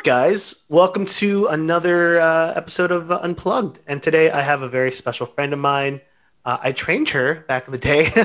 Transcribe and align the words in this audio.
up, 0.00 0.04
guys? 0.04 0.64
Welcome 0.70 1.04
to 1.20 1.46
another 1.48 2.18
uh, 2.20 2.54
episode 2.56 2.90
of 2.90 3.10
uh, 3.10 3.18
Unplugged. 3.22 3.80
And 3.86 4.02
today 4.02 4.30
I 4.30 4.40
have 4.40 4.62
a 4.62 4.68
very 4.68 4.92
special 4.92 5.26
friend 5.26 5.52
of 5.52 5.58
mine. 5.58 6.00
Uh, 6.42 6.56
I 6.62 6.72
trained 6.72 7.10
her 7.10 7.44
back 7.48 7.66
in 7.66 7.72
the 7.72 7.78
day 7.78 8.06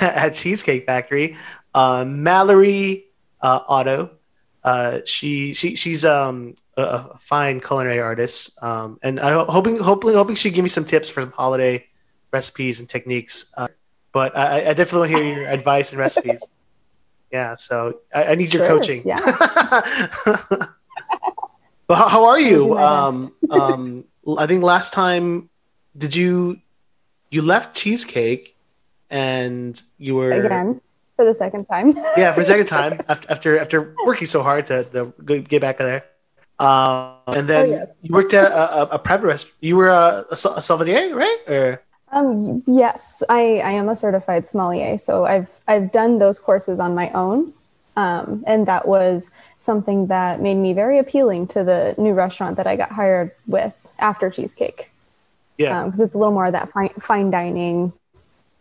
at 0.00 0.30
Cheesecake 0.30 0.86
Factory, 0.86 1.36
uh, 1.74 2.06
Mallory 2.06 3.04
uh, 3.42 3.60
Otto. 3.68 4.12
Uh, 4.64 5.00
she 5.04 5.52
she 5.52 5.76
she's 5.76 6.06
um, 6.06 6.54
a, 6.78 6.82
a 6.82 7.18
fine 7.18 7.60
culinary 7.60 8.00
artist, 8.00 8.56
um, 8.62 8.98
and 9.02 9.20
I 9.20 9.32
ho- 9.32 9.44
hoping 9.46 9.76
hopefully 9.76 10.14
hoping 10.14 10.36
she 10.36 10.50
give 10.50 10.62
me 10.62 10.70
some 10.70 10.84
tips 10.86 11.10
for 11.10 11.20
some 11.20 11.32
holiday 11.32 11.86
recipes 12.32 12.80
and 12.80 12.88
techniques. 12.88 13.52
Uh, 13.58 13.68
but 14.12 14.34
I, 14.36 14.70
I 14.70 14.72
definitely 14.72 15.00
want 15.00 15.10
to 15.12 15.16
hear 15.18 15.38
your 15.40 15.48
advice 15.50 15.92
and 15.92 15.98
recipes. 15.98 16.42
Yeah, 17.32 17.54
so 17.54 18.00
I, 18.12 18.24
I 18.24 18.34
need 18.34 18.52
your 18.52 18.66
Sure, 18.66 18.76
coaching. 18.78 19.02
yeah. 19.06 19.20
but 21.90 21.98
how, 21.98 22.06
how 22.08 22.22
are 22.30 22.38
you? 22.38 22.78
Um, 22.78 23.34
um, 23.50 24.04
I 24.38 24.46
think 24.46 24.62
last 24.62 24.94
time, 24.94 25.50
did 25.98 26.14
you 26.14 26.62
you 27.34 27.42
left 27.42 27.74
cheesecake, 27.74 28.54
and 29.10 29.74
you 29.98 30.14
were 30.14 30.30
Again, 30.30 30.80
for 31.18 31.24
the 31.26 31.34
second 31.34 31.66
time. 31.66 31.98
yeah 32.14 32.30
for 32.30 32.42
a 32.42 32.44
second 32.46 32.66
time 32.78 33.00
after 33.10 33.26
after 33.26 33.50
after 33.58 33.78
working 34.06 34.26
so 34.30 34.42
hard 34.46 34.66
to, 34.70 34.84
to 34.94 35.10
get 35.42 35.60
back 35.60 35.78
there. 35.82 36.06
Um, 36.62 37.16
and 37.26 37.48
then 37.48 37.66
Oh, 37.66 37.72
yeah. 37.72 37.84
you 38.02 38.14
worked 38.14 38.34
at 38.34 38.52
a, 38.52 38.64
a, 38.82 38.82
a 38.94 38.98
private 39.00 39.26
restaurant. 39.26 39.56
You 39.64 39.76
were 39.80 39.88
a, 39.88 40.24
a, 40.30 40.36
a 40.60 40.62
sommelier, 40.62 41.10
right? 41.16 41.40
Or 41.48 41.82
Um, 42.12 42.62
yes, 42.66 43.22
I, 43.30 43.62
I 43.64 43.72
am 43.80 43.88
a 43.88 43.96
certified 43.96 44.46
sommelier, 44.46 44.98
so 44.98 45.24
I've 45.26 45.48
I've 45.66 45.90
done 45.90 46.18
those 46.18 46.38
courses 46.38 46.78
on 46.78 46.94
my 46.94 47.10
own, 47.14 47.52
um, 47.96 48.44
and 48.46 48.66
that 48.66 48.86
was 48.86 49.30
something 49.58 50.06
that 50.08 50.40
made 50.40 50.54
me 50.56 50.72
very 50.72 50.98
appealing 50.98 51.46
to 51.48 51.64
the 51.64 51.94
new 51.98 52.12
restaurant 52.12 52.56
that 52.56 52.66
I 52.66 52.76
got 52.76 52.90
hired 52.90 53.32
with 53.46 53.74
after 53.98 54.30
Cheesecake, 54.30 54.90
yeah, 55.58 55.84
because 55.84 56.00
it's 56.00 56.14
a 56.14 56.18
little 56.18 56.32
more 56.32 56.46
of 56.46 56.52
that 56.52 56.70
fine, 56.72 56.90
fine 57.00 57.30
dining 57.30 57.92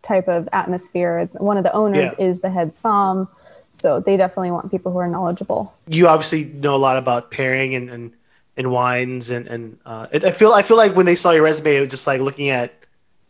type 0.02 0.28
of 0.28 0.48
atmosphere. 0.54 1.30
One 1.34 1.58
of 1.58 1.64
the 1.64 1.74
owners 1.74 2.14
Yeah. 2.18 2.26
is 2.28 2.42
the 2.42 2.50
head 2.50 2.76
som, 2.76 3.28
so 3.72 4.00
they 4.00 4.18
definitely 4.18 4.52
want 4.52 4.72
people 4.72 4.92
who 4.92 4.98
are 5.00 5.08
knowledgeable. 5.08 5.74
you 5.88 6.08
obviously 6.08 6.46
know 6.46 6.76
a 6.76 6.78
lot 6.78 6.98
about 6.98 7.32
pairing 7.32 7.76
and 7.76 7.90
and, 7.90 8.14
and 8.58 8.72
wines 8.72 9.30
and 9.30 9.48
and 9.48 9.78
uh, 9.86 10.08
it, 10.12 10.24
I 10.24 10.32
feel 10.32 10.52
I 10.54 10.62
feel 10.64 10.78
like 10.78 10.96
when 10.96 11.06
they 11.06 11.16
saw 11.16 11.32
your 11.32 11.44
resume, 11.44 11.76
it 11.78 11.82
was 11.82 11.90
just 11.90 12.08
like 12.08 12.22
looking 12.22 12.50
at 12.50 12.74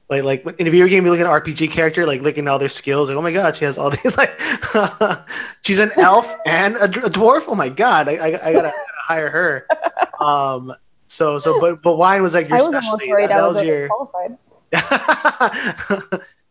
like 0.09 0.23
like 0.23 0.59
in 0.59 0.67
a 0.67 0.71
video 0.71 0.87
game, 0.87 1.05
you 1.05 1.11
look 1.11 1.19
at 1.19 1.25
an 1.27 1.31
RPG 1.31 1.71
character, 1.71 2.05
like 2.05 2.21
looking 2.21 2.47
at 2.47 2.51
all 2.51 2.57
their 2.59 2.67
skills, 2.69 3.09
like 3.09 3.17
oh 3.17 3.21
my 3.21 3.31
god, 3.31 3.55
she 3.55 3.65
has 3.65 3.77
all 3.77 3.89
these 4.03 4.17
like 4.17 4.39
she's 5.63 5.79
an 5.79 5.91
elf 5.97 6.33
and 6.45 6.75
a, 6.77 6.87
d- 6.87 6.99
a 7.01 7.09
dwarf. 7.09 7.45
Oh 7.47 7.55
my 7.55 7.69
god, 7.69 8.07
I, 8.07 8.13
I, 8.13 8.25
I 8.27 8.31
gotta, 8.53 8.53
gotta 8.53 8.73
hire 9.07 9.29
her. 9.29 9.67
Um, 10.19 10.73
so 11.05 11.39
so 11.39 11.61
but 11.61 11.81
but 11.81 11.95
wine 11.97 12.21
was 12.21 12.33
like 12.33 12.49
your 12.49 12.59
specialty. 12.59 13.07
That, 13.09 13.29
that 13.29 13.41
was 13.47 13.55
was 13.55 13.65
your 13.65 13.87
qualified. 13.87 14.37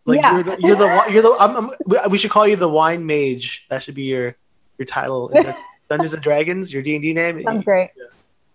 like 0.06 0.20
Yeah. 0.22 0.32
you're 0.32 0.42
the 0.42 0.56
you're 0.58 0.74
the 0.76 1.04
you're 1.12 1.22
the 1.22 1.36
I'm, 1.38 1.56
I'm, 1.56 2.10
we- 2.10 2.16
should 2.16 2.30
call 2.30 2.48
you 2.48 2.56
the 2.56 2.68
wine 2.68 3.04
mage. 3.04 3.66
That 3.68 3.82
should 3.82 3.94
be 3.94 4.04
your 4.04 4.34
your 4.78 4.86
title 4.86 5.28
in 5.28 5.42
Dun- 5.42 5.54
Dungeons 5.90 6.14
and 6.14 6.22
Dragons. 6.22 6.72
Your 6.72 6.82
D 6.82 6.94
and 6.94 7.02
D 7.02 7.12
name, 7.12 7.42
Sounds 7.42 7.62
great. 7.64 7.90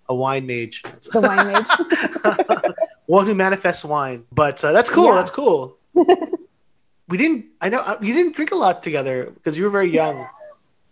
a 0.10 0.16
wine 0.16 0.48
mage, 0.48 0.82
The 0.82 1.22
wine 1.22 1.52
mage. 1.52 2.74
One 3.06 3.26
who 3.26 3.36
manifests 3.36 3.84
wine. 3.86 4.26
But 4.32 4.64
uh, 4.64 4.72
that's 4.72 4.90
cool. 4.90 5.06
Yeah. 5.06 5.16
That's 5.16 5.32
cool. 5.32 5.78
we 5.94 7.18
didn't. 7.18 7.46
I 7.62 7.70
know 7.70 7.80
uh, 7.80 7.98
you 8.02 8.14
didn't 8.14 8.36
drink 8.36 8.52
a 8.52 8.56
lot 8.56 8.82
together 8.82 9.32
because 9.34 9.58
you 9.58 9.64
were 9.64 9.70
very 9.70 9.90
young, 9.92 10.28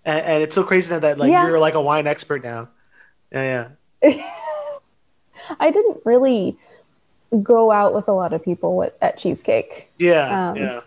and, 0.06 0.26
and 0.26 0.44
it's 0.44 0.56
so 0.56 0.64
crazy 0.64 0.90
that, 0.90 1.02
that 1.02 1.18
like 1.18 1.32
Yeah. 1.32 1.48
you're 1.48 1.60
like 1.60 1.74
a 1.74 1.82
wine 1.82 2.08
expert 2.08 2.44
now. 2.44 2.70
Yeah, 3.32 3.70
yeah. 4.04 4.30
I 5.60 5.72
didn't 5.72 6.02
really 6.06 6.58
go 7.42 7.72
out 7.72 7.94
with 7.94 8.08
a 8.08 8.12
lot 8.14 8.34
of 8.34 8.44
people 8.44 8.76
with, 8.76 8.94
at 9.02 9.18
Cheesecake. 9.18 9.90
Yeah, 9.98 10.50
Um, 10.50 10.58
yeah. 10.58 10.82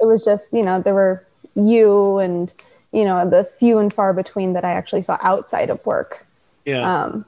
It 0.00 0.06
was 0.06 0.24
just, 0.24 0.52
you 0.54 0.62
know, 0.62 0.80
there 0.80 0.94
were 0.94 1.26
you 1.54 2.18
and, 2.18 2.52
you 2.92 3.04
know, 3.04 3.28
the 3.28 3.44
few 3.44 3.78
and 3.78 3.92
far 3.92 4.14
between 4.14 4.54
that 4.54 4.64
I 4.64 4.72
actually 4.72 5.02
saw 5.02 5.18
outside 5.20 5.68
of 5.68 5.84
work. 5.84 6.26
Yeah. 6.64 7.04
Um, 7.04 7.26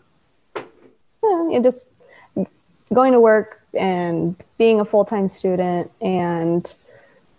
yeah, 0.56 1.50
you 1.50 1.60
just 1.62 1.84
going 2.92 3.12
to 3.12 3.20
work 3.20 3.60
and 3.74 4.36
being 4.58 4.80
a 4.80 4.84
full 4.84 5.04
time 5.04 5.28
student 5.28 5.90
and 6.00 6.74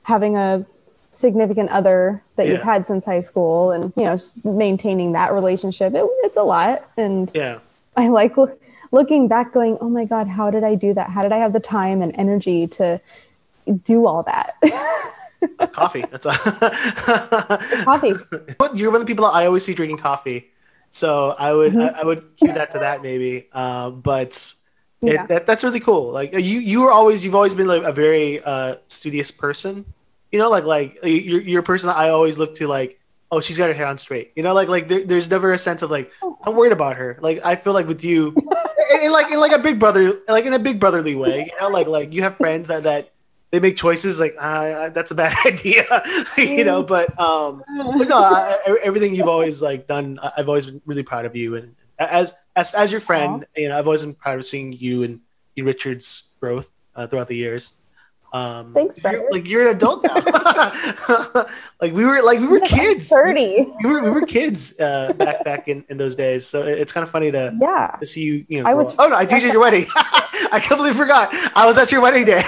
having 0.03 0.35
a 0.35 0.65
significant 1.11 1.69
other 1.69 2.21
that 2.35 2.47
you've 2.47 2.61
had 2.61 2.85
since 2.85 3.05
high 3.05 3.21
school 3.21 3.71
and, 3.71 3.93
you 3.95 4.03
know, 4.03 4.13
just 4.15 4.43
maintaining 4.43 5.11
that 5.13 5.31
relationship. 5.31 5.93
It, 5.93 6.03
it's 6.23 6.37
a 6.37 6.43
lot. 6.43 6.83
And, 6.97 7.31
yeah. 7.35 7.59
I 7.95 8.07
like 8.07 8.35
loo- 8.37 8.57
looking 8.91 9.27
back, 9.27 9.53
going, 9.53 9.77
"Oh 9.79 9.89
my 9.89 10.05
god, 10.05 10.27
how 10.27 10.49
did 10.49 10.63
I 10.63 10.73
do 10.73 10.95
that? 10.95 11.11
How 11.11 11.21
did 11.21 11.31
I 11.31 11.37
have 11.37 11.53
the 11.53 11.59
time 11.59 12.01
and 12.01 12.11
energy 12.17 12.65
to 12.67 12.99
do 13.83 14.07
all 14.07 14.23
that?" 14.23 14.55
Coffee. 15.73 16.03
That's 16.09 16.25
a 16.25 16.31
Coffee. 17.83 18.13
But 18.57 18.75
you're 18.75 18.89
one 18.89 19.01
of 19.01 19.05
the 19.05 19.11
people 19.11 19.25
that 19.25 19.33
I 19.35 19.45
always 19.45 19.63
see 19.63 19.75
drinking 19.75 19.97
coffee, 19.97 20.49
so 20.89 21.35
I 21.37 21.53
would 21.53 21.73
Mhm. 21.73 21.93
I, 21.93 22.01
I 22.01 22.03
would 22.03 22.35
cue 22.37 22.51
that 22.53 22.71
to 22.71 22.79
that 22.79 23.03
maybe. 23.03 23.47
Uh, 23.53 23.91
but 23.91 24.55
it, 25.03 25.27
that, 25.27 25.45
that's 25.45 25.63
really 25.63 25.79
cool. 25.79 26.11
Like 26.11 26.33
you 26.33 26.59
you 26.59 26.81
were 26.81 26.91
always 26.91 27.23
you've 27.23 27.35
always 27.35 27.55
been 27.55 27.67
like 27.67 27.83
a 27.83 27.91
very 27.91 28.41
uh, 28.43 28.75
studious 28.87 29.31
person. 29.31 29.85
You 30.31 30.39
know, 30.39 30.49
like 30.49 30.65
like 30.65 30.97
you're 31.03 31.41
you're 31.41 31.59
a 31.61 31.63
person 31.63 31.87
that 31.87 31.97
I 31.97 32.09
always 32.09 32.37
look 32.37 32.55
to 32.55 32.67
like. 32.67 32.99
Oh, 33.31 33.41
she's 33.41 33.57
got 33.57 33.67
her 33.67 33.73
hair 33.73 33.87
on 33.87 33.97
straight. 33.97 34.31
You 34.35 34.43
know, 34.43 34.53
like 34.53 34.67
like 34.67 34.87
there, 34.87 35.03
there's 35.05 35.29
never 35.29 35.53
a 35.53 35.57
sense 35.57 35.81
of 35.81 35.89
like 35.89 36.11
I'm 36.43 36.55
worried 36.55 36.71
about 36.71 36.97
her. 36.97 37.17
Like 37.21 37.39
I 37.43 37.55
feel 37.55 37.73
like 37.73 37.87
with 37.87 38.03
you, 38.03 38.27
in, 38.93 39.05
in 39.05 39.11
like 39.11 39.31
in 39.31 39.39
like 39.39 39.51
a 39.51 39.59
big 39.59 39.79
brother, 39.79 40.19
like 40.27 40.45
in 40.45 40.53
a 40.53 40.59
big 40.59 40.79
brotherly 40.79 41.15
way. 41.15 41.45
You 41.51 41.61
know, 41.61 41.69
like 41.69 41.87
like 41.87 42.13
you 42.13 42.21
have 42.21 42.37
friends 42.37 42.67
that 42.67 42.83
that 42.83 43.11
they 43.51 43.59
make 43.59 43.75
choices 43.77 44.19
like 44.19 44.33
ah, 44.39 44.89
that's 44.89 45.11
a 45.11 45.15
bad 45.15 45.35
idea. 45.45 45.83
you 46.37 46.63
know, 46.63 46.83
but 46.83 47.17
um, 47.19 47.63
but 47.97 48.07
no, 48.07 48.23
I- 48.23 48.77
everything 48.83 49.15
you've 49.15 49.27
always 49.27 49.61
like 49.61 49.87
done, 49.87 50.19
I've 50.37 50.47
always 50.47 50.65
been 50.67 50.81
really 50.85 51.03
proud 51.03 51.25
of 51.25 51.35
you, 51.35 51.55
and 51.55 51.75
as 51.99 52.35
as 52.55 52.73
as 52.73 52.91
your 52.91 53.01
friend, 53.01 53.45
you 53.55 53.69
know, 53.69 53.77
I've 53.77 53.87
always 53.87 54.03
been 54.03 54.13
proud 54.15 54.39
of 54.39 54.45
seeing 54.45 54.73
you 54.73 55.03
and 55.03 55.19
you 55.55 55.63
Richard's 55.65 56.33
growth 56.39 56.73
uh, 56.95 57.07
throughout 57.07 57.27
the 57.27 57.35
years. 57.35 57.75
Um, 58.33 58.73
Thanks, 58.73 58.97
you're, 59.03 59.29
like 59.31 59.47
you're 59.47 59.67
an 59.69 59.75
adult 59.75 60.03
now. 60.03 60.15
like 61.81 61.93
we 61.93 62.03
were, 62.03 62.19
like 62.23 62.39
we 62.39 62.47
were 62.47 62.59
kids. 62.61 63.07
Thirty. 63.09 63.67
We 63.83 63.89
were, 63.89 64.03
we 64.03 64.09
were 64.09 64.25
kids 64.25 64.79
uh, 64.79 65.13
back 65.13 65.43
back 65.45 65.67
in, 65.67 65.85
in 65.89 65.97
those 65.97 66.15
days. 66.15 66.43
So 66.47 66.63
it- 66.63 66.79
it's 66.79 66.91
kind 66.91 67.03
of 67.03 67.11
funny 67.11 67.29
to, 67.31 67.55
Yeah. 67.61 67.95
to 67.99 68.05
see 68.07 68.21
you. 68.23 68.45
You 68.49 68.63
know, 68.63 68.69
I 68.69 68.73
was- 68.73 68.87
up. 68.87 68.95
oh 68.97 69.07
no, 69.09 69.15
I 69.15 69.25
DJed 69.27 69.51
your 69.53 69.61
wedding. 69.61 69.85
I 69.95 70.59
completely 70.59 70.97
forgot. 70.97 71.29
I 71.55 71.65
was 71.67 71.77
at 71.77 71.91
your 71.91 72.01
wedding 72.01 72.25
day. 72.25 72.41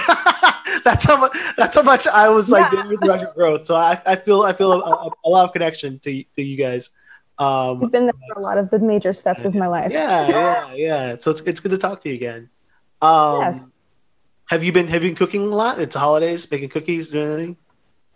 that's 0.82 1.04
how 1.04 1.18
much. 1.18 1.36
That's 1.56 1.76
how 1.76 1.82
much 1.82 2.08
I 2.08 2.28
was 2.30 2.50
like 2.50 2.72
Yeah. 2.72 2.82
throughout 3.00 3.20
your 3.20 3.32
growth. 3.34 3.64
So 3.64 3.76
I, 3.76 4.00
I 4.04 4.16
feel 4.16 4.42
I 4.42 4.52
feel 4.54 4.72
a, 4.72 4.78
a, 4.80 5.10
a 5.24 5.28
lot 5.28 5.44
of 5.44 5.52
connection 5.52 6.00
to 6.00 6.24
to 6.34 6.42
you 6.42 6.56
guys. 6.56 6.90
Um, 7.38 7.82
You've 7.82 7.92
been 7.92 8.06
there 8.06 8.14
for 8.32 8.40
a 8.40 8.42
lot 8.42 8.56
of 8.58 8.70
the 8.70 8.78
major 8.78 9.12
steps 9.12 9.44
of 9.44 9.54
my 9.54 9.66
life. 9.66 9.92
yeah, 9.92 10.28
yeah, 10.28 10.74
yeah. 10.74 11.16
So 11.20 11.30
it's 11.30 11.42
it's 11.42 11.60
good 11.60 11.72
to 11.72 11.78
talk 11.78 12.00
to 12.00 12.08
you 12.08 12.14
again. 12.14 12.48
Um, 13.02 13.40
Yes. 13.40 13.60
Have 14.50 14.62
you 14.62 14.72
been 14.72 14.86
have 14.86 15.02
you 15.02 15.10
been 15.10 15.16
cooking 15.16 15.42
a 15.42 15.56
lot? 15.56 15.80
It's 15.80 15.96
holidays, 15.96 16.48
making 16.50 16.68
cookies, 16.68 17.08
doing 17.08 17.30
anything? 17.30 17.56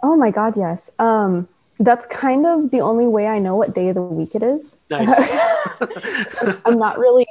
Oh 0.03 0.17
my 0.17 0.31
god, 0.31 0.57
yes. 0.57 0.91
Um, 0.99 1.49
that's 1.81 2.07
kind 2.07 2.47
of 2.47 2.71
the 2.71 2.81
only 2.81 3.07
way 3.07 3.27
I 3.27 3.39
know 3.41 3.57
what 3.57 3.75
day 3.75 3.89
of 3.89 3.95
the 3.97 4.03
week 4.03 4.35
it 4.35 4.43
is. 4.43 4.77
Nice. 4.91 5.13
I'm 6.65 6.79
not 6.79 6.99
really. 6.99 7.27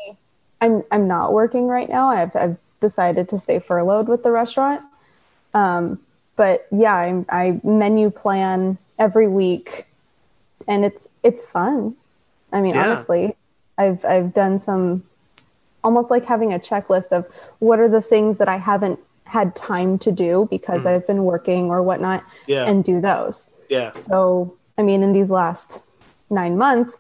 I'm 0.62 0.84
I'm 0.92 1.08
not 1.08 1.34
working 1.34 1.68
right 1.68 1.88
now. 1.90 2.10
I've 2.10 2.36
I've 2.36 2.58
decided 2.82 3.30
to 3.30 3.38
stay 3.38 3.60
furloughed 3.60 4.08
with 4.08 4.24
the 4.24 4.32
restaurant. 4.32 4.82
Um, 5.54 6.00
but 6.36 6.68
yeah, 6.72 6.94
I 6.94 7.26
I 7.30 7.62
menu 7.64 8.10
plan 8.10 8.78
every 8.98 9.28
week, 9.28 9.88
and 10.70 10.86
it's 10.86 11.10
it's 11.24 11.44
fun. 11.46 11.96
I 12.54 12.62
mean, 12.62 12.74
Yeah. 12.76 12.86
honestly, 12.86 13.36
I've 13.78 14.04
I've 14.06 14.34
done 14.34 14.60
some 14.60 15.04
almost 15.84 16.10
like 16.12 16.26
having 16.26 16.54
a 16.54 16.60
checklist 16.60 17.12
of 17.12 17.26
what 17.60 17.80
are 17.80 17.90
the 17.90 18.02
things 18.02 18.38
that 18.38 18.48
I 18.50 18.58
haven't 18.58 19.00
had 19.26 19.56
time 19.56 19.98
to 20.00 20.12
do 20.12 20.48
because 20.50 20.86
I've 20.86 21.06
been 21.08 21.24
working 21.24 21.70
or 21.70 21.84
whatnot, 21.84 22.24
yeah, 22.48 22.66
and 22.66 22.84
do 22.84 23.00
those. 23.00 23.50
yeah, 23.70 23.94
So, 23.94 24.56
I 24.78 24.82
mean, 24.82 25.04
in 25.04 25.14
these 25.14 25.30
last 25.30 25.82
nine 26.32 26.58
months, 26.58 26.98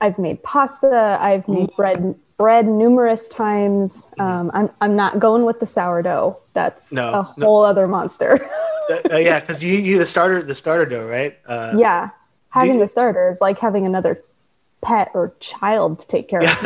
I've 0.00 0.18
made 0.18 0.42
pasta. 0.42 1.16
I've 1.20 1.46
made 1.48 1.70
bread 1.76 2.14
bread 2.36 2.66
numerous 2.68 3.28
times. 3.28 4.06
Mm-hmm. 4.18 4.20
Um, 4.22 4.50
I'm 4.54 4.70
I'm 4.80 4.94
not 4.96 5.18
going 5.18 5.44
with 5.44 5.58
the 5.60 5.66
sourdough. 5.66 6.36
That's 6.54 6.92
No, 6.92 7.08
a 7.08 7.34
no. 7.36 7.46
whole 7.46 7.64
other 7.64 7.86
monster. 7.86 8.38
Uh, 8.90 8.96
uh, 9.12 9.16
yeah. 9.18 9.38
Because 9.38 9.62
you 9.62 9.74
you 9.78 9.98
the 9.98 10.06
starter 10.06 10.42
the 10.42 10.54
starter 10.54 10.86
dough, 10.86 11.06
right? 11.06 11.36
Uh, 11.46 11.74
yeah, 11.76 12.08
having 12.50 12.74
you- 12.74 12.80
the 12.80 12.88
starter 12.88 13.30
is 13.30 13.40
like 13.40 13.58
having 13.58 13.86
another 13.86 14.22
pet 14.80 15.10
or 15.14 15.34
child 15.40 15.98
to 16.00 16.06
take 16.06 16.28
care 16.28 16.40
of. 16.40 16.48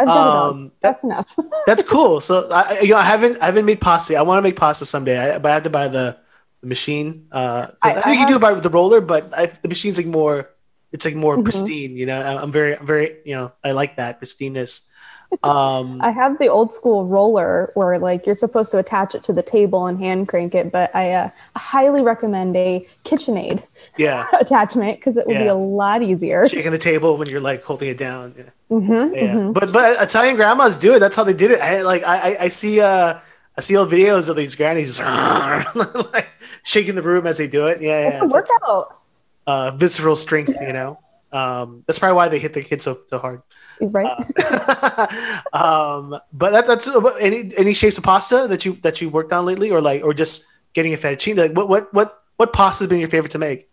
I've 0.00 0.06
done 0.06 0.16
it 0.16 0.30
all. 0.30 0.50
Um, 0.50 0.72
That's 0.80 1.02
enough. 1.04 1.26
That's 1.66 1.82
cool. 1.82 2.20
So 2.20 2.48
I, 2.50 2.80
you 2.80 2.90
know, 2.90 2.96
I 2.98 3.02
haven't 3.04 3.40
I 3.42 3.46
haven't 3.46 3.64
made 3.66 3.80
pasta. 3.80 4.16
I 4.16 4.22
want 4.22 4.38
to 4.38 4.42
make 4.42 4.56
pasta 4.56 4.86
someday, 4.86 5.34
I, 5.34 5.38
but 5.38 5.50
I 5.50 5.54
have 5.54 5.64
to 5.64 5.70
buy 5.70 5.88
the, 5.88 6.16
the 6.60 6.66
machine. 6.68 7.26
Uh, 7.32 7.68
I, 7.82 7.90
I- 7.90 7.92
think 7.94 8.06
I 8.06 8.12
you 8.12 8.18
can 8.18 8.26
do 8.28 8.36
it 8.36 8.42
have- 8.42 8.54
by 8.56 8.60
the 8.60 8.70
roller, 8.70 9.00
but 9.00 9.32
I, 9.36 9.46
the 9.46 9.68
machine's 9.68 9.96
like 9.96 10.06
more 10.06 10.50
It's 10.92 11.04
like 11.04 11.14
more 11.16 11.36
Mhm. 11.36 11.44
pristine. 11.44 11.96
You 11.96 12.06
know, 12.06 12.20
I'm 12.20 12.52
very, 12.52 12.76
I'm 12.78 12.86
very, 12.86 13.18
you 13.24 13.34
know, 13.34 13.52
I 13.64 13.72
like 13.72 13.96
that 13.96 14.20
pristineness. 14.20 14.86
Um, 15.42 16.00
I 16.00 16.10
have 16.10 16.38
the 16.38 16.48
old 16.48 16.70
school 16.70 17.06
roller 17.06 17.70
where 17.74 17.98
like 17.98 18.26
you're 18.26 18.34
supposed 18.34 18.70
to 18.72 18.78
attach 18.78 19.14
it 19.14 19.22
to 19.24 19.32
the 19.32 19.42
table 19.42 19.86
and 19.86 19.98
hand 19.98 20.28
crank 20.28 20.54
it, 20.54 20.72
but 20.72 20.94
I 20.94 21.12
uh, 21.12 21.30
highly 21.56 22.02
recommend 22.02 22.56
a 22.56 22.86
KitchenAid 23.04 23.62
yeah, 23.96 24.26
attachment 24.40 24.98
because 24.98 25.16
it 25.16 25.26
would 25.26 25.38
be 25.38 25.46
a 25.46 25.54
lot 25.54 26.02
easier. 26.02 26.48
shaking 26.48 26.72
the 26.72 26.78
table 26.78 27.18
when 27.18 27.28
you're 27.28 27.40
like 27.40 27.62
holding 27.62 27.88
it 27.88 27.98
down. 27.98 28.34
Yeah. 28.36 28.44
hmm 28.68 29.14
Yeah, 29.14 29.50
but 29.52 29.72
but 29.72 30.00
Italian 30.02 30.36
grandmas 30.36 30.76
do 30.76 30.94
it. 30.94 30.98
That's 30.98 31.16
how 31.16 31.24
they 31.24 31.34
did 31.34 31.50
it. 31.50 31.60
I 31.60 31.82
like 31.82 32.04
I 32.04 32.36
I, 32.40 32.48
see 32.48 32.80
uh 32.80 33.18
I 33.56 33.60
see 33.60 33.76
old 33.76 33.90
videos 33.90 34.28
of 34.28 34.36
these 34.36 34.54
grannies 34.54 34.98
like 36.14 36.30
shaking 36.64 36.94
the 36.94 37.02
room 37.02 37.26
as 37.26 37.38
they 37.38 37.48
do 37.48 37.66
it. 37.66 37.80
Yeah, 37.80 38.00
yeah. 38.00 38.22
It's 38.22 38.32
a 38.32 38.36
workout, 38.36 39.00
uh, 39.46 39.72
visceral 39.72 40.16
strength, 40.16 40.60
you 40.60 40.72
know. 40.72 40.98
Um, 41.32 41.84
that's 41.86 41.98
probably 41.98 42.16
why 42.16 42.28
they 42.28 42.38
hit 42.38 42.54
the 42.54 42.62
kids 42.62 42.84
so 42.84 42.98
so 43.06 43.18
hard. 43.18 43.42
right? 43.80 44.06
Uh, 44.06 45.06
um, 45.52 46.16
but 46.32 46.50
that, 46.52 46.66
that's 46.66 46.88
uh, 46.88 47.00
any 47.20 47.52
any 47.56 47.74
shapes 47.74 47.98
of 47.98 48.04
pasta 48.04 48.46
that 48.48 48.64
you 48.64 48.74
that 48.82 49.00
you 49.00 49.08
worked 49.10 49.32
on 49.32 49.44
lately, 49.46 49.70
or 49.70 49.80
like 49.80 50.02
or 50.02 50.14
just 50.14 50.46
getting 50.74 50.94
a 50.94 50.96
fettuccine. 50.96 51.36
Like 51.36 51.52
what 51.52 51.68
what 51.68 51.92
what 51.92 52.22
what 52.36 52.52
pasta 52.52 52.84
has 52.84 52.88
been 52.88 52.98
your 53.00 53.08
favorite 53.08 53.32
to 53.32 53.38
make? 53.38 53.68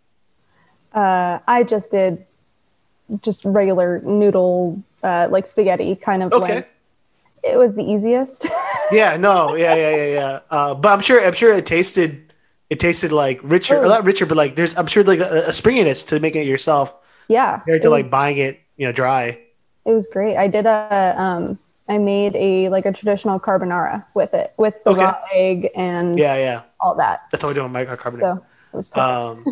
Uh, 0.92 1.38
I 1.46 1.62
just 1.62 1.90
did 1.90 2.24
just 3.22 3.44
regular 3.44 4.00
noodle, 4.00 4.82
uh, 5.02 5.28
like 5.30 5.46
spaghetti 5.46 5.94
kind 5.96 6.22
of 6.22 6.32
Okay. 6.32 6.60
way. 6.60 6.66
It 7.44 7.56
was 7.56 7.74
the 7.74 7.82
easiest. 7.84 8.46
Yeah, 8.92 9.16
no, 9.16 9.56
yeah, 9.56 9.74
yeah, 9.74 9.96
yeah, 9.96 10.04
yeah. 10.14 10.40
Uh, 10.48 10.74
but 10.74 10.92
I'm 10.92 11.00
sure 11.00 11.20
I'm 11.24 11.32
sure 11.32 11.52
it 11.52 11.66
tasted 11.66 12.32
it 12.70 12.78
tasted 12.78 13.10
like 13.10 13.40
richer, 13.42 13.82
Oh. 13.82 13.88
not 13.88 14.04
richer, 14.04 14.26
but 14.26 14.36
like 14.36 14.54
there's 14.54 14.76
I'm 14.76 14.86
sure 14.86 15.02
like 15.02 15.18
a, 15.18 15.48
a 15.48 15.52
springiness 15.52 16.04
to 16.04 16.20
making 16.20 16.42
it 16.42 16.46
yourself 16.46 16.94
yeah, 17.28 17.62
compared 17.64 17.82
to 17.82 17.88
was, 17.88 18.02
like 18.04 18.10
buying 18.10 18.38
it, 18.38 18.60
you 18.76 18.86
know, 18.86 18.92
dry. 18.92 19.38
it 19.84 19.92
was 19.92 20.06
great. 20.06 20.36
I 20.36 20.48
did 20.48 20.66
a 20.66 21.14
um, 21.16 21.58
I 21.88 21.98
made 21.98 22.34
a 22.36 22.68
like 22.68 22.86
a 22.86 22.92
traditional 22.92 23.38
carbonara 23.38 24.04
with 24.14 24.34
it, 24.34 24.52
with 24.56 24.74
the 24.84 24.90
Okay. 24.90 25.06
raw 25.06 25.18
egg 25.32 25.70
and 25.76 26.18
Yeah, 26.18 26.36
yeah. 26.36 26.62
all 26.80 26.94
that. 26.96 27.22
That's 27.30 27.42
how 27.42 27.48
we 27.48 27.54
do 27.54 27.62
on 27.62 27.72
my 27.72 27.84
carbonara. 27.84 28.20
So 28.22 28.32
it 28.72 28.76
was 28.76 28.88
perfect. 28.88 29.10
Um, 29.10 29.46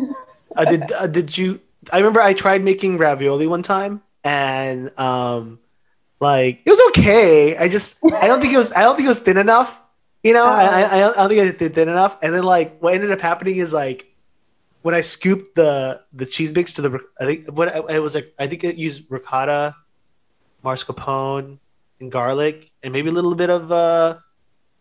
uh, 0.55 0.65
did 0.65 0.91
uh, 0.91 1.07
did 1.07 1.37
you? 1.37 1.61
I 1.91 1.97
remember 1.97 2.19
I 2.21 2.33
tried 2.33 2.63
making 2.63 2.97
ravioli 2.97 3.47
one 3.47 3.61
time, 3.61 4.01
and 4.23 4.97
um, 4.99 5.59
like 6.19 6.61
it 6.65 6.69
was 6.69 6.81
okay. 6.89 7.57
I 7.57 7.67
just 7.69 8.03
I 8.21 8.27
don't 8.27 8.41
think 8.41 8.53
it 8.53 8.57
was 8.57 8.71
I 8.73 8.81
don't 8.81 8.95
think 8.95 9.05
it 9.05 9.09
was 9.09 9.19
thin 9.19 9.37
enough. 9.37 9.81
You 10.23 10.33
know, 10.33 10.47
I, 10.49 10.81
I 10.81 10.95
I 10.97 10.99
don't 11.15 11.29
think 11.29 11.41
it 11.41 11.59
did 11.59 11.75
thin 11.75 11.89
enough. 11.89 12.17
And 12.21 12.33
then 12.33 12.43
like 12.43 12.79
what 12.79 12.93
ended 12.93 13.11
up 13.11 13.21
happening 13.21 13.57
is 13.57 13.73
like 13.73 14.07
when 14.85 14.93
I 14.93 15.01
scooped 15.01 15.55
the 15.55 15.99
the 16.13 16.27
cheese 16.27 16.53
mix 16.53 16.73
to 16.73 16.81
the 16.85 16.99
I 17.19 17.25
think 17.25 17.49
what 17.57 17.73
it 17.89 17.99
was 17.99 18.13
like 18.13 18.31
I 18.37 18.45
think 18.45 18.63
it 18.63 18.75
used 18.77 19.09
ricotta, 19.09 19.73
mascarpone, 20.63 21.57
and 21.99 22.11
garlic, 22.11 22.69
and 22.83 22.93
maybe 22.93 23.09
a 23.09 23.11
little 23.11 23.33
bit 23.33 23.49
of 23.49 23.71
uh 23.71 24.17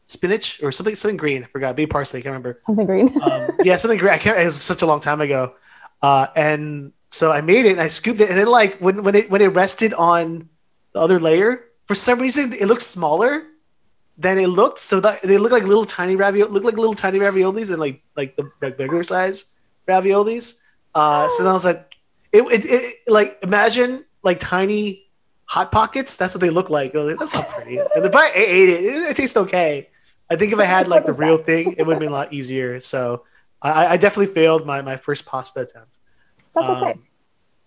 spinach 0.04 0.62
or 0.62 0.70
something 0.72 0.94
something 0.94 1.16
green. 1.16 1.44
I 1.44 1.46
forgot, 1.46 1.74
maybe 1.74 1.88
parsley. 1.88 2.20
I 2.20 2.22
can't 2.22 2.32
remember 2.36 2.60
Something 2.66 2.86
green. 2.86 3.22
um, 3.22 3.48
yeah, 3.64 3.78
something 3.78 3.98
green. 3.98 4.12
I 4.12 4.18
can't. 4.18 4.38
It 4.38 4.44
was 4.44 4.60
such 4.60 4.82
a 4.82 4.86
long 4.86 5.00
time 5.00 5.22
ago, 5.22 5.54
uh, 6.02 6.26
and 6.36 6.92
so 7.08 7.32
I 7.32 7.40
made 7.40 7.64
it 7.64 7.72
and 7.72 7.80
I 7.80 7.88
scooped 7.88 8.20
it, 8.20 8.28
and 8.28 8.36
then 8.38 8.48
like 8.48 8.76
when 8.84 9.02
when 9.04 9.14
it 9.14 9.30
when 9.30 9.40
it 9.40 9.56
rested 9.56 9.94
on 9.94 10.50
the 10.92 11.00
other 11.00 11.18
layer, 11.18 11.64
for 11.86 11.94
some 11.94 12.20
reason 12.20 12.52
it 12.52 12.68
looked 12.68 12.82
smaller 12.82 13.44
than 14.18 14.36
it 14.36 14.48
looked. 14.48 14.80
So 14.80 15.00
that 15.00 15.22
they 15.22 15.38
look 15.38 15.50
like 15.50 15.64
little 15.64 15.86
tiny 15.86 16.14
ravioli, 16.14 16.52
look 16.52 16.64
like 16.64 16.76
little 16.76 16.92
tiny 16.92 17.20
raviolis, 17.20 17.70
and 17.70 17.80
like 17.80 18.02
like 18.20 18.36
the 18.36 18.52
regular 18.60 19.02
size 19.02 19.53
raviolis. 19.86 20.60
Uh, 20.94 21.28
so 21.28 21.42
then 21.42 21.50
I 21.50 21.54
was 21.54 21.64
like, 21.64 21.94
it, 22.32 22.42
it, 22.42 22.64
it 22.64 22.94
like 23.08 23.38
imagine 23.42 24.04
like 24.22 24.40
tiny 24.40 25.04
hot 25.46 25.72
pockets. 25.72 26.16
That's 26.16 26.34
what 26.34 26.40
they 26.40 26.50
look 26.50 26.70
like. 26.70 26.94
Like, 26.94 27.18
That's 27.18 27.34
not 27.34 27.48
pretty. 27.48 27.78
And 27.78 28.04
if 28.04 28.14
I 28.14 28.30
ate 28.34 28.68
it, 28.68 28.84
it, 28.84 29.10
it 29.10 29.16
tastes 29.16 29.36
okay. 29.36 29.88
I 30.30 30.36
think 30.36 30.52
if 30.52 30.58
I 30.58 30.64
had 30.64 30.88
like 30.88 31.04
the 31.06 31.12
real 31.12 31.36
thing, 31.36 31.74
it 31.76 31.86
would 31.86 31.94
have 31.94 32.00
been 32.00 32.08
a 32.08 32.12
lot 32.12 32.32
easier. 32.32 32.80
So 32.80 33.24
I, 33.60 33.86
I 33.88 33.96
definitely 33.96 34.32
failed 34.34 34.66
my, 34.66 34.82
my 34.82 34.96
first 34.96 35.26
pasta 35.26 35.60
attempt. 35.60 35.98
That's 36.54 36.68
um, 36.68 36.82
okay. 36.82 36.98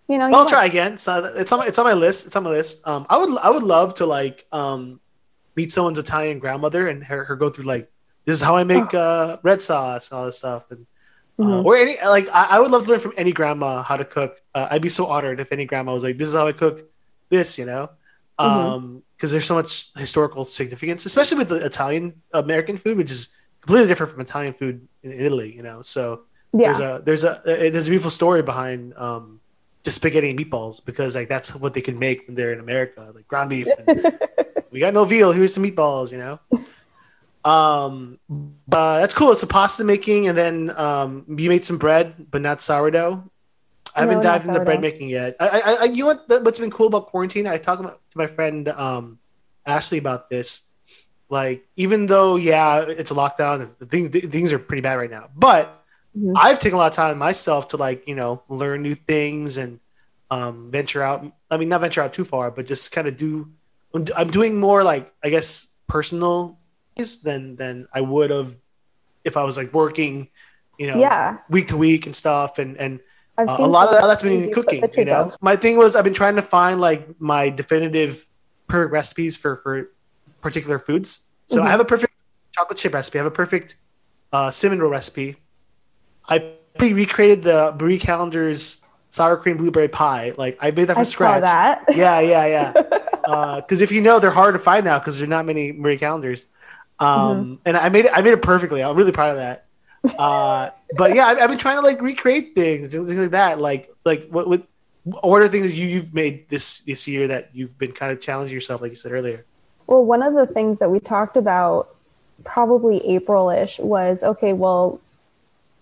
You 0.08 0.18
know, 0.18 0.28
you 0.28 0.34
I'll 0.34 0.48
try 0.48 0.64
again. 0.64 0.96
So 0.96 1.24
it's 1.36 1.52
on 1.52 1.60
my, 1.60 1.66
it's 1.66 1.78
on 1.78 1.84
my 1.84 1.92
list. 1.92 2.26
It's 2.26 2.34
on 2.34 2.42
my 2.42 2.50
list. 2.50 2.86
Um, 2.86 3.06
I 3.10 3.18
would 3.18 3.38
I 3.38 3.50
would 3.50 3.62
love 3.62 3.94
to 3.94 4.06
like 4.06 4.44
um 4.52 5.00
meet 5.54 5.70
someone's 5.70 5.98
Italian 5.98 6.38
grandmother 6.38 6.88
and 6.88 7.04
her, 7.04 7.24
her 7.24 7.36
go 7.36 7.50
through 7.50 7.64
like 7.64 7.90
this 8.24 8.38
is 8.38 8.42
how 8.42 8.56
I 8.56 8.64
make 8.64 8.94
uh, 8.94 9.38
red 9.42 9.60
sauce 9.60 10.10
and 10.10 10.18
all 10.18 10.26
this 10.26 10.38
stuff 10.38 10.70
and 10.70 10.86
uh, 11.38 11.42
Mhm. 11.42 11.64
or 11.64 11.76
any 11.76 11.96
like 12.04 12.26
I, 12.32 12.56
I 12.56 12.60
would 12.60 12.70
love 12.70 12.84
to 12.84 12.90
learn 12.90 13.00
from 13.00 13.14
any 13.16 13.32
grandma 13.32 13.82
how 13.82 13.96
to 13.96 14.04
cook. 14.04 14.36
Uh, 14.54 14.68
I'd 14.70 14.82
be 14.82 14.88
so 14.88 15.06
honored 15.06 15.40
if 15.40 15.52
any 15.52 15.64
grandma 15.64 15.92
was 15.92 16.04
like 16.04 16.18
this 16.18 16.28
is 16.28 16.34
how 16.34 16.46
I 16.46 16.52
cook 16.52 16.88
this, 17.30 17.58
you 17.58 17.64
know, 17.66 17.90
um 18.38 19.02
because 19.16 19.32
there's 19.32 19.46
so 19.46 19.54
much 19.54 19.90
historical 19.96 20.44
significance, 20.44 21.04
especially 21.06 21.38
with 21.38 21.48
the 21.48 21.64
Italian 21.64 22.22
American 22.32 22.76
food, 22.76 22.96
which 22.96 23.10
is 23.10 23.36
completely 23.60 23.88
different 23.88 24.12
from 24.12 24.20
Italian 24.20 24.52
food 24.52 24.86
in 25.02 25.12
Italy, 25.12 25.54
you 25.54 25.62
know. 25.62 25.82
So 25.82 26.22
yeah. 26.52 26.66
there's 26.66 26.80
a 26.80 27.02
there's 27.04 27.24
a 27.24 27.42
there's 27.44 27.86
a 27.88 27.90
beautiful 27.90 28.10
story 28.10 28.42
behind 28.42 28.94
um 28.96 29.40
just 29.84 29.96
spaghetti 29.96 30.30
and 30.30 30.38
meatballs 30.38 30.84
because 30.84 31.14
like 31.14 31.28
that's 31.28 31.54
what 31.56 31.72
they 31.74 31.80
can 31.80 31.98
make 31.98 32.26
when 32.26 32.34
they're 32.34 32.52
in 32.52 32.60
America, 32.60 33.12
like 33.14 33.26
ground 33.28 33.50
beef. 33.50 33.68
And, 33.86 34.18
we 34.70 34.80
got 34.80 34.92
no 34.92 35.04
veal. 35.04 35.32
Here's 35.32 35.54
some 35.54 35.62
meatballs, 35.64 36.10
you 36.12 36.18
know. 36.18 36.40
Um, 37.44 38.18
but 38.28 39.00
that's 39.00 39.14
cool. 39.14 39.32
It's 39.32 39.42
a 39.42 39.46
pasta 39.46 39.84
making, 39.84 40.28
and 40.28 40.36
then 40.36 40.70
um, 40.76 41.24
you 41.28 41.48
made 41.48 41.64
some 41.64 41.78
bread, 41.78 42.26
but 42.30 42.42
not 42.42 42.60
sourdough. 42.60 43.24
I 43.94 44.00
haven't 44.00 44.20
No, 44.20 44.22
dived 44.22 44.46
into 44.46 44.60
bread 44.60 44.80
making 44.80 45.08
yet. 45.10 45.36
I, 45.40 45.48
I, 45.48 45.72
I 45.82 45.84
you 45.86 46.04
know 46.04 46.14
what? 46.28 46.44
What's 46.44 46.58
been 46.58 46.70
cool 46.70 46.88
about 46.88 47.06
quarantine? 47.06 47.46
I 47.46 47.58
talked 47.58 47.80
about, 47.80 48.00
to 48.10 48.18
my 48.18 48.26
friend 48.26 48.68
um, 48.68 49.18
Ashley 49.66 49.98
about 49.98 50.30
this. 50.30 50.68
Like, 51.30 51.66
even 51.76 52.06
though 52.06 52.36
yeah, 52.36 52.86
it's 52.88 53.10
a 53.10 53.14
lockdown, 53.14 53.62
and 53.62 53.70
the 53.78 53.86
thing, 53.86 54.10
th- 54.10 54.26
things 54.26 54.52
are 54.52 54.58
pretty 54.58 54.82
bad 54.82 54.94
right 54.94 55.10
now, 55.10 55.28
but 55.36 55.84
Mhm. 56.14 56.42
I've 56.42 56.58
taken 56.60 56.74
a 56.76 56.78
lot 56.78 56.92
of 56.92 56.96
time 56.96 57.18
myself 57.18 57.68
to 57.68 57.76
like 57.76 58.08
you 58.08 58.14
know 58.14 58.42
learn 58.48 58.82
new 58.82 58.94
things 58.94 59.58
and 59.58 59.80
um, 60.30 60.70
venture 60.70 61.02
out. 61.02 61.24
I 61.50 61.56
mean, 61.56 61.68
not 61.68 61.80
venture 61.82 62.02
out 62.02 62.12
too 62.12 62.24
far, 62.24 62.50
but 62.50 62.66
just 62.66 62.92
kind 62.92 63.08
of 63.08 63.16
do. 63.16 63.50
I'm 64.16 64.30
doing 64.30 64.58
more 64.60 64.82
like 64.84 65.12
I 65.24 65.30
guess 65.30 65.74
personal 65.88 66.58
things 66.98 67.20
than 67.20 67.56
than 67.56 67.88
I 67.92 68.00
would 68.00 68.30
have 68.30 68.56
if 69.24 69.36
I 69.36 69.44
was 69.44 69.56
like 69.56 69.72
working, 69.72 70.28
you 70.78 70.86
know, 70.88 70.98
yeah. 70.98 71.38
week 71.48 71.68
to 71.68 71.76
week 71.76 72.06
and 72.06 72.14
stuff. 72.14 72.58
And 72.58 72.76
and 72.76 73.00
uh, 73.36 73.56
a 73.58 73.66
lot 73.66 73.88
of 73.88 73.92
that, 73.94 74.06
that's 74.06 74.22
been 74.22 74.44
in 74.44 74.52
cooking. 74.52 74.84
You 74.96 75.04
know, 75.04 75.24
of. 75.26 75.36
my 75.40 75.56
thing 75.56 75.76
was 75.76 75.96
I've 75.96 76.04
been 76.04 76.14
trying 76.14 76.36
to 76.36 76.42
find 76.42 76.80
like 76.80 77.08
my 77.20 77.50
definitive 77.50 78.26
perfect 78.66 78.92
recipes 78.92 79.36
for 79.36 79.56
for 79.56 79.90
particular 80.40 80.78
foods. 80.78 81.30
So 81.46 81.62
I 81.62 81.66
Mhm. 81.66 81.70
have 81.70 81.80
a 81.80 81.84
perfect 81.84 82.12
chocolate 82.52 82.78
chip 82.78 82.94
recipe. 82.94 83.18
I 83.18 83.22
have 83.22 83.32
a 83.32 83.34
perfect 83.34 83.76
uh, 84.32 84.50
cinnamon 84.50 84.80
roll 84.82 84.90
recipe. 84.90 85.36
I 86.28 86.38
pretty 86.76 86.94
recreated 86.94 87.42
the 87.42 87.74
Marie 87.80 87.98
Callender's 87.98 88.84
sour 89.08 89.36
cream 89.38 89.56
blueberry 89.56 89.88
pie. 89.88 90.34
Like 90.36 90.58
I 90.60 90.70
made 90.70 90.84
that 90.88 90.94
from 90.94 91.00
I 91.00 91.04
scratch. 91.04 91.42
that. 91.42 91.84
Yeah, 91.94 92.20
yeah, 92.20 92.46
yeah. 92.46 92.72
Because 93.28 93.82
if 93.82 93.92
you 93.92 94.00
know, 94.00 94.18
they're 94.20 94.30
hard 94.30 94.54
to 94.54 94.58
find 94.58 94.86
now 94.86 94.98
because 94.98 95.18
there's 95.18 95.28
not 95.28 95.44
many 95.44 95.70
Marie 95.70 95.98
Callender's. 95.98 96.46
Um, 97.00 97.08
Mm-hmm. 97.08 97.54
And 97.66 97.76
I 97.76 97.88
made 97.88 98.04
it. 98.06 98.12
I 98.14 98.22
made 98.22 98.32
it 98.32 98.42
perfectly. 98.42 98.82
I'm 98.82 98.96
really 98.96 99.12
proud 99.12 99.30
of 99.30 99.36
that. 99.36 99.64
Uh, 100.18 100.70
but 100.96 101.14
yeah, 101.14 101.26
I've, 101.26 101.38
I've 101.38 101.48
been 101.48 101.58
trying 101.58 101.76
to 101.76 101.82
like 101.82 102.00
recreate 102.00 102.54
things, 102.54 102.92
things 102.92 103.14
like 103.18 103.30
that. 103.30 103.60
Like 103.60 103.88
like 104.04 104.24
what 104.30 104.48
what 104.48 104.62
what 105.04 105.42
are 105.42 105.48
things 105.48 105.68
that 105.70 105.74
you 105.74 105.86
you've 105.86 106.14
made 106.14 106.48
this 106.48 106.80
this 106.80 107.06
year 107.08 107.26
that 107.28 107.50
you've 107.52 107.76
been 107.78 107.92
kind 107.92 108.12
of 108.12 108.20
challenging 108.20 108.54
yourself, 108.54 108.80
like 108.80 108.90
you 108.90 108.96
said 108.96 109.12
earlier. 109.12 109.44
Well, 109.86 110.04
one 110.04 110.22
of 110.22 110.34
the 110.34 110.46
things 110.46 110.78
that 110.80 110.90
we 110.90 111.00
talked 111.00 111.36
about 111.36 111.94
probably 112.44 113.04
April-ish 113.06 113.78
was 113.78 114.22
okay, 114.22 114.52
well, 114.52 115.00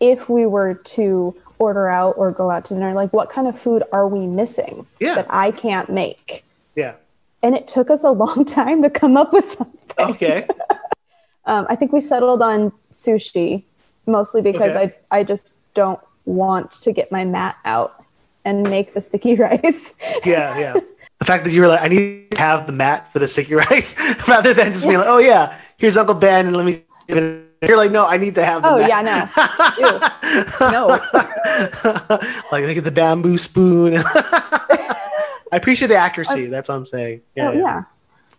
if 0.00 0.28
we 0.28 0.46
were 0.46 0.75
to 0.75 1.35
order 1.58 1.88
out 1.88 2.14
or 2.16 2.30
go 2.30 2.50
out 2.50 2.64
to 2.66 2.75
dinner, 2.75 2.94
like 2.94 3.12
what 3.12 3.30
kind 3.30 3.46
of 3.49 3.58
food 3.61 3.82
are 3.92 4.06
we 4.08 4.26
missing 4.26 4.87
Yeah. 5.00 5.16
that 5.16 5.26
I 5.28 5.50
can't 5.50 5.88
make? 5.90 6.44
Yeah. 6.75 6.94
And 7.42 7.54
it 7.54 7.68
took 7.68 7.90
us 7.90 8.04
a 8.04 8.11
long 8.11 8.44
time 8.46 8.82
to 8.82 8.90
come 8.90 9.16
up 9.16 9.32
with 9.32 9.50
something. 9.52 9.80
Okay. 9.99 10.46
Um, 11.46 11.66
I 11.68 11.76
think 11.76 11.92
we 11.92 12.00
settled 12.00 12.42
on 12.42 12.72
sushi 12.92 13.62
mostly 14.06 14.42
because 14.42 14.74
Okay. 14.74 14.94
I 15.10 15.18
I 15.18 15.22
just 15.24 15.56
don't 15.74 16.00
want 16.24 16.72
to 16.72 16.92
get 16.92 17.10
my 17.12 17.24
mat 17.24 17.56
out 17.64 18.02
and 18.44 18.68
make 18.68 18.94
the 18.94 19.00
sticky 19.00 19.34
rice. 19.46 19.94
Yeah, 20.24 20.58
yeah. 20.58 20.72
The 21.18 21.24
fact 21.24 21.44
that 21.44 21.52
you 21.52 21.60
were 21.62 21.68
like, 21.68 21.80
I 21.82 21.88
need 21.88 22.30
to 22.32 22.38
have 22.38 22.66
the 22.66 22.72
mat 22.72 23.08
for 23.12 23.18
the 23.20 23.28
sticky 23.28 23.54
rice, 23.70 23.96
rather 24.28 24.52
than 24.52 24.72
just 24.72 24.84
being 24.86 24.98
like, 24.98 25.06
oh 25.08 25.18
yeah, 25.18 25.58
here's 25.78 25.96
Uncle 25.96 26.14
Ben, 26.14 26.46
and 26.46 26.56
let 26.56 26.66
me. 26.66 26.82
You're 27.62 27.76
like, 27.78 27.90
no, 27.90 28.06
I 28.06 28.18
need 28.18 28.34
to 28.34 28.44
have 28.44 28.62
the 28.62 28.68
Oh, 28.68 28.78
mat. 28.78 28.88
yeah, 28.88 29.02
no. 30.60 30.70
no. 30.70 30.86
like 32.52 32.64
look 32.66 32.76
at 32.76 32.84
the 32.84 32.92
bamboo 32.92 33.38
spoon. 33.38 33.96
I 33.96 34.96
appreciate 35.52 35.88
the 35.88 35.96
accuracy. 35.96 36.46
That's 36.46 36.68
what 36.68 36.74
I'm 36.76 36.86
saying. 36.86 37.22
Yeah, 37.34 37.48
oh 37.48 37.52
yeah. 37.52 37.82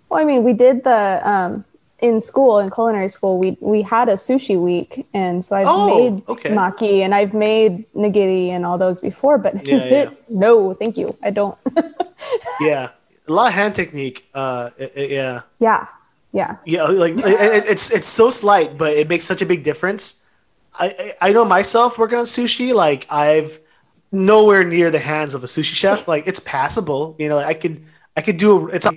Well, 0.09 0.19
I 0.21 0.23
mean, 0.23 0.43
we 0.43 0.53
did 0.53 0.83
the 0.83 1.27
um, 1.27 1.65
in 1.99 2.21
school 2.21 2.59
in 2.59 2.69
culinary 2.69 3.09
school 3.09 3.39
we 3.39 3.57
we 3.59 3.81
had 3.81 4.07
a 4.07 4.13
sushi 4.13 4.59
week 4.61 5.07
and 5.13 5.43
so 5.43 5.55
I've 5.55 5.65
Oh, 5.69 5.77
made 5.77 6.23
okay. 6.27 6.49
maki 6.49 6.99
and 7.01 7.15
I've 7.15 7.33
made 7.33 7.85
nigiri 7.93 8.49
and 8.49 8.65
all 8.65 8.77
those 8.77 8.99
before 8.99 9.37
but 9.39 9.55
Yeah, 9.61 9.85
yeah. 9.89 10.09
no 10.29 10.73
thank 10.75 10.97
you 10.97 11.17
I 11.23 11.31
don't 11.31 11.57
Yeah, 12.57 12.89
a 13.27 13.31
lot 13.33 13.47
of 13.49 13.53
hand 13.53 13.75
technique. 13.75 14.25
Uh, 14.33 14.69
yeah, 14.95 15.41
yeah 15.59 15.87
yeah 16.31 16.57
yeah. 16.65 16.83
Like 16.83 17.13
it, 17.13 17.25
it- 17.25 17.65
it's 17.69 17.91
it's 17.91 18.07
so 18.07 18.29
slight, 18.29 18.77
but 18.77 18.93
it 18.93 19.07
makes 19.09 19.25
such 19.25 19.41
a 19.41 19.45
big 19.45 19.63
difference. 19.63 20.25
I 20.73 21.13
I 21.21 21.29
I 21.29 21.33
know 21.33 21.45
myself 21.45 21.97
working 21.97 22.19
on 22.19 22.25
sushi. 22.25 22.73
Like 22.73 23.05
I've 23.09 23.59
nowhere 24.11 24.63
near 24.63 24.91
the 24.91 24.99
hands 24.99 25.33
of 25.35 25.43
a 25.43 25.47
sushi 25.47 25.75
chef. 25.75 26.07
Like 26.13 26.27
it's 26.27 26.39
passable. 26.39 27.15
You 27.19 27.29
know, 27.29 27.35
like 27.37 27.47
I 27.47 27.53
could 27.53 27.83
I 28.15 28.21
could 28.21 28.37
do. 28.37 28.69
It's. 28.69 28.87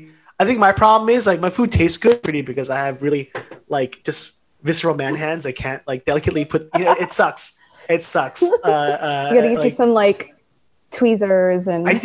I 0.40 0.44
think 0.46 0.58
my 0.58 0.72
problem 0.72 1.10
is 1.10 1.26
like 1.26 1.38
my 1.40 1.50
food 1.50 1.70
tastes 1.70 1.98
good 1.98 2.22
pretty 2.22 2.40
because 2.40 2.70
I 2.70 2.76
have 2.86 3.02
really 3.02 3.30
like 3.68 4.02
just 4.04 4.42
visceral 4.62 4.96
man 4.96 5.14
hands. 5.14 5.44
I 5.46 5.52
can't 5.52 5.86
like 5.86 6.06
delicately 6.06 6.46
put. 6.46 6.64
You 6.76 6.84
know, 6.86 6.92
it 6.98 7.12
sucks. 7.12 7.60
It 7.90 8.02
sucks. 8.02 8.42
Uh, 8.42 8.68
uh, 8.68 9.28
you 9.30 9.40
gotta 9.40 9.54
get 9.54 9.64
you 9.64 9.70
some 9.70 9.90
like 9.90 10.34
tweezers 10.92 11.68
and 11.68 11.88
I, 11.88 11.92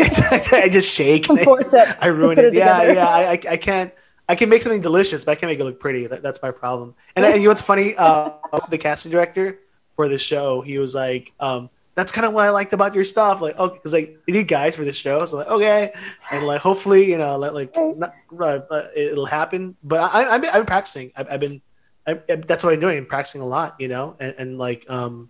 I 0.52 0.70
just 0.70 0.94
shake. 0.94 1.26
some 1.26 1.38
forceps 1.38 1.98
I 2.02 2.08
ruined 2.08 2.36
put 2.36 2.46
it. 2.46 2.54
it 2.54 2.58
Yeah, 2.58 2.80
together. 2.82 2.94
yeah. 2.94 3.08
I, 3.08 3.22
I, 3.32 3.40
I 3.52 3.58
can't. 3.58 3.94
I 4.28 4.36
can 4.36 4.50
make 4.50 4.64
something 4.64 4.82
delicious, 4.82 5.24
but 5.24 5.32
I 5.32 5.36
can't 5.36 5.50
make 5.52 5.60
it 5.60 5.64
look 5.64 5.80
pretty. 5.80 6.08
That, 6.08 6.24
that's 6.24 6.42
my 6.42 6.52
problem. 6.52 6.96
And, 7.16 7.24
and 7.26 7.36
you 7.36 7.44
know 7.44 7.50
what's 7.50 7.62
funny? 7.62 7.96
Uh, 7.96 8.32
the 8.70 8.78
casting 8.80 9.12
director 9.12 9.60
for 9.96 10.10
the 10.10 10.18
show, 10.18 10.62
he 10.62 10.78
was 10.80 10.96
like, 10.96 11.32
um, 11.40 11.70
"That's 11.96 12.12
kind 12.12 12.26
of 12.26 12.34
what 12.34 12.46
I 12.46 12.50
liked 12.52 12.74
about 12.74 12.94
your 12.94 13.04
stuff." 13.04 13.42
Like, 13.42 13.58
okay, 13.58 13.76
because 13.76 13.94
like 13.94 14.18
you 14.28 14.34
need 14.34 14.48
guys 14.48 14.76
for 14.76 14.84
this 14.84 14.98
show, 14.98 15.26
so 15.26 15.38
like, 15.38 15.48
okay, 15.48 15.94
and 16.32 16.46
like 16.46 16.62
hopefully, 16.62 17.10
you 17.10 17.18
know, 17.18 17.38
like, 17.38 17.54
like 17.54 17.76
not, 17.98 18.14
uh, 18.40 18.84
it'll 18.96 19.26
happen. 19.26 19.76
But 19.84 20.14
I, 20.14 20.36
I've 20.36 20.42
been, 20.42 20.50
I've 20.52 20.60
been 20.62 20.66
practicing. 20.66 21.12
I've, 21.16 21.28
I've 21.32 21.40
been. 21.40 21.62
I, 22.08 22.14
that's 22.14 22.64
what 22.64 22.74
I'm 22.74 22.80
doing. 22.80 22.98
I'm 23.00 23.06
practicing 23.08 23.42
a 23.42 23.46
lot, 23.46 23.76
you 23.80 23.88
know, 23.88 24.16
and, 24.20 24.36
and 24.38 24.58
like, 24.60 24.88
um, 24.92 25.30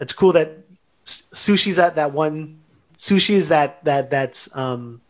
it's 0.00 0.14
cool 0.14 0.32
that 0.32 0.58
sushi's 1.04 1.78
at 1.78 1.96
that 1.96 2.12
one. 2.12 2.60
Sushi 2.96 3.34
is 3.34 3.48
that 3.48 3.84
that 3.84 4.10
that's 4.10 4.54
um. 4.56 5.00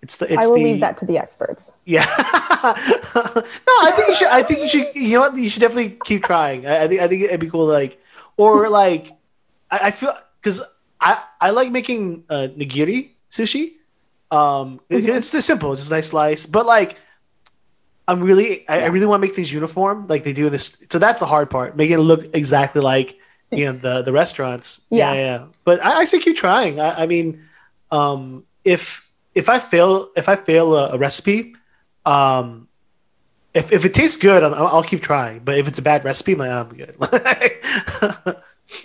It's 0.00 0.16
the 0.16 0.32
it's 0.32 0.46
I 0.46 0.48
will 0.48 0.56
the 0.56 0.64
leave 0.64 0.80
that 0.80 0.96
to 0.98 1.06
the 1.06 1.18
experts 1.18 1.72
yeah. 1.84 2.06
no, 2.18 2.72
I 3.82 3.92
think 3.94 4.08
you 4.08 4.14
should. 4.14 4.28
I 4.28 4.42
think 4.42 4.60
you 4.60 4.68
should. 4.68 4.94
You 4.94 5.14
know 5.14 5.20
what? 5.20 5.36
You 5.36 5.48
should 5.48 5.60
definitely 5.60 5.98
keep 6.04 6.22
trying. 6.22 6.66
I, 6.66 6.84
I 6.84 6.88
think. 6.88 7.00
I 7.00 7.08
think 7.08 7.22
it'd 7.22 7.40
be 7.40 7.50
cool. 7.50 7.66
Like, 7.66 8.00
or 8.36 8.68
like, 8.68 9.10
I, 9.70 9.78
I 9.84 9.90
feel 9.90 10.12
because 10.40 10.62
I 11.00 11.22
I 11.40 11.50
like 11.50 11.70
making 11.70 12.24
uh, 12.28 12.48
nigiri 12.56 13.10
sushi. 13.30 13.74
Um, 14.30 14.80
Mhm. 14.90 15.08
it's 15.16 15.32
just 15.32 15.46
simple. 15.46 15.72
It's 15.72 15.82
just 15.82 15.90
a 15.90 15.94
nice 15.94 16.08
slice. 16.08 16.46
But 16.46 16.66
like, 16.66 16.96
I'm 18.06 18.22
really. 18.22 18.68
I, 18.68 18.82
I 18.82 18.86
really 18.86 19.06
want 19.06 19.20
to 19.22 19.26
make 19.26 19.34
things 19.34 19.52
uniform, 19.52 20.06
like 20.08 20.24
they 20.24 20.32
do 20.32 20.46
in 20.46 20.52
this. 20.52 20.84
So 20.90 20.98
that's 20.98 21.20
the 21.20 21.26
hard 21.26 21.50
part, 21.50 21.76
making 21.76 21.94
it 21.98 22.02
look 22.02 22.24
exactly 22.34 22.80
like 22.82 23.16
you 23.50 23.64
know 23.66 23.72
the 23.72 24.02
the 24.02 24.12
restaurants. 24.12 24.86
Yeah. 24.90 25.12
yeah. 25.12 25.20
yeah. 25.20 25.44
But 25.64 25.84
I, 25.84 26.00
I 26.00 26.04
say 26.04 26.18
keep 26.18 26.36
trying. 26.36 26.80
I, 26.80 27.02
I 27.04 27.06
mean, 27.06 27.40
um, 27.90 28.44
if 28.64 29.10
if 29.34 29.48
I 29.48 29.58
fail 29.58 30.10
if 30.16 30.28
I 30.28 30.36
fail 30.36 30.74
a, 30.74 30.90
a 30.92 30.98
recipe, 30.98 31.54
um, 32.04 32.68
if 33.54 33.72
if 33.72 33.84
it 33.84 33.94
tastes 33.94 34.16
good, 34.16 34.42
I'm, 34.42 34.54
I'll 34.54 34.66
I'll 34.68 34.82
keep 34.82 35.02
trying. 35.02 35.40
But 35.40 35.58
if 35.58 35.68
it's 35.68 35.78
a 35.78 35.82
bad 35.82 36.04
recipe, 36.04 36.32
I'm, 36.32 36.38
like, 36.38 36.50
I'm 36.50 36.68
good. 36.76 38.36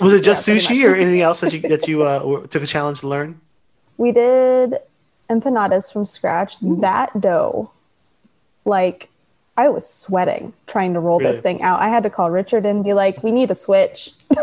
Was 0.00 0.14
it 0.14 0.22
just 0.22 0.46
Yeah, 0.48 0.54
sushi 0.54 0.90
or 0.90 0.94
anything 0.94 1.20
else 1.20 1.40
that 1.42 1.52
you 1.52 1.60
that 1.60 1.86
you 1.86 2.02
uh, 2.02 2.46
took 2.46 2.62
a 2.62 2.66
challenge 2.66 3.00
to 3.00 3.08
learn? 3.08 3.40
we 3.98 4.12
did 4.12 4.76
empanadas 5.28 5.92
from 5.92 6.06
scratch. 6.06 6.56
That 6.62 7.20
dough 7.20 7.70
like 8.64 9.08
I 9.58 9.68
was 9.68 9.86
sweating 9.88 10.52
trying 10.66 10.94
to 10.94 11.00
roll 11.00 11.18
Really? 11.18 11.32
this 11.32 11.42
thing 11.42 11.60
out. 11.60 11.80
I 11.80 11.88
had 11.90 12.02
to 12.04 12.10
call 12.10 12.30
Richard 12.30 12.64
and 12.64 12.82
be 12.82 12.94
like 12.94 13.22
we 13.22 13.30
need 13.30 13.48
to 13.48 13.54
switch. 13.54 14.12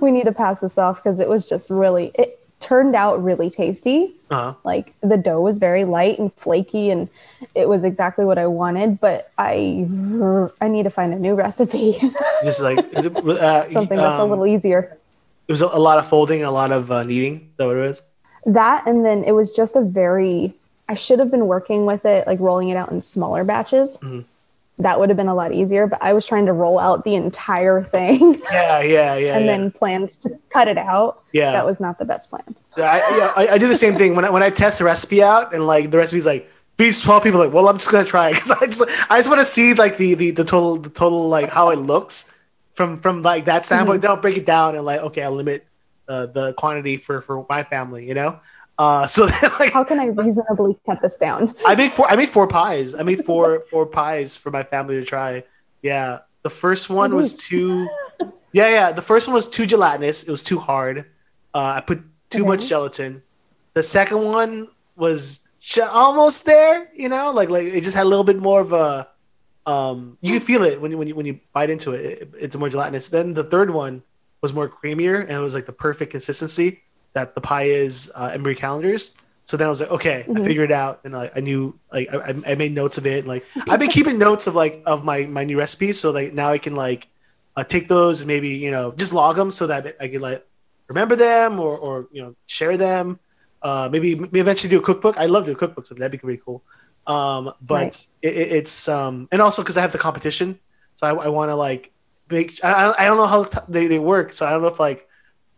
We 0.00 0.12
need 0.12 0.26
to 0.26 0.32
pass 0.32 0.60
this 0.60 0.78
off 0.78 1.02
because 1.02 1.18
it 1.18 1.28
was 1.28 1.44
just 1.44 1.70
really 1.70 2.12
it 2.14 2.39
turned 2.60 2.94
out 2.94 3.22
really 3.24 3.50
tasty 3.50 4.14
Uh-huh. 4.30 4.54
like 4.64 4.94
the 5.02 5.16
dough 5.16 5.40
was 5.40 5.58
very 5.58 5.84
light 5.84 6.18
and 6.18 6.32
flaky 6.34 6.90
and 6.90 7.08
it 7.54 7.68
was 7.68 7.82
exactly 7.84 8.24
what 8.24 8.38
i 8.38 8.46
wanted 8.46 9.00
but 9.00 9.30
i 9.38 9.88
i 10.60 10.68
need 10.68 10.84
to 10.84 10.90
find 10.90 11.12
a 11.12 11.18
new 11.18 11.34
recipe 11.34 11.98
Just 12.44 12.60
like 12.62 12.78
is 12.92 13.06
it, 13.06 13.16
uh, 13.16 13.70
something 13.78 13.98
that's 13.98 14.18
a 14.18 14.22
um, 14.22 14.30
little 14.30 14.46
easier 14.46 14.96
It 15.48 15.52
was 15.52 15.62
a, 15.62 15.66
a 15.66 15.78
lot 15.88 15.98
of 15.98 16.06
folding, 16.06 16.44
a 16.44 16.50
lot 16.50 16.70
of 16.70 16.92
uh, 16.92 17.02
kneading. 17.02 17.34
Is 17.50 17.56
that 17.58 17.66
what 17.66 17.76
it 17.76 17.86
was? 17.88 18.02
that 18.46 18.86
and 18.86 19.04
then 19.04 19.24
it 19.24 19.32
was 19.32 19.52
just 19.52 19.74
a 19.76 19.80
very 19.82 20.54
i 20.88 20.94
should 20.94 21.18
have 21.18 21.30
been 21.30 21.46
working 21.46 21.84
with 21.86 22.04
it 22.04 22.26
like 22.26 22.40
rolling 22.40 22.68
it 22.70 22.76
out 22.76 22.90
in 22.92 23.00
smaller 23.02 23.42
batches 23.44 23.98
Mhm. 24.02 24.24
That 24.82 24.98
would 24.98 25.08
have 25.08 25.16
been 25.16 25.28
a 25.28 25.34
lot 25.34 25.52
easier 25.52 25.86
but 25.86 26.00
i 26.02 26.12
was 26.12 26.26
trying 26.26 26.46
to 26.46 26.52
roll 26.52 26.78
out 26.78 27.04
the 27.04 27.14
entire 27.14 27.82
thing 27.82 28.40
Yeah, 28.52 28.80
yeah, 28.80 29.14
yeah. 29.16 29.36
and 29.36 29.44
yeah. 29.44 29.56
then 29.56 29.70
planned 29.70 30.10
to 30.22 30.38
cut 30.50 30.68
it 30.68 30.78
out 30.78 31.22
yeah. 31.32 31.52
that 31.52 31.66
was 31.66 31.80
not 31.80 31.98
the 31.98 32.04
best 32.04 32.30
plan 32.30 32.54
I, 32.76 32.80
yeah, 32.80 33.32
I, 33.36 33.54
I 33.54 33.58
do 33.58 33.68
the 33.68 33.74
same 33.74 33.96
thing 33.96 34.14
when 34.14 34.24
I, 34.24 34.30
when 34.30 34.42
I 34.42 34.50
test 34.50 34.78
the 34.78 34.84
recipe 34.84 35.22
out 35.22 35.54
and 35.54 35.66
like 35.66 35.90
the 35.90 35.98
recipe's 35.98 36.26
like 36.26 36.50
beef 36.76 37.02
twelve 37.02 37.22
people 37.22 37.40
like 37.40 37.52
well 37.52 37.68
I'm 37.68 37.78
just 37.78 37.90
gonna 37.90 38.06
try 38.06 38.32
because 38.32 38.50
I 38.62 38.66
just 38.66 38.82
I 39.10 39.18
just 39.18 39.28
want 39.28 39.40
to 39.40 39.44
see 39.44 39.74
like 39.74 39.96
the, 39.96 40.14
the 40.14 40.30
the 40.30 40.44
total 40.44 40.76
the 40.76 40.88
total 40.88 41.28
like 41.28 41.50
how 41.50 41.70
it 41.70 41.78
looks 41.78 42.38
from 42.80 42.96
from 42.96 43.20
like 43.20 43.44
that 43.44 43.66
standpoint. 43.66 44.00
Then 44.00 44.10
I'll 44.10 44.16
break 44.16 44.38
it 44.38 44.46
down 44.46 44.74
and 44.74 44.84
like 44.84 45.00
okay 45.00 45.22
I'll 45.22 45.32
limit 45.32 45.66
uh, 46.08 46.26
the 46.26 46.54
quantity 46.54 46.96
for 46.96 47.20
for 47.20 47.44
my 47.48 47.62
family. 47.62 48.08
You 48.08 48.14
know, 48.14 48.40
uh, 48.80 49.06
so 49.06 49.26
then, 49.30 49.50
like 49.60 49.72
how 49.76 49.84
can 49.84 50.00
i 50.00 50.06
reasonably 50.06 50.74
cut 50.86 50.98
this 51.02 51.16
down 51.16 51.54
I 51.66 51.74
made 51.74 51.92
four 51.92 52.06
I 52.12 52.16
made 52.16 52.30
four 52.36 52.46
pies. 52.48 52.94
I 52.94 53.02
made 53.10 53.20
four 53.28 53.60
four 53.70 53.84
pies 53.98 54.36
for 54.42 54.50
my 54.50 54.62
family 54.72 54.96
to 55.00 55.04
try. 55.04 55.44
Yeah, 55.82 56.20
the 56.42 56.50
first 56.62 56.88
one 57.00 57.14
was 57.14 57.34
too. 57.48 57.86
Yeah, 58.52 58.68
yeah. 58.78 58.88
The 58.92 59.02
first 59.10 59.28
one 59.28 59.34
was 59.40 59.48
too 59.48 59.66
gelatinous. 59.66 60.24
It 60.24 60.30
was 60.30 60.42
too 60.42 60.58
hard. 60.58 60.96
Uh, 61.54 61.76
I 61.76 61.80
put 61.80 61.98
too 62.30 62.42
Okay. 62.42 62.48
much 62.52 62.68
gelatin. 62.68 63.22
The 63.74 63.82
second 63.82 64.24
one 64.24 64.68
was 64.96 65.46
almost 66.04 66.46
there. 66.46 66.88
You 66.94 67.08
know, 67.08 67.32
like 67.32 67.50
like 67.50 67.66
it 67.76 67.82
just 67.84 67.96
had 67.96 68.06
a 68.08 68.10
little 68.12 68.28
bit 68.32 68.38
more 68.48 68.60
of 68.66 68.72
a. 68.72 69.08
Um, 69.66 70.16
you 70.24 70.32
can 70.38 70.44
feel 70.50 70.62
it 70.64 70.80
when 70.80 70.90
you 70.90 70.98
when 70.98 71.08
you 71.08 71.14
when 71.14 71.26
you 71.26 71.36
bite 71.52 71.68
into 71.70 71.92
it. 71.92 72.02
it 72.22 72.34
it's 72.44 72.56
more 72.56 72.70
gelatinous. 72.70 73.10
Then 73.10 73.34
the 73.34 73.44
third 73.44 73.70
one 73.70 74.02
was 74.42 74.52
more 74.54 74.68
creamier 74.68 75.20
and 75.20 75.32
it 75.32 75.44
was 75.44 75.54
like 75.54 75.66
the 75.66 75.76
perfect 75.86 76.10
consistency 76.16 76.80
that 77.12 77.34
the 77.34 77.40
pie 77.40 77.64
is 77.64 78.10
uh, 78.14 78.36
Marie 78.38 78.54
Callender's. 78.54 79.12
So 79.44 79.56
then 79.56 79.66
I 79.66 79.68
was 79.68 79.80
like, 79.80 79.90
okay, 79.90 80.20
I 80.28 80.30
Mhm. 80.30 80.44
figured 80.44 80.70
it 80.70 80.74
out, 80.74 81.00
and 81.04 81.12
like 81.12 81.32
I 81.36 81.40
knew, 81.40 81.78
like 81.92 82.08
I, 82.12 82.16
I- 82.30 82.52
I 82.52 82.54
made 82.54 82.72
notes 82.72 82.98
of 82.98 83.06
it. 83.06 83.26
Like 83.26 83.44
I've 83.68 83.80
been 83.80 83.90
keeping 83.90 84.18
notes 84.26 84.46
of 84.46 84.54
like 84.54 84.82
of 84.86 85.04
my 85.04 85.26
my 85.26 85.42
new 85.44 85.58
recipes, 85.58 85.98
so 85.98 86.12
like 86.12 86.32
now 86.32 86.50
I 86.50 86.58
can 86.58 86.76
like 86.76 87.08
uh, 87.56 87.64
take 87.64 87.88
those 87.88 88.20
and 88.20 88.28
maybe 88.28 88.50
you 88.50 88.70
know 88.70 88.92
just 88.92 89.12
log 89.12 89.34
them 89.36 89.50
so 89.50 89.66
that 89.66 89.96
I 90.00 90.06
can 90.08 90.20
like 90.20 90.46
remember 90.88 91.16
them 91.16 91.58
or 91.58 91.76
or 91.76 92.06
you 92.12 92.22
know 92.22 92.36
share 92.46 92.76
them. 92.76 93.18
Uh, 93.62 93.88
maybe 93.90 94.14
maybe 94.14 94.38
eventually 94.40 94.70
do 94.70 94.78
a 94.78 94.82
cookbook. 94.82 95.18
I 95.18 95.26
love 95.26 95.46
doing 95.46 95.56
cookbooks, 95.56 95.88
so 95.88 95.94
that'd 95.96 96.12
be 96.12 96.18
pretty 96.18 96.40
cool. 96.44 96.62
Um, 97.08 97.52
but 97.60 97.74
Right. 97.74 98.06
it, 98.22 98.34
it, 98.36 98.52
it's 98.52 98.88
um, 98.88 99.26
and 99.32 99.42
also 99.42 99.62
because 99.62 99.76
I 99.76 99.80
have 99.80 99.90
the 99.92 99.98
competition, 99.98 100.60
so 100.94 101.08
I, 101.08 101.24
I 101.24 101.28
want 101.28 101.50
to 101.50 101.56
like 101.56 101.90
make. 102.30 102.62
I, 102.62 102.70
I- 102.92 103.02
I 103.02 103.04
don't 103.06 103.16
know 103.16 103.26
how 103.26 103.44
t- 103.44 103.58
they, 103.68 103.88
they 103.88 103.98
work, 103.98 104.30
so 104.32 104.46
I 104.46 104.50
don't 104.50 104.62
know 104.62 104.68
if 104.68 104.78
like 104.78 105.08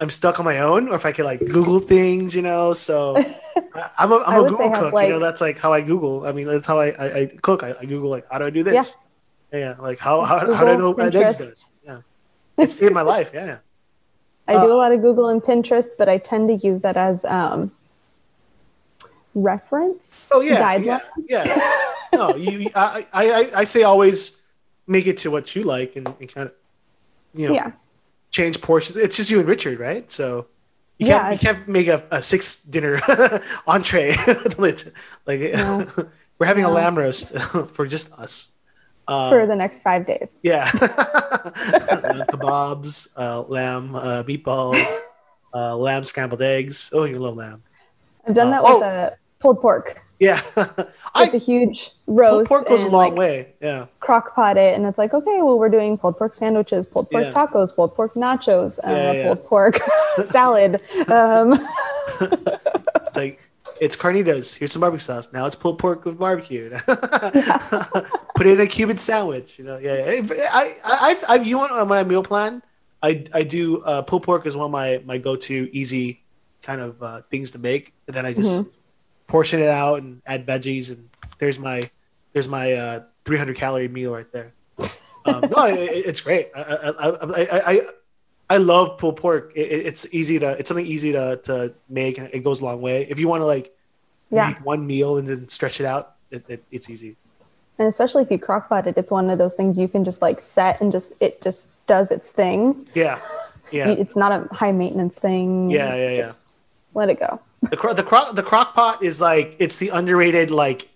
I'm 0.03 0.11
stuck 0.11 0.41
on 0.41 0.45
my 0.45 0.59
own 0.59 0.89
or 0.89 0.97
if 0.97 1.07
I 1.07 1.13
can 1.13 1.25
like 1.25 1.39
Google 1.39 1.79
things, 1.79 2.35
you 2.35 2.43
know. 2.43 2.73
So 2.73 3.17
I'm 3.99 4.11
a, 4.11 4.19
I'm 4.27 4.45
a 4.45 4.49
Google 4.49 4.71
cook, 4.73 4.93
you 5.01 5.09
know. 5.09 5.21
That's 5.21 5.41
like 5.41 5.59
how 5.59 5.73
I 5.73 5.81
Google. 5.81 6.27
I 6.27 6.33
mean, 6.33 6.47
that's 6.49 6.67
how 6.67 6.81
I, 6.81 6.89
I, 6.89 7.19
I 7.21 7.27
cook. 7.41 7.63
I, 7.63 7.77
I 7.81 7.85
Google 7.85 8.11
like 8.11 8.27
how 8.31 8.39
do 8.39 8.47
I 8.47 8.51
do 8.51 8.65
this? 8.65 8.97
Yeah, 9.53 9.59
yeah. 9.59 9.75
like 9.79 9.99
how 10.01 10.23
how, 10.23 10.39
how 10.53 10.65
do 10.65 10.71
I 10.73 10.77
know 10.77 10.91
what 10.91 11.15
eggs? 11.15 11.69
Yeah, 11.87 12.01
it 12.59 12.71
saved 12.71 12.93
my 12.93 13.03
life. 13.03 13.31
Yeah, 13.33 13.47
yeah. 13.47 13.59
I 14.49 14.53
do 14.55 14.73
Uh, 14.73 14.75
a 14.75 14.79
lot 14.83 14.91
of 14.91 15.01
Google 15.01 15.29
and 15.29 15.41
Pinterest, 15.41 15.91
but 15.97 16.09
I 16.09 16.19
tend 16.19 16.49
to 16.49 16.67
use 16.67 16.81
that 16.81 16.97
as 16.97 17.25
um, 17.25 17.71
reference. 19.35 20.27
Oh 20.33 20.41
yeah, 20.41 20.79
Guideline. 20.79 21.01
yeah, 21.29 21.45
yeah. 21.47 21.83
No, 22.13 22.37
you. 22.37 22.69
I, 22.75 23.07
I, 23.13 23.31
I, 23.31 23.51
I 23.61 23.65
say 23.65 23.85
always 23.85 24.43
make 24.87 25.07
it 25.07 25.19
to 25.19 25.31
what 25.31 25.55
you 25.57 25.63
like 25.63 25.97
and, 25.97 26.07
and 26.21 26.29
kind 26.29 26.49
of, 26.49 26.55
you 27.35 27.49
know, 27.49 27.55
Yeah, 27.55 27.73
change 28.33 28.61
portions. 28.61 28.97
It's 28.99 29.17
just 29.17 29.31
you 29.31 29.39
and 29.41 29.49
Richard, 29.49 29.79
right? 29.79 30.11
So 30.11 30.49
you 30.99 31.07
Yeah, 31.09 31.21
can't 31.21 31.33
you 31.33 31.39
can't 31.39 31.69
make 31.69 31.87
a, 31.89 32.05
a 32.11 32.23
six 32.23 32.65
dinner 32.65 33.01
entree. 33.69 34.15
like 34.59 35.41
No. 35.55 35.87
we're 36.39 36.47
having 36.47 36.65
a 36.65 36.71
lamb 36.71 36.99
roast 36.99 37.39
for 37.77 37.87
just 37.87 38.19
us. 38.19 38.51
Uh, 39.09 39.31
for 39.31 39.47
the 39.47 39.57
next 39.57 39.83
five 39.83 40.07
days. 40.07 40.39
yeah, 40.45 40.67
kebabs, 42.31 43.09
uh, 43.19 43.43
lamb 43.43 43.95
uh, 43.97 44.23
meatballs, 44.23 44.85
uh, 45.55 45.77
lamb 45.77 46.05
scrambled 46.05 46.43
eggs. 46.43 46.91
Oh, 46.95 47.05
you 47.05 47.19
love 47.19 47.37
lamb. 47.37 47.63
I've 48.27 48.35
done 48.35 48.49
Uh, 48.49 48.51
that 48.53 48.63
oh. 48.65 48.79
with 48.79 48.87
a 48.87 49.17
pulled 49.43 49.61
pork. 49.61 50.01
Yeah, 50.19 50.41
It's 51.17 51.35
a 51.35 51.39
huge 51.39 51.91
roast. 52.07 52.49
pulled 52.49 52.65
pork 52.65 52.69
goes 52.69 52.85
a 52.85 52.89
long 52.89 53.11
like, 53.11 53.19
way. 53.19 53.49
Yeah, 53.61 53.87
Crock 54.01 54.35
pot 54.37 54.57
it, 54.57 54.75
and 54.77 54.87
it's 54.87 54.97
like, 54.97 55.13
okay, 55.13 55.39
well, 55.43 55.59
we're 55.59 55.69
doing 55.69 55.99
pulled 55.99 56.17
pork 56.17 56.35
sandwiches, 56.35 56.87
pulled 56.87 57.11
pork 57.11 57.25
Yeah. 57.25 57.33
tacos, 57.33 57.75
pulled 57.75 57.95
pork 57.97 58.15
nachos, 58.15 58.79
uh, 58.87 58.91
Yeah, 58.91 59.13
yeah. 59.13 59.27
pulled 59.27 59.45
pork 59.47 59.81
salad. 60.31 60.81
Um, 61.11 61.67
it's 62.21 63.17
like 63.17 63.41
it's 63.81 63.97
carnitas. 63.97 64.57
Here's 64.57 64.73
some 64.73 64.81
barbecue 64.81 65.03
sauce. 65.05 65.33
Now 65.33 65.47
it's 65.47 65.57
pulled 65.57 65.79
pork 65.79 66.05
with 66.05 66.19
barbecue. 66.19 66.71
Put 66.87 68.47
it 68.47 68.59
in 68.59 68.61
a 68.61 68.67
Cuban 68.67 68.99
sandwich. 68.99 69.59
You 69.59 69.65
know, 69.65 69.79
yeah. 69.79 70.11
yeah. 70.13 70.49
I, 70.53 70.75
I, 70.85 71.23
I, 71.29 71.35
you 71.37 71.59
want 71.59 71.73
when 71.89 71.99
I 71.99 72.05
meal 72.05 72.23
plan, 72.23 72.63
I, 73.03 73.25
I 73.33 73.43
do 73.43 73.83
uh, 73.83 74.03
pulled 74.03 74.23
pork 74.23 74.47
is 74.47 74.57
one 74.57 74.67
of 74.67 74.71
my 74.71 75.03
my 75.05 75.19
go 75.19 75.35
to 75.37 75.77
easy 75.77 76.23
kind 76.63 76.81
of 76.81 77.03
uh, 77.03 77.23
things 77.31 77.51
to 77.53 77.59
make, 77.59 77.93
and 78.07 78.15
then 78.17 78.25
I 78.27 78.33
just 78.35 78.61
Mm-hmm. 78.61 78.71
Portion 79.33 79.61
it 79.61 79.69
out 79.69 80.03
and 80.03 80.21
add 80.27 80.47
veggies, 80.47 80.91
and 80.91 81.09
there's 81.39 81.59
my 81.59 81.91
there's 82.35 82.49
my 82.49 82.73
uh, 82.75 83.01
300 83.25 83.57
calorie 83.57 83.89
meal 83.89 84.13
right 84.15 84.31
there. 84.31 84.53
Um, 85.25 85.41
no, 85.51 85.65
it, 85.67 85.79
it- 85.79 86.07
it's 86.07 86.21
great. 86.21 86.51
I 86.55 86.61
I, 86.61 87.09
I, 87.09 87.73
I, 87.73 87.81
I, 88.51 88.57
love 88.59 88.99
pulled 88.99 89.17
pork. 89.17 89.53
It, 89.55 89.73
it- 89.73 89.87
it's 89.87 90.03
easy 90.15 90.39
to 90.39 90.51
it's 90.59 90.69
something 90.69 90.87
easy 90.87 91.13
to, 91.13 91.39
to 91.45 91.73
make, 91.89 92.19
and 92.19 92.29
it 92.33 92.41
goes 92.45 92.61
a 92.61 92.65
long 92.65 92.81
way. 92.83 93.07
If 93.09 93.19
you 93.19 93.27
want 93.29 93.41
to 93.41 93.47
like 93.47 93.75
Yeah. 94.31 94.49
make 94.49 94.65
one 94.65 94.87
meal 94.87 95.17
and 95.19 95.27
then 95.27 95.49
stretch 95.49 95.81
it 95.81 95.87
out, 95.87 96.15
it, 96.31 96.45
it, 96.49 96.63
it's 96.71 96.91
easy. 96.91 97.17
And 97.79 97.89
especially 97.89 98.23
if 98.23 98.31
you 98.31 98.39
crock 98.39 98.69
pot 98.69 98.87
it, 98.87 98.99
it's 98.99 99.11
one 99.11 99.31
of 99.31 99.39
those 99.39 99.55
things 99.55 99.79
you 99.79 99.89
can 99.89 100.05
just 100.05 100.21
like 100.21 100.41
set 100.43 100.81
and 100.83 100.93
just 100.93 101.15
it 101.21 101.41
just 101.41 101.69
does 101.87 102.11
its 102.11 102.29
thing. 102.31 102.87
Yeah, 102.95 103.19
yeah. 103.71 103.89
It's 104.03 104.15
not 104.17 104.31
a 104.33 104.41
high 104.55 104.73
maintenance 104.73 105.17
thing. 105.19 105.71
Yeah, 105.71 105.95
yeah, 105.95 106.11
yeah. 106.11 106.23
Just 106.23 106.41
Let 106.95 107.09
it 107.09 107.19
go. 107.19 107.41
The 107.71 107.77
cro- 107.77 107.95
the 107.95 108.03
crock 108.03 108.35
the 108.35 108.43
crock 108.43 108.75
pot 108.75 109.03
is 109.03 109.21
like 109.21 109.57
it's 109.59 109.79
the 109.79 109.91
underrated 109.91 110.51
like 110.51 110.89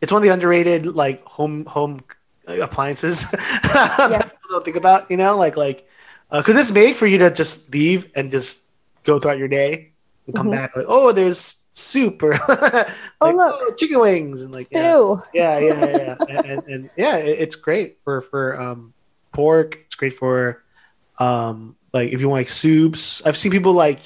it's 0.00 0.12
one 0.12 0.22
of 0.22 0.24
the 0.26 0.32
underrated 0.32 0.86
like 0.86 1.24
home 1.24 1.64
home 1.66 2.00
appliances 2.46 3.30
that 3.30 4.22
people 4.32 4.48
don't 4.50 4.64
think 4.64 4.76
about. 4.76 5.10
You 5.10 5.16
know, 5.16 5.36
like 5.36 5.56
like 5.56 5.88
because 6.30 6.56
it's 6.56 6.72
made 6.72 6.94
for 6.96 7.06
you 7.06 7.18
to 7.18 7.30
just 7.30 7.72
leave 7.72 8.10
and 8.14 8.30
just 8.30 8.62
go 9.02 9.18
throughout 9.18 9.38
your 9.38 9.48
day 9.48 9.92
and 10.26 10.34
come 10.36 10.48
Mhm. 10.48 10.52
back 10.52 10.76
like 10.76 10.86
oh 10.88 11.12
there's 11.12 11.68
soup 11.72 12.22
or 12.22 12.30
like, 12.48 12.88
Oh, 13.20 13.30
look. 13.32 13.76
chicken 13.76 13.98
wings 14.00 14.42
and 14.42 14.52
like 14.52 14.68
yeah. 14.70 14.92
Stew. 14.92 15.22
yeah, 15.34 15.58
yeah, 15.58 15.84
yeah, 15.86 15.96
yeah. 15.96 16.16
and, 16.28 16.46
and, 16.46 16.62
and 16.68 16.90
yeah, 16.96 17.16
it, 17.16 17.38
it's 17.40 17.56
great 17.56 17.98
for 18.04 18.20
for 18.20 18.58
um, 18.60 18.94
pork. 19.32 19.78
It's 19.86 19.96
great 19.96 20.12
for 20.14 20.62
um, 21.18 21.76
like 21.92 22.12
if 22.12 22.20
you 22.20 22.28
want 22.28 22.40
like 22.40 22.48
soups. 22.48 23.26
I've 23.26 23.36
seen 23.36 23.50
people 23.52 23.72
like 23.72 24.00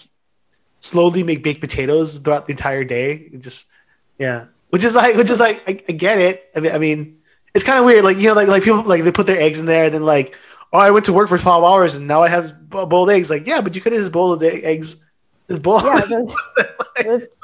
slowly 0.80 1.22
make 1.22 1.42
baked 1.42 1.60
potatoes 1.60 2.18
throughout 2.18 2.46
the 2.46 2.52
entire 2.52 2.84
day. 2.84 3.12
It 3.32 3.40
just 3.40 3.70
yeah, 4.18 4.46
which 4.70 4.84
is 4.84 4.96
like 4.96 5.16
which 5.16 5.30
is 5.30 5.40
like 5.40 5.62
I, 5.68 5.80
I 5.88 5.92
get 5.92 6.18
it. 6.18 6.50
I 6.56 6.60
mean, 6.60 6.72
I 6.72 6.78
mean, 6.78 7.18
it's 7.54 7.64
kind 7.64 7.78
of 7.78 7.84
weird. 7.84 8.04
Like 8.04 8.16
you 8.18 8.28
know, 8.28 8.34
like 8.34 8.48
like 8.48 8.62
people 8.62 8.82
like 8.82 9.02
they 9.04 9.12
put 9.12 9.26
their 9.26 9.40
eggs 9.40 9.60
in 9.60 9.66
there 9.66 9.84
and 9.86 9.94
then 9.94 10.02
like 10.04 10.34
oh 10.72 10.78
I 10.78 10.90
went 10.90 11.06
to 11.06 11.12
work 11.12 11.28
for 11.28 11.38
twelve 11.38 11.64
hours 11.64 11.96
and 11.96 12.06
now 12.06 12.22
I 12.22 12.28
have 12.28 12.68
boiled 12.68 13.10
eggs. 13.10 13.30
Like 13.30 13.46
yeah, 13.46 13.60
but 13.60 13.74
you 13.74 13.80
could 13.80 13.92
have 13.92 14.00
just 14.00 14.12
boiled 14.12 14.40
the 14.40 14.64
eggs. 14.64 15.10
Just 15.48 15.62
boil. 15.62 15.80
Yeah, 15.84 16.26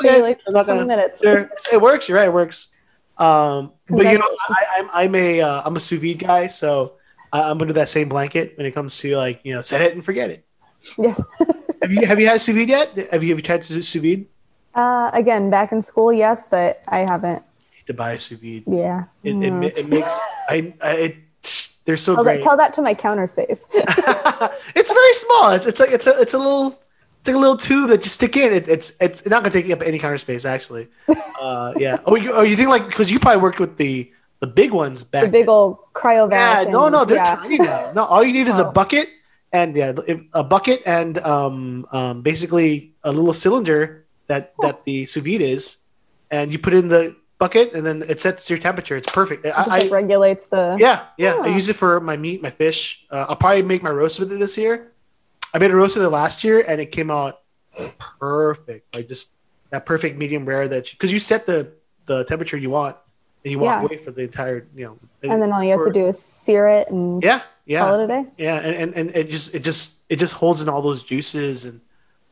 Okay, 0.01 0.23
like 0.23 0.41
I'm 0.47 0.53
not 0.53 0.67
gonna- 0.67 0.85
minutes. 0.85 1.23
It 1.73 1.81
works. 1.81 2.09
You're 2.09 2.19
right. 2.19 2.29
It 2.29 2.33
works. 2.33 2.75
Um, 3.17 3.73
but 3.89 4.07
you 4.07 4.19
know. 4.19 4.29
I, 4.49 4.65
I'm 4.79 4.91
I'm 4.93 5.15
a 5.15 5.41
uh, 5.41 5.63
I'm 5.65 5.77
a 5.77 5.81
sous 5.81 6.01
vide 6.01 6.19
guy, 6.19 6.49
so 6.49 6.95
I, 7.33 7.49
I'm 7.51 7.61
under 7.61 7.75
that 7.75 7.89
same 7.89 8.09
blanket 8.09 8.59
when 8.59 8.67
it 8.67 8.73
comes 8.75 8.99
to 8.99 9.17
like 9.17 9.41
you 9.45 9.55
know 9.55 9.63
set 9.63 9.81
it 9.81 9.95
and 9.95 10.05
forget 10.05 10.31
it. 10.31 10.45
Yes. 10.99 11.21
Have 11.83 11.93
you 11.93 12.07
have 12.07 12.19
you 12.21 12.27
had 12.29 12.41
sous 12.41 12.55
vide 12.57 12.69
yet? 12.69 12.89
Have 13.13 13.23
you 13.23 13.29
have 13.31 13.39
you 13.39 13.43
tried 13.43 13.63
to 13.63 13.83
sous 13.83 14.03
vide? 14.03 14.25
Uh, 14.75 15.11
again, 15.13 15.51
back 15.51 15.71
in 15.71 15.83
school, 15.83 16.13
yes, 16.13 16.47
but 16.51 16.81
I 16.89 17.05
haven't. 17.09 17.43
To 17.87 17.93
buy 17.95 18.13
a 18.13 18.19
sous 18.19 18.39
vide, 18.41 18.65
Yeah. 18.67 19.05
it, 19.23 19.31
it, 19.31 19.53
Mm. 19.53 19.61
ma- 19.61 19.77
it 19.77 19.89
makes 19.89 20.19
I, 20.49 20.73
I 20.81 20.91
it 21.07 21.17
they're 21.85 21.99
so 21.99 22.17
that, 22.17 22.23
great. 22.25 22.43
tell 22.43 22.57
that 22.57 22.73
to 22.75 22.83
my 22.83 22.95
counter 22.95 23.27
space. 23.27 23.67
it's 23.75 24.91
very 24.93 25.13
small. 25.13 25.51
It's 25.53 25.67
it's 25.67 25.81
like 25.81 25.91
it's 25.93 26.07
a 26.07 26.19
it's 26.21 26.33
a 26.33 26.39
little 26.39 26.81
it's 27.21 27.29
like 27.29 27.37
a 27.37 27.39
little 27.39 27.57
tube 27.59 27.91
that 27.91 28.03
you 28.05 28.09
stick 28.09 28.37
in. 28.39 28.53
It, 28.55 28.69
it's 28.69 28.97
it's 29.01 29.27
not 29.27 29.43
gonna 29.43 29.53
take 29.53 29.69
up 29.71 29.83
any 29.83 29.99
counter 29.99 30.19
space 30.19 30.45
actually. 30.45 30.89
Uh, 31.41 31.75
yeah. 31.77 31.99
Oh, 32.07 32.17
you 32.17 32.33
oh 32.33 32.41
you 32.43 32.57
think 32.57 32.71
like 32.71 32.87
because 32.87 33.11
you 33.13 33.19
probably 33.21 33.43
worked 33.43 33.61
with 33.61 33.77
the 33.77 34.11
the 34.41 34.47
big 34.47 34.73
ones 34.73 35.05
back 35.05 35.25
the 35.27 35.31
big 35.31 35.49
old 35.49 35.77
cryovac. 35.93 36.33
Yeah, 36.33 36.71
no, 36.71 36.85
and- 36.87 36.93
no, 36.95 37.05
they're 37.05 37.19
yeah. 37.19 37.37
tiny 37.37 37.59
now. 37.59 37.93
No, 37.95 38.05
all 38.05 38.25
you 38.25 38.33
need 38.33 38.49
is 38.49 38.59
a 38.59 38.69
Oh. 38.69 38.73
bucket 38.73 39.11
and 39.55 39.77
yeah, 39.77 39.93
a 40.35 40.43
bucket 40.43 40.83
and 40.85 41.17
um, 41.19 41.87
um, 41.93 42.23
basically 42.23 42.93
a 43.05 43.13
little 43.13 43.33
cylinder 43.33 44.05
that 44.27 44.53
that 44.61 44.85
the 44.85 45.07
sous 45.07 45.23
vide 45.23 45.41
is, 45.41 45.87
and 46.31 46.53
you 46.53 46.59
put 46.59 46.75
it 46.75 46.79
in 46.79 46.89
the 46.89 47.15
bucket 47.39 47.73
and 47.75 47.87
then 47.87 48.03
it 48.09 48.21
sets 48.21 48.49
your 48.51 48.59
temperature. 48.59 48.97
It's 48.97 49.09
perfect. 49.11 49.47
It 49.47 49.51
I, 49.51 49.65
like, 49.67 49.85
I 49.85 49.89
regulates 49.89 50.47
the. 50.47 50.77
yeah, 50.79 51.07
yeah, 51.19 51.35
I 51.43 51.49
Oh. 51.49 51.55
use 51.55 51.69
it 51.69 51.77
for 51.77 52.01
my 52.01 52.17
meat, 52.17 52.43
my 52.43 52.51
fish. 52.51 53.07
Uh, 53.11 53.27
I'll 53.29 53.37
probably 53.37 53.63
make 53.63 53.83
my 53.83 53.91
roast 53.91 54.19
with 54.19 54.33
it 54.33 54.39
this 54.39 54.59
year. 54.59 54.93
I 55.53 55.59
made 55.59 55.71
a 55.71 55.77
roast 55.77 55.97
with 55.97 56.05
it 56.05 56.11
last 56.11 56.43
year 56.43 56.65
and 56.67 56.81
it 56.81 56.91
came 56.91 57.11
out 57.11 57.41
perfect. 58.19 58.95
Like 58.95 59.09
just 59.09 59.37
that 59.71 59.87
perfect 59.87 60.17
medium 60.19 60.47
rare 60.47 60.67
that 60.69 60.91
because 60.91 61.13
you, 61.13 61.19
set 61.19 61.47
the 61.47 61.73
the 62.07 62.25
temperature 62.25 62.57
you 62.57 62.71
want 62.71 62.97
and 63.45 63.53
you 63.53 63.59
walk 63.59 63.75
Yeah. 63.81 63.83
away 63.87 63.97
for 63.99 64.11
the 64.11 64.23
entire 64.23 64.67
you 64.75 64.85
know. 64.87 64.99
And 65.23 65.41
then 65.43 65.53
all 65.53 65.63
you 65.63 65.71
have 65.77 65.85
to 65.87 65.93
do 65.93 66.07
is 66.07 66.19
sear 66.19 66.67
it 66.69 66.89
and 66.91 67.23
yeah, 67.23 67.43
yeah, 67.67 67.81
call 67.81 68.01
it 68.01 68.05
a 68.05 68.07
day. 68.07 68.27
yeah, 68.37 68.57
and, 68.57 68.77
and, 68.77 68.95
and 68.95 69.17
it 69.17 69.29
just 69.29 69.55
it 69.55 69.61
just 69.61 70.03
it 70.09 70.17
just 70.17 70.35
holds 70.35 70.63
in 70.63 70.69
all 70.69 70.83
those 70.83 71.03
juices 71.03 71.65
and 71.65 71.81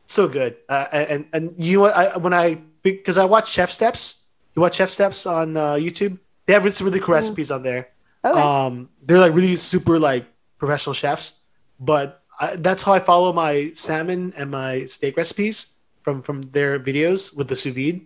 so 0.05 0.27
good. 0.27 0.57
Uh, 0.69 0.87
and 0.91 1.25
and 1.33 1.53
you 1.57 1.77
know 1.77 1.81
what? 1.81 1.95
I 1.95 2.17
when 2.17 2.33
I 2.33 2.61
because 2.81 3.17
I 3.17 3.25
watch 3.25 3.51
Chef 3.51 3.69
Steps. 3.69 4.27
You 4.55 4.61
watch 4.61 4.75
Chef 4.75 4.89
Steps 4.89 5.25
on 5.25 5.57
uh, 5.57 5.73
YouTube. 5.73 6.19
They 6.45 6.53
have 6.53 6.71
some 6.73 6.85
really 6.85 6.99
cool 6.99 7.15
recipes 7.15 7.49
on 7.49 7.63
there. 7.63 7.89
Okay. 8.23 8.39
Um, 8.39 8.89
they're 9.01 9.19
like 9.19 9.33
really 9.33 9.55
super 9.55 9.97
like 9.97 10.25
professional 10.57 10.93
chefs. 10.93 11.41
But 11.79 12.21
I, 12.39 12.55
that's 12.57 12.83
how 12.83 12.93
I 12.93 12.99
follow 12.99 13.33
my 13.33 13.71
salmon 13.73 14.33
and 14.37 14.51
my 14.51 14.85
steak 14.85 15.17
recipes 15.17 15.79
from 16.01 16.21
from 16.21 16.41
their 16.41 16.79
videos 16.79 17.35
with 17.35 17.47
the 17.47 17.55
sous 17.55 17.73
vide. 17.73 18.01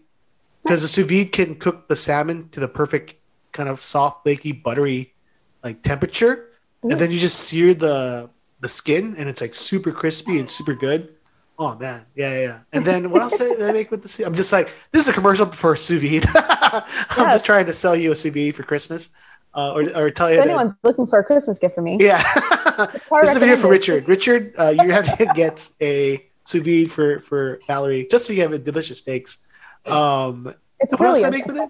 Because 0.63 0.81
the 0.81 0.87
sous 0.87 1.05
vide 1.05 1.31
can 1.31 1.55
cook 1.55 1.87
the 1.87 1.95
salmon 1.95 2.49
to 2.49 2.59
the 2.59 2.67
perfect 2.67 3.15
kind 3.51 3.69
of 3.69 3.81
soft, 3.81 4.23
flaky, 4.23 4.51
buttery 4.51 5.13
like 5.63 5.81
temperature, 5.81 6.49
and 6.83 6.93
then 6.99 7.11
you 7.11 7.19
just 7.19 7.39
sear 7.39 7.73
the 7.73 8.29
the 8.59 8.67
skin, 8.69 9.15
and 9.17 9.29
it's 9.29 9.41
like 9.41 9.53
super 9.55 9.91
crispy 9.91 10.39
and 10.39 10.49
super 10.49 10.73
good. 10.73 11.13
Oh 11.59 11.75
man, 11.75 12.05
yeah, 12.15 12.33
yeah. 12.33 12.41
yeah. 12.41 12.59
And 12.73 12.85
then 12.85 13.09
what 13.09 13.21
else 13.21 13.37
did 13.39 13.61
I 13.61 13.71
make 13.71 13.89
with 13.91 14.01
the 14.03 14.07
sous? 14.07 14.25
I'm 14.25 14.35
just 14.35 14.53
like, 14.53 14.67
this 14.91 15.03
is 15.03 15.09
a 15.09 15.13
commercial 15.13 15.45
for 15.47 15.75
sous 15.75 16.01
vide. 16.01 16.25
I'm 16.35 17.25
Yes. 17.25 17.33
just 17.33 17.45
trying 17.45 17.65
to 17.65 17.73
sell 17.73 17.95
you 17.95 18.11
a 18.11 18.15
sous 18.15 18.33
vide 18.33 18.55
for 18.55 18.63
Christmas, 18.63 19.15
uh, 19.55 19.73
or 19.73 19.89
or 19.97 20.11
tell 20.11 20.29
you 20.29 20.37
if 20.37 20.43
that. 20.45 20.49
anyone's 20.49 20.73
looking 20.83 21.07
for 21.07 21.19
a 21.19 21.23
Christmas 21.23 21.57
gift 21.57 21.75
for 21.75 21.81
me, 21.81 21.97
Yeah, 21.99 22.21
this 23.21 23.31
is 23.31 23.35
a 23.35 23.39
video 23.39 23.55
for. 23.57 23.69
Richard. 23.69 24.07
Richard, 24.07 24.53
uh, 24.59 24.69
you 24.69 24.91
have 24.91 25.17
to 25.17 25.25
get 25.33 25.67
a 25.81 26.23
sous 26.45 26.61
vide 26.63 26.91
for 26.91 27.19
for 27.19 27.59
Valerie, 27.67 28.07
just 28.09 28.27
so 28.27 28.33
you 28.33 28.41
have 28.43 28.53
a 28.53 28.59
delicious 28.59 28.99
steaks. 28.99 29.47
Um, 29.85 30.53
it's 30.79 30.93
what 30.93 31.09
else 31.09 31.23
I 31.23 31.31
make 31.31 31.45
with 31.47 31.57
it? 31.57 31.69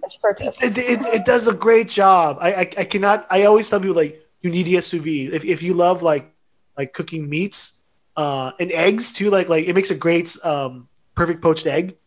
it, 0.62 0.78
it, 0.78 1.00
it 1.22 1.26
does 1.26 1.48
a 1.48 1.54
great 1.54 1.88
job. 1.88 2.40
I, 2.42 2.54
I 2.54 2.60
I 2.60 2.86
cannot. 2.86 3.26
I 3.30 3.44
always 3.44 3.70
tell 3.70 3.80
people 3.80 3.96
like 3.96 4.22
you 4.42 4.52
need 4.52 4.64
to 4.64 4.72
get 4.72 4.84
sous 4.84 5.02
vide 5.02 5.34
if 5.34 5.44
if 5.46 5.62
you 5.62 5.74
love 5.74 6.02
like 6.02 6.34
like 6.78 6.94
cooking 6.94 7.30
meats 7.30 7.86
uh, 8.16 8.52
and 8.60 8.72
eggs 8.72 9.12
too. 9.12 9.30
Like 9.30 9.50
like 9.50 9.68
it 9.68 9.74
makes 9.74 9.92
a 9.92 9.96
great 9.96 10.36
um, 10.44 10.88
perfect 11.16 11.42
poached 11.42 11.68
egg. 11.68 11.98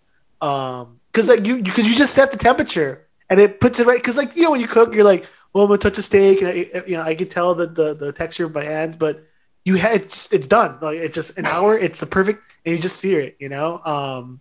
Um, 0.40 1.00
because 1.12 1.28
like 1.28 1.46
you 1.46 1.62
because 1.62 1.88
you 1.88 1.94
just 1.94 2.14
set 2.14 2.30
the 2.32 2.38
temperature 2.38 3.06
and 3.28 3.40
it 3.40 3.60
puts 3.60 3.80
it 3.80 3.86
right. 3.86 3.98
Because 3.98 4.16
like 4.16 4.36
you 4.36 4.42
know 4.42 4.50
when 4.52 4.60
you 4.60 4.68
cook, 4.68 4.94
you're 4.94 5.04
like, 5.04 5.26
well, 5.52 5.64
I'm 5.64 5.68
gonna 5.68 5.78
touch 5.78 5.98
a 5.98 6.02
steak 6.02 6.42
and 6.42 6.50
I, 6.50 6.84
you 6.86 6.96
know 6.96 7.02
I 7.02 7.14
can 7.14 7.28
tell 7.28 7.54
the, 7.54 7.66
the 7.66 7.94
the 7.94 8.12
texture 8.12 8.46
of 8.46 8.54
my 8.54 8.64
hands, 8.64 8.96
but 8.96 9.24
you 9.64 9.76
had 9.76 10.02
it's 10.02 10.32
it's 10.32 10.46
done. 10.46 10.78
Like 10.80 10.98
it's 10.98 11.14
just 11.14 11.38
an 11.38 11.46
hour. 11.46 11.78
It's 11.78 12.00
the 12.00 12.06
perfect, 12.06 12.42
and 12.64 12.76
you 12.76 12.80
just 12.80 12.96
sear 12.96 13.20
it. 13.20 13.36
You 13.38 13.48
know. 13.48 13.80
Um. 13.84 14.40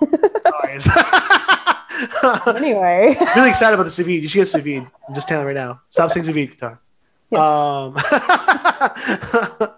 Anyway, 2.46 3.16
really 3.36 3.48
excited 3.48 3.74
about 3.74 3.84
the 3.84 3.90
sous 3.90 4.04
vide. 4.04 4.22
You 4.22 4.28
should 4.28 4.38
get 4.38 4.48
sous 4.48 4.62
vide. 4.62 4.90
I'm 5.08 5.14
just 5.14 5.28
telling 5.28 5.46
right 5.46 5.54
now. 5.54 5.80
Stop 5.90 6.10
saying 6.10 6.24
sous 6.24 6.34
vide 6.34 6.50
guitar. 6.50 6.80
Um, 7.32 7.94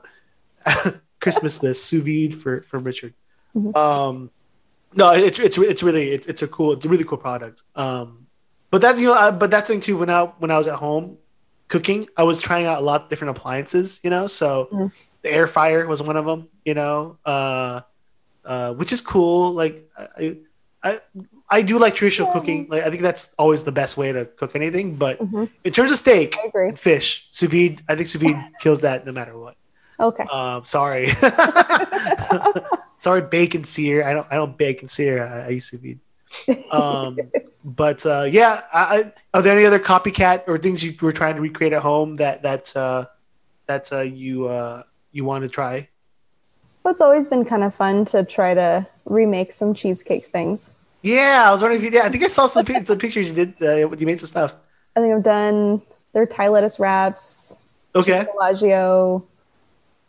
Christmas 1.20 1.62
list 1.62 1.87
sous 1.87 2.02
vide 2.02 2.35
for 2.35 2.62
from 2.62 2.85
Richard. 2.85 3.14
Mhm. 3.56 3.76
Um, 3.76 4.30
no, 4.94 5.12
it's 5.12 5.38
it's 5.38 5.59
it's 5.59 5.82
really 5.82 6.11
it's, 6.11 6.26
it's 6.26 6.42
a 6.42 6.48
cool 6.48 6.72
it's 6.72 6.85
a 6.85 6.88
really 6.88 7.04
cool 7.04 7.18
product. 7.18 7.62
Um, 7.74 8.26
but 8.70 8.82
that 8.82 8.98
you 8.98 9.04
know, 9.04 9.14
I, 9.14 9.30
but 9.30 9.50
that's 9.50 9.70
thing 9.70 9.80
too. 9.80 9.96
When 9.96 10.11
I 10.11 10.24
when 10.38 10.50
I 10.50 10.59
was 10.59 10.68
at 10.68 10.76
home 10.76 11.18
cooking, 11.68 12.09
I 12.16 12.24
was 12.24 12.40
trying 12.40 12.66
out 12.66 12.78
a 12.78 12.85
lot 12.85 13.02
of 13.02 13.09
different 13.09 13.37
appliances. 13.37 14.00
You 14.02 14.11
know, 14.11 14.26
so 14.26 14.68
Mhm. 14.72 14.92
the 15.22 15.32
air 15.32 15.46
fryer 15.46 15.87
was 15.87 16.02
one 16.02 16.16
of 16.16 16.26
them. 16.26 16.48
You 16.64 16.74
know, 16.74 17.18
uh, 17.24 17.80
uh, 18.44 18.74
which 18.74 18.92
is 18.92 19.00
cool. 19.00 19.52
Like 19.52 19.88
I, 19.96 20.38
I 20.87 21.01
I 21.51 21.62
do 21.62 21.79
like 21.79 21.94
traditional 21.94 22.29
Yeah. 22.29 22.35
cooking. 22.37 22.59
Like 22.72 22.85
I 22.87 22.90
think 22.90 23.03
that's 23.03 23.35
always 23.38 23.62
the 23.64 23.72
best 23.81 23.96
way 24.01 24.12
to 24.12 24.25
cook 24.40 24.53
anything. 24.55 24.96
But 25.05 25.14
Mhm. 25.20 25.49
in 25.64 25.72
terms 25.72 25.90
of 25.94 25.99
steak 25.99 26.37
and 26.70 26.79
fish, 26.79 27.27
sous 27.31 27.49
vide, 27.51 27.83
I 27.88 27.94
think 27.96 28.09
sous 28.09 28.20
vide 28.22 28.40
kills 28.62 28.81
that 28.87 29.07
no 29.07 29.12
matter 29.12 29.35
what. 29.38 29.55
Okay. 29.99 30.25
Um, 30.31 30.64
sorry, 30.64 31.07
sorry, 32.96 33.22
bacon 33.22 33.64
sear. 33.64 34.05
I 34.05 34.12
don't 34.12 34.27
I 34.31 34.35
don't 34.37 34.57
bake 34.57 34.81
and 34.83 34.90
sear. 34.90 35.25
I, 35.27 35.46
I 35.46 35.49
use 35.59 35.68
sous 35.70 35.81
vide. 35.81 36.01
Um, 36.70 37.16
but 37.64 38.05
uh, 38.07 38.27
yeah, 38.29 38.62
I, 38.72 38.83
I, 38.96 39.12
are 39.35 39.42
there 39.42 39.57
any 39.57 39.66
other 39.66 39.79
copycat 39.79 40.44
or 40.46 40.59
things 40.59 40.85
you 40.85 40.92
were 41.01 41.12
trying 41.12 41.37
to 41.37 41.40
recreate 41.40 41.72
at 41.72 41.83
home 41.83 42.14
that 42.16 42.42
that 42.42 42.77
uh, 42.77 43.07
that 43.66 43.92
uh, 43.92 44.01
you 44.03 44.46
uh, 44.49 44.83
you 45.12 45.25
want 45.25 45.42
to 45.42 45.49
try? 45.49 45.88
Well, 46.87 46.92
it's 46.92 47.01
always 47.01 47.27
been 47.27 47.44
kind 47.44 47.64
of 47.64 47.75
fun 47.75 48.05
to 48.14 48.22
try 48.22 48.55
to 48.55 48.87
remake 49.07 49.51
some 49.51 49.75
cheesecake 49.75 50.27
things. 50.27 50.75
Yeah, 51.03 51.42
I 51.49 51.51
was 51.51 51.61
wondering 51.61 51.85
if 51.85 51.92
you. 51.92 51.99
Yeah, 51.99 52.07
I 52.07 52.11
think 52.11 52.22
I 52.22 52.29
saw 52.29 52.46
some, 52.46 52.64
some 52.85 52.96
pictures 52.96 53.29
you 53.29 53.35
did. 53.35 53.55
Uh, 53.61 53.90
you 53.96 54.07
made 54.07 54.20
some 54.20 54.29
stuff. 54.29 54.55
I 54.94 55.01
think 55.01 55.12
I've 55.12 55.25
done 55.25 55.83
their 56.12 56.27
Thai 56.27 56.46
lettuce 56.46 56.79
wraps, 56.79 57.57
Okay, 57.96 58.25
Bellagio. 58.33 59.25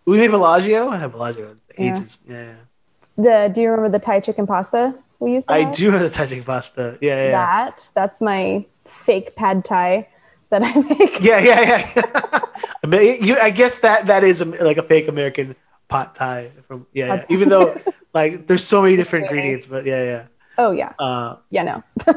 we 0.05 0.19
made 0.19 0.29
Bellagio. 0.29 0.89
I 0.89 0.97
have 0.97 1.13
Bellagio 1.13 1.55
ages. 1.79 2.19
Yeah, 2.29 2.43
yeah. 2.43 3.47
The 3.47 3.51
do 3.55 3.61
you 3.63 3.71
remember 3.71 3.97
the 3.97 4.05
Thai 4.05 4.19
chicken 4.19 4.45
pasta 4.45 4.93
we 5.17 5.33
used 5.33 5.47
to 5.47 5.55
I 5.55 5.61
have? 5.61 5.73
do 5.73 5.89
have 5.89 6.01
the 6.01 6.11
Thai 6.11 6.27
chicken 6.27 6.43
pasta. 6.43 6.99
Yeah, 7.01 7.15
yeah, 7.15 7.23
yeah. 7.23 7.31
That 7.31 7.89
that's 7.95 8.21
my 8.21 8.63
fake 8.85 9.35
pad 9.35 9.65
Thai 9.65 10.07
that 10.51 10.61
I 10.63 10.75
make. 10.99 11.21
Yeah, 11.21 11.39
yeah, 11.39 11.59
yeah. 11.95 12.39
I, 12.83 12.87
mean, 12.87 13.23
you, 13.23 13.35
I 13.39 13.49
guess 13.49 13.79
that 13.79 14.05
that 14.05 14.23
is 14.23 14.45
like 14.45 14.77
a 14.77 14.83
fake 14.83 15.07
American 15.07 15.55
pot 15.87 16.15
thai 16.15 16.51
from 16.63 16.87
yeah, 16.93 17.07
yeah. 17.15 17.25
Even 17.29 17.49
though 17.49 17.75
like 18.13 18.47
there's 18.47 18.63
so 18.63 18.81
many 18.81 18.95
different 18.95 19.25
ingredients, 19.25 19.67
but 19.67 19.85
yeah, 19.85 20.03
yeah. 20.03 20.25
Oh 20.57 20.71
yeah, 20.71 20.93
Uh, 20.99 21.37
yeah 21.49 21.63
no. 21.63 21.83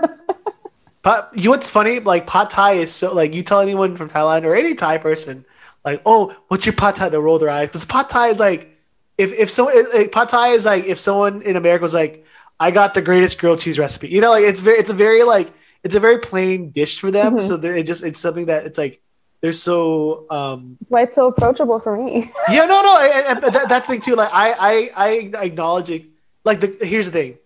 pot, 1.02 1.30
you 1.34 1.44
know 1.44 1.50
what's 1.50 1.70
funny? 1.70 2.00
Like 2.00 2.26
pot 2.26 2.50
thai 2.50 2.72
is 2.72 2.92
so 2.94 3.14
like 3.14 3.34
you 3.34 3.42
tell 3.42 3.60
anyone 3.60 3.96
from 3.96 4.08
Thailand 4.08 4.44
or 4.44 4.54
any 4.54 4.74
Thai 4.74 4.98
person, 4.98 5.44
like, 5.84 6.02
oh, 6.06 6.34
what's 6.48 6.66
your 6.66 6.74
pot 6.74 6.96
thai? 6.96 7.08
They 7.08 7.18
roll 7.18 7.38
their 7.38 7.50
eyes 7.50 7.68
because 7.68 7.84
pot 7.84 8.10
thai 8.10 8.28
is 8.28 8.40
like 8.40 8.76
if 9.18 9.32
if 9.32 9.50
so 9.50 9.68
it, 9.70 10.12
pot 10.12 10.28
thai 10.28 10.48
is 10.48 10.66
like 10.66 10.84
if 10.84 10.98
someone 10.98 11.42
in 11.42 11.56
America 11.56 11.82
was 11.82 11.94
like, 11.94 12.24
I 12.58 12.70
got 12.70 12.94
the 12.94 13.02
greatest 13.02 13.38
grilled 13.38 13.60
cheese 13.60 13.78
recipe. 13.78 14.08
You 14.08 14.20
know, 14.20 14.30
like 14.30 14.44
it's 14.44 14.60
very 14.60 14.78
it's 14.78 14.90
a 14.90 14.94
very 14.94 15.22
like 15.24 15.48
it's 15.82 15.94
a 15.94 16.00
very 16.00 16.18
plain 16.18 16.70
dish 16.70 17.00
for 17.00 17.10
them. 17.10 17.36
Mhm. 17.36 17.42
So 17.42 17.54
it 17.56 17.84
just 17.84 18.04
it's 18.04 18.18
something 18.18 18.46
that 18.46 18.66
it's 18.66 18.78
like 18.78 19.00
they're 19.40 19.52
so 19.52 20.26
um 20.30 20.76
That's 20.80 20.90
why 20.90 21.02
it's 21.02 21.14
so 21.14 21.26
approachable 21.28 21.80
for 21.80 21.96
me. 21.96 22.30
yeah 22.50 22.66
no 22.66 22.82
no 22.82 22.98
and- 23.28 23.40
but 23.40 23.52
that, 23.52 23.68
that's 23.68 23.86
the 23.88 23.94
thing 23.94 24.00
too 24.00 24.14
like 24.14 24.30
I, 24.32 24.90
I 24.96 25.34
i 25.38 25.44
acknowledge 25.44 25.90
it. 25.90 26.06
Like 26.44 26.60
the 26.60 26.68
here's 26.82 27.06
the 27.06 27.12
thing. 27.12 27.38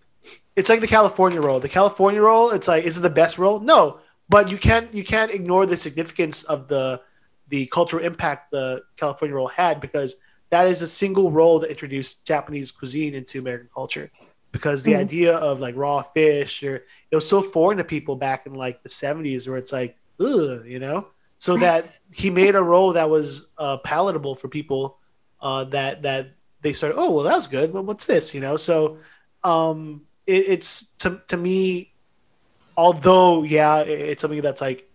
It's 0.55 0.69
like 0.69 0.81
the 0.81 0.87
california 0.87 1.41
roll 1.41 1.59
the 1.59 1.69
california 1.69 2.21
roll 2.21 2.51
it's 2.51 2.67
like 2.67 2.83
is 2.85 2.97
it 2.97 3.01
the 3.01 3.09
best 3.09 3.37
roll 3.37 3.59
no 3.59 3.99
but 4.29 4.49
you 4.51 4.57
can't 4.57 4.93
you 4.93 5.03
can't 5.03 5.31
ignore 5.31 5.65
the 5.65 5.77
significance 5.77 6.43
of 6.43 6.67
the 6.67 7.01
the 7.49 7.65
cultural 7.67 8.03
impact 8.03 8.51
the 8.51 8.81
california 8.97 9.35
roll 9.35 9.47
had 9.47 9.79
because 9.81 10.15
that 10.51 10.67
is 10.67 10.81
a 10.81 10.87
single 10.87 11.29
roll 11.31 11.59
that 11.59 11.69
introduced 11.69 12.25
japanese 12.25 12.71
cuisine 12.71 13.13
into 13.15 13.39
american 13.39 13.69
culture. 13.73 14.09
Because 14.51 14.83
the 14.83 14.93
Mhm. 14.93 14.99
idea 15.05 15.33
of 15.35 15.59
like 15.59 15.75
raw 15.75 16.01
fish 16.01 16.63
or 16.63 16.75
it 17.11 17.15
was 17.15 17.27
so 17.27 17.41
foreign 17.41 17.77
to 17.79 17.83
people 17.83 18.15
back 18.15 18.45
in 18.47 18.53
like 18.53 18.81
the 18.83 18.89
70s 18.89 19.47
where 19.49 19.57
it's 19.57 19.73
like 19.73 19.97
ugh, 20.21 20.63
you 20.65 20.79
know 20.79 21.07
so 21.37 21.57
that 21.57 21.89
he 22.13 22.29
made 22.29 22.55
a 22.55 22.61
role 22.63 22.93
that 22.93 23.09
was 23.09 23.51
uh, 23.57 23.77
palatable 23.77 24.35
for 24.35 24.47
people 24.47 24.99
uh, 25.41 25.63
that 25.65 26.03
that 26.03 26.31
they 26.61 26.73
started 26.73 26.97
oh 26.97 27.13
well 27.13 27.23
that 27.23 27.35
was 27.35 27.47
good. 27.47 27.73
Well, 27.73 27.83
what's 27.83 28.05
this? 28.05 28.33
You 28.33 28.41
know? 28.41 28.55
So 28.57 28.97
um 29.43 30.05
it, 30.25 30.47
it's 30.49 30.95
to, 30.97 31.21
to 31.27 31.37
me 31.37 31.93
although 32.77 33.43
yeah 33.43 33.81
it- 33.81 34.01
it's 34.11 34.21
something 34.21 34.41
that's 34.41 34.61
like 34.61 34.89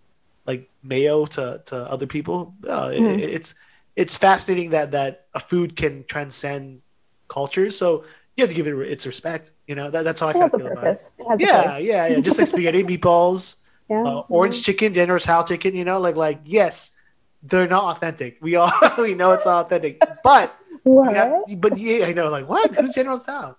like 0.46 0.70
mayo 0.82 1.26
to 1.26 1.60
to 1.66 1.76
other 1.90 2.06
people 2.06 2.54
uh, 2.68 2.90
it- 2.92 3.02
Mhm. 3.02 3.18
it's 3.20 3.54
it's 3.96 4.16
fascinating 4.16 4.70
that 4.70 4.92
that 4.92 5.26
a 5.34 5.40
food 5.40 5.76
can 5.76 6.04
transcend 6.04 6.80
cultures 7.28 7.76
so 7.76 8.04
you 8.36 8.42
have 8.42 8.50
to 8.50 8.56
give 8.56 8.66
it 8.66 8.76
its 8.90 9.06
respect 9.06 9.52
you 9.66 9.74
know? 9.74 9.90
That, 9.90 10.04
that's 10.04 10.20
how 10.20 10.28
i 10.28 10.32
It 10.32 10.34
kind 10.34 10.46
of 10.46 10.54
feel 10.54 10.66
about 10.68 10.86
it. 10.88 10.98
It 11.18 11.26
yeah 11.38 11.78
yeah 11.78 12.06
yeah. 12.06 12.20
Just 12.20 12.38
like 12.38 12.46
spaghetti 12.48 12.82
meatballs 12.84 13.62
Yeah. 13.90 14.04
uh, 14.04 14.20
orange 14.30 14.62
chicken, 14.62 14.94
General's 14.94 15.26
House 15.26 15.48
chicken, 15.48 15.74
you 15.74 15.84
know, 15.84 16.00
like 16.00 16.16
like 16.16 16.40
yes, 16.44 16.96
they're 17.42 17.68
not 17.68 17.96
authentic. 17.96 18.38
We 18.42 18.56
all 18.56 18.72
we 18.98 19.14
know 19.14 19.32
it's 19.32 19.46
not 19.46 19.66
authentic, 19.66 20.02
but 20.22 20.56
What? 20.84 21.44
but 21.58 21.76
yeah, 21.76 22.06
I 22.06 22.12
know, 22.12 22.30
like 22.30 22.48
what? 22.48 22.74
Who's 22.76 22.94
General's 22.94 23.26
House? 23.26 23.56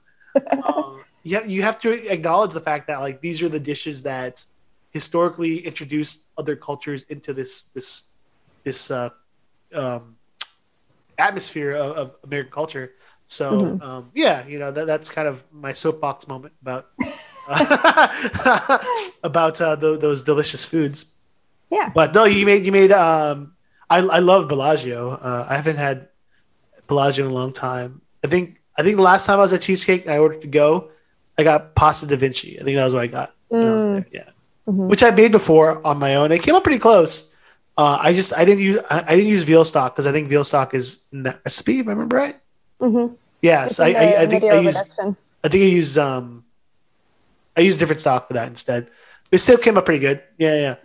um, 0.66 1.06
you 1.24 1.36
have, 1.38 1.50
you 1.50 1.62
have 1.64 1.80
to 1.82 2.12
acknowledge 2.12 2.54
the 2.54 2.60
fact 2.62 2.88
that 2.88 3.00
like 3.00 3.22
these 3.22 3.42
are 3.44 3.50
the 3.50 3.60
dishes 3.60 4.04
that 4.04 4.44
historically 4.92 5.60
introduced 5.60 6.30
other 6.38 6.56
cultures 6.56 7.04
into 7.04 7.34
this 7.34 7.66
this 7.76 8.10
this 8.64 8.92
uh, 8.92 9.10
um, 9.74 10.18
atmosphere 11.18 11.74
of, 11.74 11.92
of 11.98 12.16
American 12.24 12.52
culture. 12.52 12.92
So 13.26 13.76
Mhm. 13.76 13.82
um, 13.82 14.12
yeah, 14.14 14.46
you 14.48 14.60
know 14.60 14.72
that, 14.72 14.88
that's 14.88 15.10
kind 15.10 15.28
of 15.28 15.44
my 15.52 15.74
soapbox 15.74 16.28
moment 16.28 16.54
about 16.62 16.88
about 19.24 19.60
uh, 19.62 19.76
tho- 19.76 19.98
those 19.98 20.22
delicious 20.22 20.66
foods. 20.66 21.06
Yeah. 21.70 21.92
But 21.94 22.14
no, 22.14 22.26
you 22.26 22.46
made 22.46 22.66
you 22.66 22.72
made. 22.72 22.92
Um, 22.92 23.54
I 23.90 24.00
I 24.00 24.20
love 24.20 24.48
Bellagio. 24.48 25.12
Uh, 25.12 25.46
I 25.50 25.56
haven't 25.56 25.78
had 25.78 26.08
Bellagio 26.88 27.26
in 27.26 27.32
a 27.32 27.34
long 27.34 27.52
time. 27.54 28.02
I 28.24 28.28
think 28.28 28.60
I 28.78 28.84
think 28.84 28.96
the 28.98 29.02
last 29.04 29.26
time 29.26 29.40
I 29.40 29.42
was 29.44 29.54
at 29.54 29.62
Cheesecake, 29.62 30.08
I 30.08 30.18
ordered 30.18 30.42
to 30.42 30.48
go. 30.48 30.90
I 31.38 31.44
got 31.44 31.76
pasta 31.76 32.08
da 32.08 32.16
Vinci. 32.18 32.60
I 32.60 32.64
think 32.64 32.76
that 32.76 32.84
was 32.84 32.94
what 32.94 33.04
I 33.04 33.08
got 33.08 33.34
when 33.50 33.68
I 33.68 33.74
was 33.74 33.86
Mm. 33.86 33.94
there. 33.94 34.06
Yeah, 34.12 34.30
Mhm. 34.68 34.88
which 34.90 35.02
I 35.04 35.12
made 35.12 35.32
before 35.32 35.86
on 35.86 35.98
my 35.98 36.16
own. 36.16 36.32
It 36.32 36.44
came 36.44 36.56
up 36.56 36.64
pretty 36.64 36.80
close. 36.80 37.34
Uh, 37.78 37.98
I 38.00 38.14
just 38.14 38.34
I 38.38 38.44
didn't 38.46 38.62
use 38.64 38.80
I, 38.90 39.00
I 39.08 39.16
didn't 39.16 39.30
use 39.32 39.44
veal 39.44 39.64
stock 39.64 39.96
because 39.96 40.06
I 40.06 40.12
think 40.12 40.28
veal 40.28 40.44
stock 40.44 40.74
is 40.74 41.06
in 41.14 41.24
that 41.24 41.40
recipe. 41.46 41.80
If 41.80 41.88
I 41.88 41.92
remember 41.92 42.18
right. 42.18 42.38
Mhm. 42.82 43.16
Yes, 43.42 43.80
I, 43.80 43.88
I, 43.94 44.22
I 44.22 44.26
think 44.28 44.44
I 44.44 44.60
used. 44.60 44.84
I 45.44 45.48
think 45.48 45.64
I 45.64 45.68
used 45.68 45.98
um 45.98 46.44
I 47.62 47.64
used 47.70 47.80
different 47.80 48.02
stock 48.02 48.28
for 48.28 48.34
that 48.34 48.48
instead. 48.50 48.90
It 49.32 49.38
still 49.38 49.58
came 49.58 49.78
up 49.78 49.86
pretty 49.86 50.00
good. 50.02 50.24
Yeah, 50.38 50.56
yeah. 50.66 50.76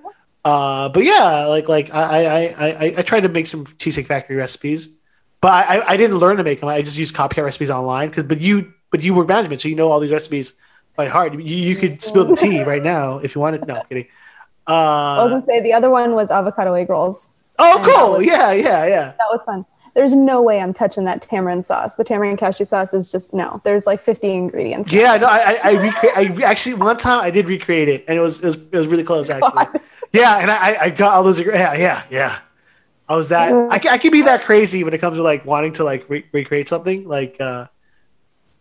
Uh, 0.45 0.89
but 0.95 1.03
yeah, 1.03 1.47
like 1.47 1.69
like 1.69 1.89
I 1.93 2.25
I, 2.27 2.41
I, 2.69 2.95
I 2.99 3.03
tried 3.03 3.25
to 3.27 3.29
make 3.29 3.47
some 3.49 3.67
cheesecake 3.81 4.07
factory 4.07 4.37
recipes, 4.37 5.01
but 5.41 5.51
I, 5.53 5.83
I- 5.93 5.97
didn't 5.97 6.19
learn 6.19 6.37
to 6.37 6.45
make 6.45 6.61
them. 6.61 6.69
I 6.69 6.83
just 6.83 6.99
used 6.99 7.17
copycat 7.17 7.43
recipes 7.45 7.71
online. 7.71 8.11
Cause 8.13 8.25
but 8.25 8.41
you 8.41 8.73
but 8.93 9.03
you 9.03 9.15
work 9.15 9.27
management, 9.27 9.61
so 9.63 9.69
you 9.69 9.75
know 9.75 9.91
all 9.91 9.99
these 9.99 10.13
recipes 10.13 10.61
by 10.95 11.09
heart. 11.09 11.33
You, 11.35 11.41
you 11.41 11.75
could 11.75 12.01
spill 12.03 12.25
the 12.31 12.37
tea 12.37 12.63
right 12.63 12.83
now 12.83 13.19
if 13.19 13.35
you 13.35 13.41
wanted. 13.41 13.67
No, 13.67 13.75
I'm 13.83 13.87
kidding. 13.91 14.07
I 14.69 15.19
was 15.25 15.33
Uh, 15.33 15.35
gonna 15.35 15.45
say 15.47 15.61
the 15.61 15.73
other 15.73 15.91
one 15.91 16.15
was 16.15 16.31
avocado 16.31 16.75
egg 16.75 16.91
rolls. 16.91 17.31
oh, 17.59 17.81
cool. 17.83 18.19
was- 18.19 18.27
Yeah, 18.27 18.53
yeah, 18.53 18.87
yeah. 18.87 19.07
That 19.19 19.29
was 19.35 19.43
fun. 19.45 19.65
There's 19.97 20.15
no 20.15 20.43
way 20.43 20.61
I'm 20.61 20.75
touching 20.75 21.05
that 21.05 21.23
tamarind 21.23 21.65
sauce. 21.65 21.95
The 21.95 22.05
tamarind 22.05 22.39
cashew 22.39 22.65
sauce 22.67 22.93
is 22.93 23.11
just 23.11 23.33
no. 23.33 23.61
There's 23.65 23.87
like 23.87 24.01
50 24.01 24.31
ingredients. 24.31 24.93
Yeah, 24.93 25.17
no, 25.17 25.27
I 25.27 25.39
I, 25.39 25.59
I, 25.71 25.75
recre- 25.77 26.13
I 26.15 26.23
re- 26.35 26.45
actually 26.45 26.75
one 26.75 26.99
time 26.99 27.25
I 27.25 27.31
did 27.31 27.49
recreate 27.49 27.89
it, 27.89 28.05
and 28.07 28.17
it 28.19 28.21
was 28.21 28.41
it 28.43 28.47
was, 28.47 28.57
it 28.57 28.77
was 28.77 28.87
really 28.87 29.05
close 29.05 29.31
actually. 29.31 29.53
God. 29.65 29.81
Yeah, 30.13 30.37
and 30.39 30.51
I, 30.51 30.77
I 30.83 30.91
got 30.91 31.15
all 31.15 31.25
those. 31.25 31.41
Yeah, 31.41 31.73
yeah, 31.75 32.03
yeah. 32.11 32.39
I 33.09 33.17
was 33.17 33.31
that. 33.31 33.53
I, 33.53 33.77
I 33.95 33.99
can 33.99 34.11
be 34.13 34.23
that 34.23 34.43
crazy 34.45 34.85
when 34.85 34.93
it 34.93 34.99
comes 34.99 35.17
to 35.17 35.23
like 35.23 35.45
wanting 35.47 35.73
to 35.73 35.85
like 35.85 36.05
re- 36.11 36.27
recreate 36.33 36.69
something. 36.69 37.09
Like, 37.09 37.41
uh, 37.41 37.67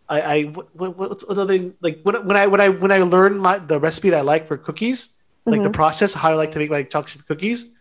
I, 0.08 0.20
I 0.20 0.42
what, 0.44 0.68
what, 0.74 0.96
what's 0.96 1.24
another 1.24 1.52
thing? 1.58 1.74
Like 1.82 2.00
when, 2.02 2.26
when 2.26 2.36
I 2.36 2.46
when 2.46 2.60
I 2.62 2.68
when 2.70 2.92
I 2.92 2.98
learned 3.00 3.40
my 3.40 3.58
the 3.58 3.78
recipe 3.78 4.08
that 4.10 4.18
I 4.18 4.22
like 4.22 4.46
for 4.46 4.56
cookies, 4.56 5.20
like 5.44 5.62
the 5.62 5.68
Mhm. 5.68 5.74
process 5.74 6.14
how 6.14 6.30
I 6.30 6.34
like 6.34 6.52
to 6.52 6.58
make 6.58 6.70
like 6.70 6.88
chocolate 6.88 7.12
chip 7.12 7.26
cookies. 7.26 7.74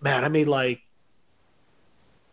Man, 0.00 0.24
I 0.24 0.28
made 0.28 0.48
like. 0.48 0.80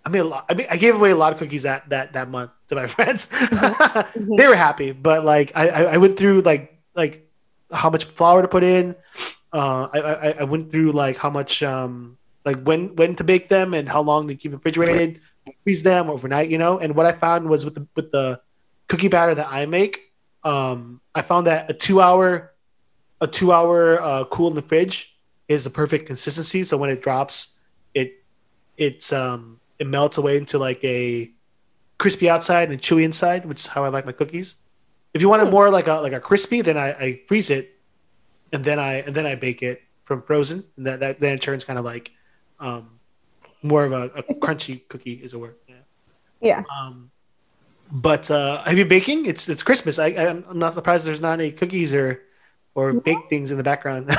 I 0.06 0.10
made 0.10 0.20
a 0.20 0.26
lot. 0.26 0.46
I 0.50 0.54
mean, 0.54 0.68
I 0.70 0.78
gave 0.78 0.96
away 0.96 1.12
a 1.12 1.16
lot 1.16 1.32
of 1.32 1.40
cookies 1.40 1.64
that 1.64 1.90
that 1.90 2.14
that 2.14 2.30
month 2.30 2.52
to 2.68 2.76
my 2.76 2.88
friends. 2.96 3.30
Mhm. 3.32 4.38
they 4.38 4.48
were 4.48 4.56
happy, 4.56 4.92
but 4.92 5.24
like 5.26 5.52
I, 5.56 5.70
I 5.70 5.82
I 5.94 5.98
went 5.98 6.18
through 6.18 6.42
like 6.42 6.82
like 6.96 7.28
how 7.72 7.90
much 7.90 8.06
flour 8.06 8.42
to 8.42 8.48
put 8.48 8.64
in. 8.64 8.96
Uh, 9.52 9.88
I, 9.94 10.00
I 10.00 10.30
I 10.42 10.44
went 10.44 10.72
through 10.72 10.92
like 10.92 11.18
how 11.18 11.30
much 11.30 11.64
um 11.64 12.18
like 12.46 12.62
when 12.64 12.96
when 12.96 13.16
to 13.16 13.24
bake 13.24 13.48
them 13.50 13.74
and 13.74 13.88
how 13.88 14.02
long 14.02 14.28
they 14.28 14.36
keep 14.36 14.52
refrigerated, 14.52 15.22
freeze 15.64 15.84
them 15.84 16.10
overnight, 16.10 16.50
you 16.50 16.58
know. 16.58 16.80
And 16.80 16.96
what 16.96 17.06
I 17.06 17.14
found 17.14 17.48
was 17.50 17.64
with 17.64 17.76
the 17.76 17.88
with 17.96 18.12
the 18.12 18.42
cookie 18.90 19.08
batter 19.08 19.34
that 19.36 19.48
I 19.50 19.66
make, 19.66 20.12
um, 20.44 21.00
I 21.16 21.22
found 21.22 21.48
that 21.48 21.70
a 21.72 21.74
two 21.74 22.02
hour 22.02 22.52
a 23.22 23.28
two 23.28 23.54
hour 23.54 24.02
uh, 24.02 24.26
cool 24.26 24.50
in 24.50 24.56
the 24.56 24.62
fridge 24.62 25.16
is 25.48 25.64
the 25.64 25.70
perfect 25.70 26.08
consistency. 26.08 26.64
So 26.66 26.76
when 26.78 26.90
it 26.90 27.02
drops, 27.02 27.58
it 27.94 28.22
it's 28.78 29.14
um 29.14 29.60
it 29.84 29.88
melts 29.88 30.18
away 30.18 30.38
into 30.38 30.58
like 30.58 30.82
a 30.84 31.30
crispy 31.98 32.30
outside 32.30 32.72
and 32.72 32.80
chewy 32.82 33.04
inside, 33.04 33.46
which 33.46 33.60
is 33.64 33.68
how 33.68 33.84
I 33.84 33.90
like 33.90 34.06
my 34.06 34.16
cookies. 34.22 34.58
If 35.14 35.22
you 35.22 35.30
want 35.30 35.42
it 35.44 35.50
Hmm. 35.50 35.58
more 35.58 35.70
like 35.70 35.88
a 35.88 35.96
like 36.06 36.14
a 36.14 36.20
crispy, 36.20 36.62
then 36.62 36.78
I, 36.78 36.88
I 37.06 37.08
freeze 37.28 37.50
it, 37.50 37.66
and 38.54 38.64
then 38.64 38.80
I 38.80 39.04
and 39.06 39.14
then 39.16 39.26
I 39.26 39.36
bake 39.36 39.62
it 39.62 39.84
from 40.08 40.22
frozen, 40.24 40.64
and 40.78 40.86
that, 40.88 41.00
that 41.02 41.20
then 41.20 41.34
it 41.36 41.42
turns 41.42 41.64
kind 41.66 41.78
of 41.80 41.86
like 41.86 42.12
um, 42.60 43.00
more 43.62 43.84
of 43.86 43.92
a, 43.92 44.04
a 44.20 44.24
crunchy 44.46 44.88
cookie, 44.88 45.14
is 45.26 45.34
a 45.34 45.40
word. 45.40 45.56
Yeah. 45.68 45.76
Yeah. 46.42 46.64
Um, 46.76 47.12
but 47.92 48.32
uh, 48.32 48.64
have 48.64 48.78
you 48.78 48.86
baking? 48.86 49.26
It's 49.26 49.50
it's 49.50 49.64
Christmas. 49.64 50.00
I, 50.00 50.08
I'm 50.08 50.46
I'm 50.50 50.60
not 50.60 50.74
surprised 50.74 51.06
there's 51.06 51.22
not 51.22 51.40
any 51.40 51.52
cookies 51.52 51.94
or 51.94 52.22
or 52.76 52.94
baked 52.94 53.30
things 53.30 53.52
in 53.52 53.58
the 53.58 53.64
background, 53.64 54.10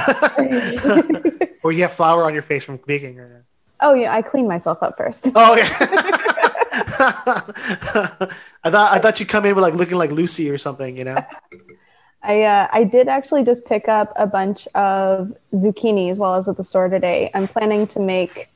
or 1.64 1.72
you 1.72 1.82
have 1.82 1.92
flour 1.92 2.24
on 2.24 2.34
your 2.34 2.42
face 2.42 2.64
from 2.64 2.78
baking. 2.86 3.18
Or... 3.18 3.44
oh 3.80 3.94
yeah, 3.94 4.12
I 4.12 4.22
clean 4.22 4.48
myself 4.48 4.82
up 4.82 4.96
first. 4.96 5.28
Oh 5.34 5.56
yeah. 5.56 5.68
I 6.74 8.70
thought 8.70 8.92
I 8.92 8.98
thought 8.98 9.20
you'd 9.20 9.28
come 9.28 9.44
in 9.46 9.54
with 9.54 9.62
like 9.62 9.74
looking 9.74 9.96
like 9.98 10.10
Lucy 10.10 10.50
or 10.50 10.58
something, 10.58 10.96
you 10.96 11.04
know. 11.04 11.24
I 12.22 12.42
uh, 12.42 12.68
I 12.72 12.84
did 12.84 13.06
actually 13.08 13.44
just 13.44 13.66
pick 13.66 13.88
up 13.88 14.12
a 14.16 14.26
bunch 14.26 14.66
of 14.74 15.36
zucchinis 15.52 16.18
while 16.18 16.32
I 16.32 16.36
was 16.36 16.48
at 16.48 16.56
the 16.56 16.62
store 16.64 16.88
today. 16.88 17.30
I'm 17.34 17.46
planning 17.46 17.86
to 17.88 18.00
make 18.00 18.48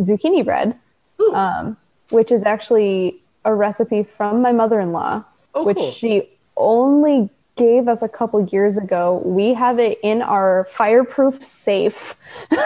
zucchini 0.00 0.44
bread, 0.44 0.76
um, 1.32 1.76
which 2.10 2.32
is 2.32 2.44
actually 2.44 3.20
a 3.44 3.54
recipe 3.54 4.02
from 4.02 4.42
my 4.42 4.52
mother-in-law, 4.52 5.24
Oh, 5.54 5.64
which 5.64 5.76
cool. 5.76 5.90
she 5.92 6.28
only 6.56 7.30
gave 7.56 7.88
us 7.88 8.02
a 8.02 8.08
couple 8.08 8.44
years 8.46 8.76
ago. 8.76 9.22
We 9.24 9.54
have 9.54 9.78
it 9.78 9.98
in 10.02 10.22
our 10.22 10.66
fireproof 10.72 11.44
safe, 11.44 12.16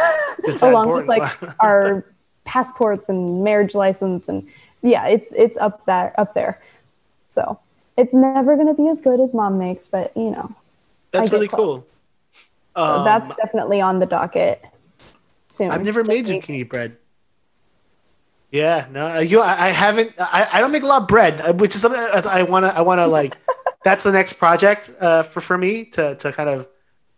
along 0.63 0.93
with 0.93 1.07
like 1.07 1.31
our 1.61 2.05
passports 2.45 3.09
and 3.09 3.43
marriage 3.43 3.75
license, 3.75 4.29
and 4.29 4.47
yeah, 4.83 5.07
it's 5.07 5.33
it's 5.33 5.57
up 5.57 5.85
there 5.87 6.19
up 6.19 6.35
there. 6.35 6.61
So 7.35 7.59
it's 7.97 8.15
never 8.15 8.57
going 8.57 8.69
to 8.69 8.75
be 8.75 8.89
as 8.89 9.01
good 9.01 9.21
as 9.21 9.35
mom 9.35 9.59
makes, 9.59 9.89
but 9.89 10.17
you 10.17 10.31
know, 10.31 10.55
that's 11.11 11.33
really 11.33 11.49
close. 11.49 11.85
cool. 12.75 12.83
Um, 12.83 12.99
so 12.99 13.05
that's 13.05 13.37
definitely 13.37 13.81
on 13.81 13.99
the 13.99 14.07
docket 14.07 14.63
soon. 15.49 15.71
I've 15.71 15.85
never 15.85 16.05
made 16.05 16.27
zucchini 16.27 16.69
bread. 16.69 16.97
Yeah, 18.51 18.87
no, 18.91 19.19
you. 19.19 19.41
I, 19.41 19.67
I 19.67 19.69
haven't. 19.71 20.13
I, 20.19 20.49
I 20.53 20.61
don't 20.61 20.73
make 20.73 20.83
a 20.83 20.87
lot 20.87 21.03
of 21.03 21.09
bread, 21.09 21.41
uh, 21.41 21.53
which 21.55 21.75
is 21.75 21.81
something 21.81 22.01
I 22.01 22.43
wanna. 22.45 22.69
I 22.69 22.83
wanna 22.83 23.07
like. 23.07 23.37
That's 23.87 24.03
the 24.03 24.11
next 24.11 24.33
project 24.35 24.91
uh, 25.01 25.23
for 25.23 25.41
for 25.41 25.57
me 25.57 25.85
to 25.85 26.17
to 26.17 26.33
kind 26.33 26.51
of 26.51 26.69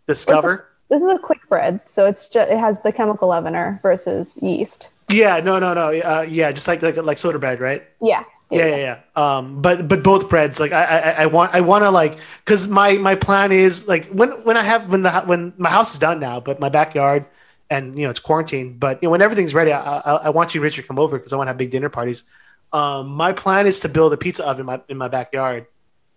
discover. 0.07 0.67
This 0.89 1.01
is 1.01 1.09
a 1.09 1.17
quick 1.17 1.41
bread, 1.49 1.81
so 1.85 2.05
it's 2.05 2.29
just 2.29 2.51
it 2.51 2.59
has 2.59 2.81
the 2.81 2.91
chemical 2.91 3.27
leavener 3.27 3.81
versus 3.81 4.37
yeast. 4.43 4.89
Yeah, 5.09 5.39
no, 5.39 5.57
no, 5.57 5.73
no. 5.73 5.87
Uh, 5.89 6.25
yeah, 6.29 6.51
just 6.51 6.67
like 6.67 6.83
like 6.83 6.95
like 6.97 7.17
soda 7.17 7.39
bread, 7.39 7.59
right? 7.59 7.83
Yeah. 8.01 8.23
Yeah, 8.51 8.65
yeah, 8.65 8.75
yeah. 8.75 8.97
Um, 9.15 9.61
but 9.61 9.87
but 9.87 10.03
both 10.03 10.29
breads, 10.29 10.59
like 10.59 10.71
I, 10.71 10.83
I, 10.83 11.11
I 11.23 11.25
want, 11.27 11.53
I 11.53 11.61
want 11.61 11.83
to 11.83 11.91
like, 11.91 12.17
cause 12.45 12.67
my 12.67 12.93
my 12.93 13.13
plan 13.13 13.51
is 13.51 13.87
like 13.87 14.05
when 14.07 14.29
when 14.43 14.57
I 14.57 14.63
have 14.63 14.91
when 14.91 15.03
the 15.03 15.11
when 15.25 15.53
my 15.57 15.69
house 15.69 15.93
is 15.93 15.99
done 15.99 16.19
now, 16.19 16.39
but 16.39 16.59
my 16.59 16.69
backyard, 16.69 17.25
and 17.69 17.97
you 17.97 18.05
know 18.05 18.09
it's 18.09 18.19
quarantine. 18.19 18.77
But 18.77 19.01
you 19.01 19.07
know 19.07 19.11
when 19.11 19.21
everything's 19.21 19.53
ready, 19.53 19.71
I, 19.71 19.99
I, 19.99 20.13
I 20.15 20.29
want 20.29 20.55
you, 20.55 20.61
Richard, 20.61 20.87
come 20.87 20.97
over 20.97 21.17
because 21.17 21.33
I 21.33 21.37
want 21.37 21.47
to 21.47 21.51
have 21.51 21.57
big 21.57 21.69
dinner 21.69 21.89
parties. 21.89 22.29
Um, 22.73 23.09
my 23.09 23.33
plan 23.33 23.67
is 23.67 23.79
to 23.81 23.89
build 23.89 24.13
a 24.13 24.17
pizza 24.17 24.43
oven 24.47 24.61
in 24.61 24.65
my 24.65 24.81
in 24.89 24.97
my 24.97 25.09
backyard. 25.09 25.67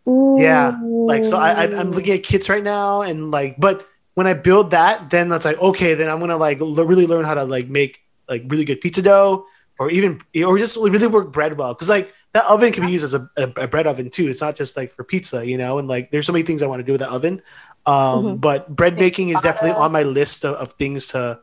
Ooh. 0.09 0.37
Yeah, 0.41 0.79
like 0.83 1.25
so 1.25 1.38
I, 1.38 1.53
I 1.53 1.62
I'm 1.65 1.91
looking 1.91 2.12
at 2.12 2.23
kits 2.23 2.49
right 2.49 2.62
now, 2.62 3.03
and 3.03 3.31
like, 3.31 3.57
but 3.59 3.87
when 4.15 4.27
I 4.27 4.35
build 4.35 4.73
that, 4.73 5.11
then 5.11 5.29
that's 5.29 5.45
like 5.45 5.61
okay, 5.61 5.95
then 5.95 6.11
I'm 6.11 6.21
gonna 6.21 6.37
like 6.37 6.61
l- 6.61 6.75
really 6.75 7.07
learn 7.07 7.25
how 7.25 7.35
to 7.35 7.45
like 7.45 7.69
make 7.69 8.01
like 8.29 8.45
really 8.49 8.65
good 8.65 8.81
pizza 8.81 9.03
dough, 9.03 9.47
or 9.79 9.91
even 9.91 10.21
or 10.45 10.59
just 10.59 10.77
really 10.77 11.07
work 11.07 11.33
bread 11.33 11.57
well, 11.57 11.75
because 11.75 11.88
like 11.88 12.12
that 12.33 12.45
oven 12.47 12.73
can 12.73 12.87
be 12.87 12.93
used 12.93 13.05
as 13.05 13.15
a, 13.15 13.29
a, 13.37 13.69
bread 13.69 13.87
oven 13.87 14.09
too. 14.09 14.29
It's 14.29 14.41
not 14.41 14.57
just 14.57 14.77
like 14.77 14.91
for 14.91 15.05
pizza, 15.05 15.47
you 15.47 15.59
know. 15.59 15.79
And 15.79 15.87
like, 15.87 16.11
there's 16.11 16.27
so 16.27 16.33
many 16.33 16.45
things 16.45 16.62
I 16.62 16.67
want 16.67 16.81
to 16.81 16.85
do 16.85 16.93
with 16.93 17.01
that 17.01 17.11
oven. 17.11 17.43
Um, 17.85 17.95
mm-hmm. 17.95 18.37
But 18.37 18.75
bread 18.75 18.97
making 18.97 19.31
is 19.31 19.41
definitely 19.43 19.73
on 19.73 19.93
my 19.93 20.03
list 20.03 20.45
of, 20.45 20.55
of, 20.57 20.73
things 20.75 21.09
to 21.09 21.41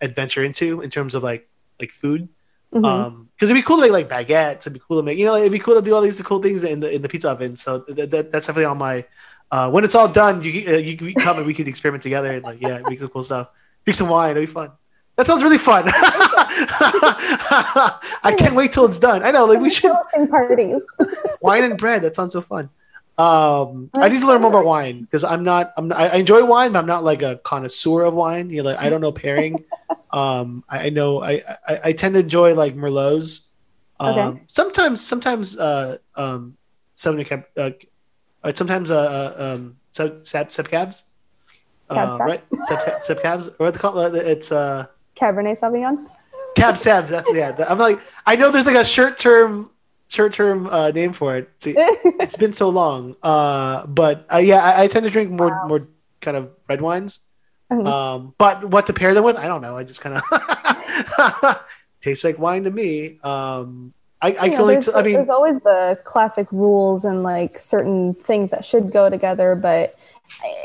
adventure 0.00 0.42
into 0.42 0.80
in 0.80 0.88
terms 0.88 1.14
of 1.14 1.22
like 1.22 1.48
like 1.78 1.90
food. 1.90 2.28
Mm-hmm. 2.72 2.84
Um, 2.84 3.30
because 3.40 3.50
it'd 3.50 3.62
be 3.62 3.66
cool 3.66 3.78
to 3.78 3.82
make 3.82 3.92
like 3.92 4.08
baguettes. 4.08 4.66
It'd 4.66 4.74
be 4.74 4.80
cool 4.86 4.98
to 4.98 5.02
make, 5.02 5.18
you 5.18 5.24
know, 5.24 5.34
it'd 5.34 5.50
be 5.50 5.58
cool 5.58 5.74
to 5.74 5.80
do 5.80 5.94
all 5.94 6.02
these 6.02 6.20
cool 6.20 6.42
things 6.42 6.62
in 6.62 6.80
the 6.80 6.90
in 6.90 7.00
the 7.00 7.08
pizza 7.08 7.30
oven. 7.30 7.56
So 7.56 7.78
that, 7.78 8.10
that 8.10 8.30
that's 8.30 8.46
definitely 8.46 8.66
on 8.66 8.76
my. 8.76 9.06
Uh, 9.50 9.70
when 9.70 9.82
it's 9.82 9.94
all 9.94 10.08
done, 10.08 10.42
you 10.42 10.74
uh, 10.74 10.76
you 10.76 10.94
can 10.94 11.14
come 11.14 11.38
and 11.38 11.46
we 11.46 11.54
could 11.54 11.66
experiment 11.66 12.02
together 12.02 12.34
and 12.34 12.44
like 12.44 12.60
yeah, 12.60 12.82
make 12.86 12.98
some 12.98 13.08
cool 13.08 13.22
stuff. 13.22 13.48
Drink 13.86 13.96
some 13.96 14.10
wine. 14.10 14.32
It'd 14.32 14.42
be 14.42 14.46
fun. 14.46 14.72
That 15.16 15.26
sounds 15.26 15.42
really 15.42 15.58
fun. 15.58 15.84
I 18.22 18.34
can't 18.38 18.54
wait 18.54 18.72
till 18.72 18.84
it's 18.84 18.98
done. 18.98 19.22
I 19.22 19.30
know, 19.30 19.46
like 19.46 19.60
we 19.60 19.70
should 19.70 19.92
parties. 20.28 20.82
wine 21.40 21.64
and 21.64 21.78
bread. 21.78 22.02
That 22.02 22.14
sounds 22.14 22.34
so 22.34 22.42
fun. 22.42 22.68
Um, 23.18 23.90
I 23.96 24.08
need 24.08 24.20
to 24.20 24.26
learn 24.26 24.40
more 24.40 24.50
about 24.50 24.64
wine 24.64 25.02
because 25.02 25.24
I'm 25.24 25.42
not. 25.42 25.72
I'm. 25.76 25.88
Not, 25.88 25.98
I 25.98 26.16
enjoy 26.16 26.44
wine, 26.44 26.72
but 26.72 26.78
I'm 26.78 26.86
not 26.86 27.04
like 27.04 27.22
a 27.22 27.36
connoisseur 27.36 28.02
of 28.02 28.14
wine. 28.14 28.50
You 28.50 28.62
know, 28.62 28.70
like 28.70 28.78
I 28.78 28.88
don't 28.88 29.00
know 29.00 29.12
pairing. 29.12 29.64
Um, 30.12 30.64
I, 30.68 30.86
I 30.86 30.90
know. 30.90 31.22
I, 31.22 31.42
I, 31.66 31.80
I 31.84 31.92
tend 31.92 32.14
to 32.14 32.20
enjoy 32.20 32.54
like 32.54 32.74
merlots. 32.74 33.48
Um, 33.98 34.18
okay. 34.18 34.42
Sometimes, 34.46 35.00
sometimes, 35.00 35.58
uh, 35.58 35.98
um, 36.16 36.56
Sauvignon 36.96 37.44
uh, 37.56 37.70
uh, 38.42 38.52
sometimes, 38.54 38.90
uh, 38.90 38.96
uh 39.38 39.54
um, 39.54 39.76
sub, 39.90 40.26
sub, 40.26 40.50
sub 40.50 40.68
cabs. 40.68 41.04
Uh, 41.90 42.16
right, 42.20 42.42
sub, 42.66 42.80
sub, 42.80 43.04
sub 43.04 43.20
cabs, 43.20 43.48
or 43.48 43.66
what 43.66 43.74
they 43.74 43.80
call 43.80 43.98
it? 43.98 44.14
It's 44.14 44.52
uh, 44.52 44.86
Cabernet 45.16 45.58
Sauvignon. 45.58 46.08
Cab 46.54 46.76
Sav, 46.78 47.08
that's 47.08 47.30
yeah. 47.34 47.54
I'm 47.68 47.78
like, 47.78 47.98
I 48.26 48.36
know 48.36 48.50
there's 48.50 48.66
like 48.66 48.76
a 48.76 48.84
short 48.84 49.18
term, 49.18 49.70
short 50.08 50.32
term 50.32 50.66
uh, 50.66 50.90
name 50.90 51.12
for 51.12 51.36
it. 51.36 51.50
See, 51.58 51.74
it's 51.76 52.36
been 52.36 52.52
so 52.52 52.68
long, 52.68 53.16
uh, 53.22 53.86
but 53.86 54.26
uh, 54.32 54.38
yeah, 54.38 54.62
I, 54.62 54.82
I, 54.82 54.86
tend 54.88 55.04
to 55.04 55.10
drink 55.10 55.30
more, 55.30 55.48
wow. 55.48 55.66
more 55.66 55.88
kind 56.20 56.36
of 56.36 56.50
red 56.68 56.80
wines. 56.80 57.20
Mm-hmm. 57.70 57.86
Um, 57.86 58.34
but 58.38 58.64
what 58.64 58.86
to 58.86 58.92
pair 58.92 59.14
them 59.14 59.24
with, 59.24 59.36
I 59.36 59.46
don't 59.46 59.62
know. 59.62 59.76
I 59.76 59.84
just 59.84 60.00
kind 60.00 60.16
of 60.16 61.60
tastes 62.00 62.24
like 62.24 62.38
wine 62.38 62.64
to 62.64 62.70
me. 62.70 63.20
Um, 63.22 63.92
I, 64.22 64.28
I 64.28 64.48
can 64.50 64.60
only. 64.60 64.80
T- 64.80 64.92
I 64.94 65.02
mean, 65.02 65.14
there's 65.14 65.28
always 65.28 65.60
the 65.62 65.98
classic 66.04 66.46
rules 66.50 67.04
and 67.04 67.22
like 67.22 67.58
certain 67.58 68.14
things 68.14 68.50
that 68.50 68.64
should 68.64 68.92
go 68.92 69.08
together, 69.08 69.54
but 69.54 69.96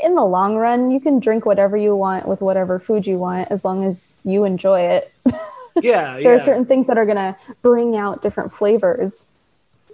in 0.02 0.14
the 0.14 0.24
long 0.24 0.56
run, 0.56 0.90
you 0.90 1.00
can 1.00 1.18
drink 1.18 1.46
whatever 1.46 1.76
you 1.76 1.96
want 1.96 2.26
with 2.26 2.40
whatever 2.40 2.78
food 2.78 3.06
you 3.06 3.18
want 3.18 3.50
as 3.50 3.64
long 3.64 3.84
as 3.84 4.16
you 4.24 4.44
enjoy 4.44 4.80
it. 4.80 5.12
Yeah, 5.82 6.14
there 6.14 6.22
yeah. 6.22 6.30
are 6.30 6.40
certain 6.40 6.64
things 6.64 6.86
that 6.86 6.96
are 6.96 7.04
going 7.04 7.18
to 7.18 7.36
bring 7.60 7.96
out 7.96 8.22
different 8.22 8.50
flavors, 8.50 9.26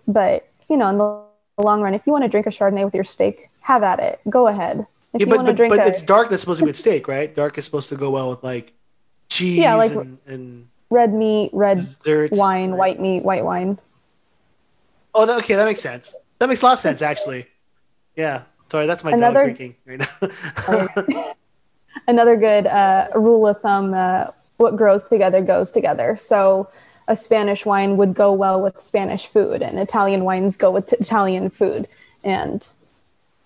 but 0.07 0.48
you 0.70 0.77
know, 0.77 0.88
in 0.88 0.98
the 0.98 1.62
long 1.62 1.83
run, 1.83 1.92
if 1.92 2.07
you 2.07 2.12
want 2.12 2.22
to 2.22 2.29
drink 2.29 2.46
a 2.46 2.51
Chardonnay 2.51 2.85
with 2.85 2.94
your 2.94 3.03
steak, 3.03 3.51
have 3.62 3.83
at 3.83 3.98
it. 3.98 4.20
Go 4.31 4.46
ahead. 4.46 4.87
If 5.14 5.20
yeah, 5.20 5.27
but 5.27 5.46
but, 5.46 5.57
but 5.57 5.79
a, 5.79 5.87
it's 5.87 6.03
dark. 6.03 6.31
That's 6.31 6.42
supposed 6.42 6.59
to 6.59 6.64
be 6.64 6.70
with 6.70 6.77
steak, 6.77 7.07
right? 7.07 7.35
Dark 7.35 7.59
is 7.59 7.64
supposed 7.64 7.88
to 7.90 7.96
go 7.96 8.11
well 8.11 8.31
with 8.31 8.42
like 8.42 8.72
cheese 9.29 9.59
yeah, 9.59 9.75
like 9.75 9.92
and, 9.92 10.18
and 10.27 10.68
red 10.90 11.12
meat, 11.12 11.51
red 11.53 11.77
desserts, 11.77 12.38
wine, 12.38 12.70
right. 12.70 12.79
white 12.79 13.01
meat, 13.01 13.22
white 13.22 13.44
wine. 13.44 13.79
Oh, 15.14 15.27
that, 15.27 15.38
okay, 15.38 15.55
that 15.55 15.66
makes 15.66 15.81
sense. 15.81 16.14
That 16.38 16.48
makes 16.48 16.62
a 16.62 16.66
lot 16.66 16.72
of 16.72 16.79
sense, 16.79 17.03
actually. 17.03 17.46
Yeah. 18.16 18.42
Sorry, 18.68 18.87
that's 18.87 19.05
my 19.05 19.12
another, 19.12 19.46
dog 19.46 19.57
drinking 19.57 19.77
right 19.85 20.01
now. 20.01 21.35
another 22.09 22.37
good 22.37 22.66
uh, 22.66 23.09
rule 23.14 23.46
of 23.46 23.61
thumb: 23.61 23.92
uh, 23.92 24.29
what 24.57 24.77
grows 24.77 25.05
together 25.05 25.42
goes 25.42 25.70
together. 25.70 26.16
So, 26.16 26.70
a 27.07 27.14
Spanish 27.14 27.66
wine 27.66 27.98
would 27.98 28.14
go 28.14 28.33
well 28.33 28.62
with 28.62 28.81
Spanish 28.81 29.27
food, 29.27 29.61
and 29.61 29.79
Italian 29.79 30.25
wines 30.25 30.57
go 30.57 30.70
with 30.70 30.90
Italian 30.94 31.51
food, 31.51 31.87
and 32.25 32.66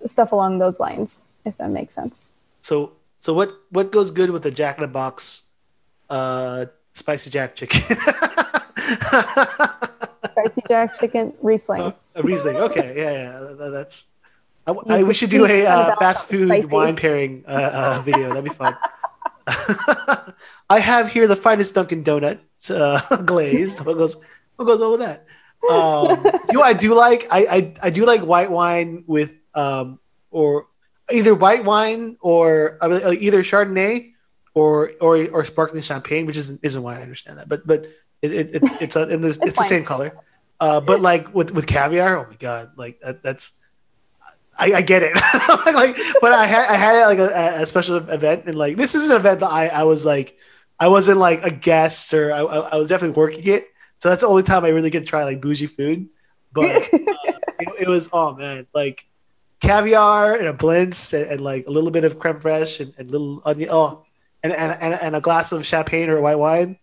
stuff 0.04 0.30
along 0.30 0.58
those 0.58 0.78
lines. 0.78 1.22
If 1.46 1.56
that 1.58 1.70
makes 1.70 1.94
sense. 1.94 2.26
So, 2.60 2.92
so 3.18 3.32
what 3.32 3.52
what 3.70 3.92
goes 3.92 4.10
good 4.10 4.30
with 4.30 4.42
the 4.42 4.50
Jack 4.50 4.78
in 4.78 4.82
the 4.82 4.88
Box, 4.88 5.46
uh, 6.10 6.66
spicy 6.92 7.30
Jack 7.30 7.54
chicken? 7.54 7.80
spicy 10.26 10.62
Jack 10.68 10.98
chicken 11.00 11.32
Riesling. 11.40 11.80
Uh, 11.80 11.92
Riesling. 12.22 12.56
Okay, 12.56 12.92
yeah, 12.96 13.12
yeah, 13.12 13.70
that's 13.70 14.10
I, 14.66 14.72
I, 14.88 15.02
we 15.04 15.14
should 15.14 15.30
do 15.30 15.46
a 15.46 15.64
uh, 15.64 15.96
fast 15.96 16.28
food 16.28 16.48
spicy. 16.48 16.66
wine 16.66 16.96
pairing 16.96 17.44
uh, 17.46 17.70
uh, 17.72 18.02
video. 18.02 18.28
That'd 18.28 18.44
be 18.44 18.50
fun. 18.50 18.76
I 20.68 20.80
have 20.80 21.10
here 21.12 21.28
the 21.28 21.36
finest 21.36 21.74
Dunkin' 21.74 22.02
Donut 22.02 22.40
uh, 22.70 23.16
glazed. 23.24 23.86
What 23.86 23.96
goes? 23.96 24.16
What 24.56 24.64
goes 24.64 24.80
well 24.80 24.90
with 24.90 25.00
that? 25.00 25.26
Um, 25.70 26.24
you 26.48 26.58
know, 26.58 26.62
I 26.62 26.72
do 26.72 26.94
like. 26.94 27.26
I, 27.30 27.46
I 27.46 27.74
I 27.84 27.90
do 27.90 28.04
like 28.04 28.22
white 28.22 28.50
wine 28.50 29.04
with 29.06 29.36
um 29.54 30.00
or 30.30 30.66
either 31.12 31.34
white 31.34 31.64
wine 31.64 32.16
or 32.20 32.78
uh, 32.80 33.12
either 33.18 33.42
Chardonnay 33.42 34.12
or 34.54 34.92
or 35.00 35.28
or 35.30 35.44
sparkling 35.44 35.82
champagne, 35.82 36.26
which 36.26 36.36
isn't 36.36 36.60
isn't 36.62 36.82
wine. 36.82 36.98
I 36.98 37.02
understand 37.02 37.38
that, 37.38 37.48
but 37.48 37.66
but 37.66 37.86
it, 38.22 38.32
it, 38.32 38.54
it 38.56 38.62
it's 38.80 38.96
a, 38.96 39.02
and 39.02 39.24
it's, 39.24 39.38
it's 39.42 39.58
the 39.58 39.64
same 39.64 39.84
color. 39.84 40.16
Uh, 40.58 40.80
but 40.80 41.00
like 41.00 41.34
with 41.34 41.52
with 41.52 41.66
caviar, 41.66 42.18
oh 42.18 42.28
my 42.28 42.36
god, 42.36 42.72
like 42.76 42.98
that, 43.00 43.22
that's 43.22 43.60
I, 44.58 44.72
I 44.74 44.82
get 44.82 45.02
it. 45.02 45.14
like, 45.74 45.96
but 46.20 46.32
I 46.32 46.46
had 46.46 46.68
I 46.70 46.76
had 46.76 47.04
like 47.06 47.18
a, 47.18 47.62
a, 47.62 47.66
special 47.66 47.96
event, 47.96 48.44
and 48.46 48.54
like 48.54 48.76
this 48.76 48.94
is 48.94 49.08
an 49.08 49.16
event 49.16 49.40
that 49.40 49.50
I 49.50 49.68
I 49.68 49.82
was 49.82 50.06
like 50.06 50.38
I 50.80 50.88
wasn't 50.88 51.18
like 51.18 51.42
a 51.42 51.50
guest 51.50 52.12
or 52.14 52.32
I, 52.32 52.40
I 52.40 52.76
was 52.76 52.88
definitely 52.88 53.16
working 53.16 53.46
it. 53.46 53.68
So 53.98 54.08
that's 54.08 54.22
the 54.22 54.28
only 54.28 54.42
time 54.42 54.64
I 54.64 54.68
really 54.68 54.90
get 54.90 55.00
to 55.00 55.06
try 55.06 55.24
like 55.24 55.40
bougie 55.40 55.66
food. 55.66 56.08
But 56.52 56.76
uh, 56.92 56.98
it, 57.58 57.68
it, 57.80 57.88
was 57.88 58.08
oh 58.12 58.34
man, 58.34 58.66
like 58.74 59.04
caviar 59.60 60.34
and 60.34 60.46
a 60.46 60.52
blintz 60.52 61.12
and, 61.12 61.30
and, 61.30 61.40
like 61.40 61.66
a 61.66 61.70
little 61.70 61.90
bit 61.90 62.04
of 62.04 62.18
creme 62.18 62.40
fraiche 62.40 62.80
and, 62.80 62.94
and 62.98 63.10
little 63.10 63.42
onion. 63.44 63.68
Oh, 63.72 64.04
and, 64.42 64.52
and 64.52 64.78
and 64.80 64.94
and 64.94 65.16
a 65.16 65.20
glass 65.20 65.52
of 65.52 65.64
champagne 65.66 66.10
or 66.10 66.20
white 66.20 66.36
wine. 66.38 66.78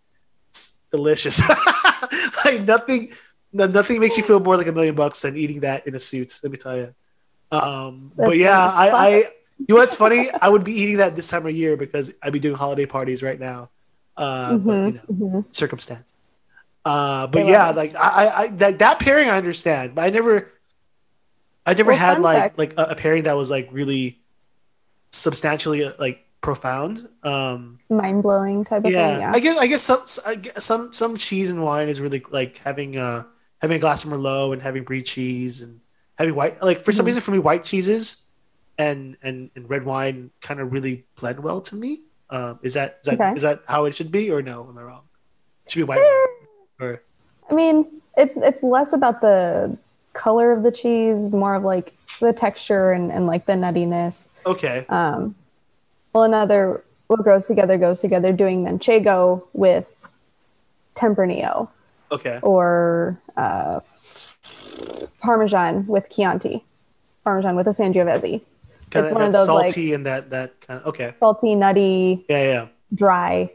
It's 0.50 0.82
delicious. 0.92 1.42
like 2.46 2.62
nothing, 2.62 3.14
nothing 3.54 4.00
makes 4.00 4.18
you 4.18 4.24
feel 4.24 4.40
more 4.40 4.58
like 4.58 4.68
a 4.68 4.72
million 4.72 4.96
bucks 4.96 5.22
than 5.22 5.38
eating 5.38 5.62
that 5.62 5.88
in 5.88 5.96
a 5.96 6.00
suit. 6.00 6.40
Let 6.44 6.52
me 6.52 6.58
tell 6.58 6.78
you. 6.78 6.94
Um, 7.52 8.12
but 8.16 8.38
yeah, 8.38 8.68
I, 8.68 8.90
I, 8.90 9.10
you 9.60 9.66
know 9.70 9.76
what's 9.76 9.96
funny? 9.96 10.30
I 10.32 10.50
would 10.50 10.64
be 10.64 10.74
eating 10.74 10.98
that 10.98 11.16
this 11.16 11.30
time 11.30 11.46
of 11.46 11.56
year 11.56 11.78
because 11.78 12.14
I'd 12.22 12.34
be 12.34 12.40
doing 12.40 12.56
holiday 12.56 12.86
parties 12.86 13.22
right 13.22 13.40
now. 13.40 13.70
Uh, 14.18 14.52
mm-hmm, 14.52 14.68
but, 14.68 14.74
you 14.74 14.92
know, 14.92 15.02
mm-hmm. 15.12 15.52
circumstances. 15.52 16.12
Uh, 16.86 17.28
but 17.28 17.46
yeah, 17.46 17.70
like 17.70 17.96
I, 17.96 18.28
I 18.36 18.48
that, 18.48 18.80
that 18.80 19.00
pairing 19.00 19.30
I 19.30 19.38
understand, 19.38 19.96
but 19.96 20.04
I 20.04 20.10
never, 20.10 20.52
I 21.65 21.73
never 21.73 21.91
well, 21.91 21.99
had 21.99 22.19
like 22.19 22.38
fact. 22.38 22.58
like 22.58 22.73
a, 22.78 22.84
a, 22.91 22.95
pairing 22.95 23.23
that 23.23 23.36
was 23.36 23.49
like 23.49 23.69
really 23.71 24.19
substantially 25.12 25.86
uh, 25.86 25.93
like 25.97 26.26
profound, 26.41 27.08
um, 27.23 27.80
mind 27.89 28.23
blowing 28.23 28.65
type 28.65 28.84
of 28.86 28.91
yeah, 28.91 29.13
thing. 29.13 29.21
Yeah, 29.21 29.32
I 29.34 29.39
guess 29.39 29.58
I 29.58 29.67
guess 29.67 29.82
some 29.82 30.04
I 30.26 30.36
guess 30.36 30.65
some 30.65 30.91
some 30.93 31.17
cheese 31.17 31.49
and 31.49 31.63
wine 31.63 31.89
is 31.89 32.02
really 32.02 32.23
like 32.32 32.58
having 32.58 32.97
uh 32.97 33.23
having 33.62 33.78
a 33.78 33.80
glass 33.80 34.04
of 34.04 34.12
merlot 34.12 34.54
and 34.54 34.62
having 34.62 34.84
brie 34.84 35.04
cheese 35.04 35.62
and 35.62 35.80
having 36.17 36.36
white 36.36 36.62
like 36.62 36.80
for 36.80 36.91
some 36.91 37.04
mm-hmm. 37.04 37.08
reason 37.08 37.21
for 37.21 37.32
me 37.32 37.39
white 37.39 37.63
cheeses 37.63 38.28
and 38.78 39.15
and, 39.23 39.49
and 39.56 39.69
red 39.69 39.86
wine 39.86 40.32
kind 40.41 40.60
of 40.60 40.73
really 40.73 41.06
blend 41.15 41.39
well 41.39 41.62
to 41.62 41.76
me. 41.76 42.02
Um, 42.30 42.60
is 42.62 42.73
that 42.73 42.99
is 43.04 43.08
that 43.08 43.21
Okay. 43.21 43.34
is 43.36 43.41
that 43.43 43.63
how 43.67 43.86
it 43.86 43.95
should 43.95 44.12
be 44.12 44.32
or 44.32 44.41
no? 44.41 44.67
Am 44.67 44.78
I 44.78 44.84
wrong? 44.84 45.04
It 45.65 45.71
should 45.71 45.80
be 45.80 45.84
white 45.84 45.99
wine 45.99 46.89
or 46.89 47.02
I 47.49 47.54
mean, 47.54 48.02
it's 48.17 48.36
it's 48.38 48.63
less 48.63 48.93
about 48.93 49.21
the 49.21 49.78
color 50.13 50.52
of 50.52 50.63
the 50.63 50.71
cheese, 50.71 51.32
more 51.32 51.56
of 51.56 51.63
like 51.63 51.93
the 52.19 52.32
texture 52.34 52.91
and, 52.91 53.12
and 53.12 53.26
like 53.28 53.45
the 53.45 53.54
nuttiness. 53.54 54.30
okay. 54.45 54.86
Um, 54.89 55.36
well, 56.13 56.23
another 56.23 56.84
what 57.08 57.23
goes 57.26 57.47
together 57.47 57.78
goes 57.78 57.99
together. 58.02 58.32
Doing 58.32 58.63
manchego 58.65 59.43
with 59.54 59.88
Tempranillo 60.95 61.69
Okay. 62.12 62.39
or 62.43 63.19
uh, 63.36 63.80
Parmesan 65.21 65.86
with 65.88 66.10
Chianti, 66.10 66.63
Parmesan 67.23 67.56
with 67.56 67.67
a 67.67 67.71
Sangiovese. 67.71 68.41
Kind 68.91 69.06
It's 69.08 69.13
one 69.13 69.23
of 69.23 69.34
those, 69.34 69.47
like- 69.47 69.71
salty 69.71 69.93
and 69.93 70.06
that 70.06 70.30
that 70.30 70.60
kind 70.62 70.82
of 70.82 70.88
okay. 70.88 71.13
Salty, 71.19 71.56
nutty, 71.56 72.26
Yeah, 72.30 72.43
yeah. 72.43 72.67
dry. 72.93 73.49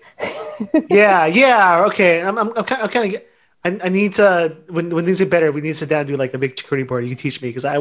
yeah, 0.91 1.27
yeah. 1.27 1.85
Okay, 1.87 2.23
I'm 2.23 2.37
I'm, 2.39 2.49
I'm 2.57 2.65
kind 2.65 2.83
of, 2.83 2.91
kind 2.91 3.15
of 3.15 3.23
I, 3.69 3.87
I 3.87 3.89
need 3.89 4.15
to 4.15 4.57
when 4.69 4.91
when 4.91 5.05
things 5.05 5.19
get 5.19 5.31
better, 5.31 5.53
we 5.53 5.61
need 5.61 5.69
to 5.69 5.75
sit 5.75 5.89
down 5.89 6.01
and 6.01 6.09
do 6.09 6.17
like 6.17 6.35
a 6.35 6.39
big 6.39 6.57
charcuterie 6.57 6.87
board. 6.87 7.05
You 7.05 7.11
can 7.11 7.19
teach 7.19 7.43
me 7.43 7.49
because 7.49 7.65
I 7.65 7.79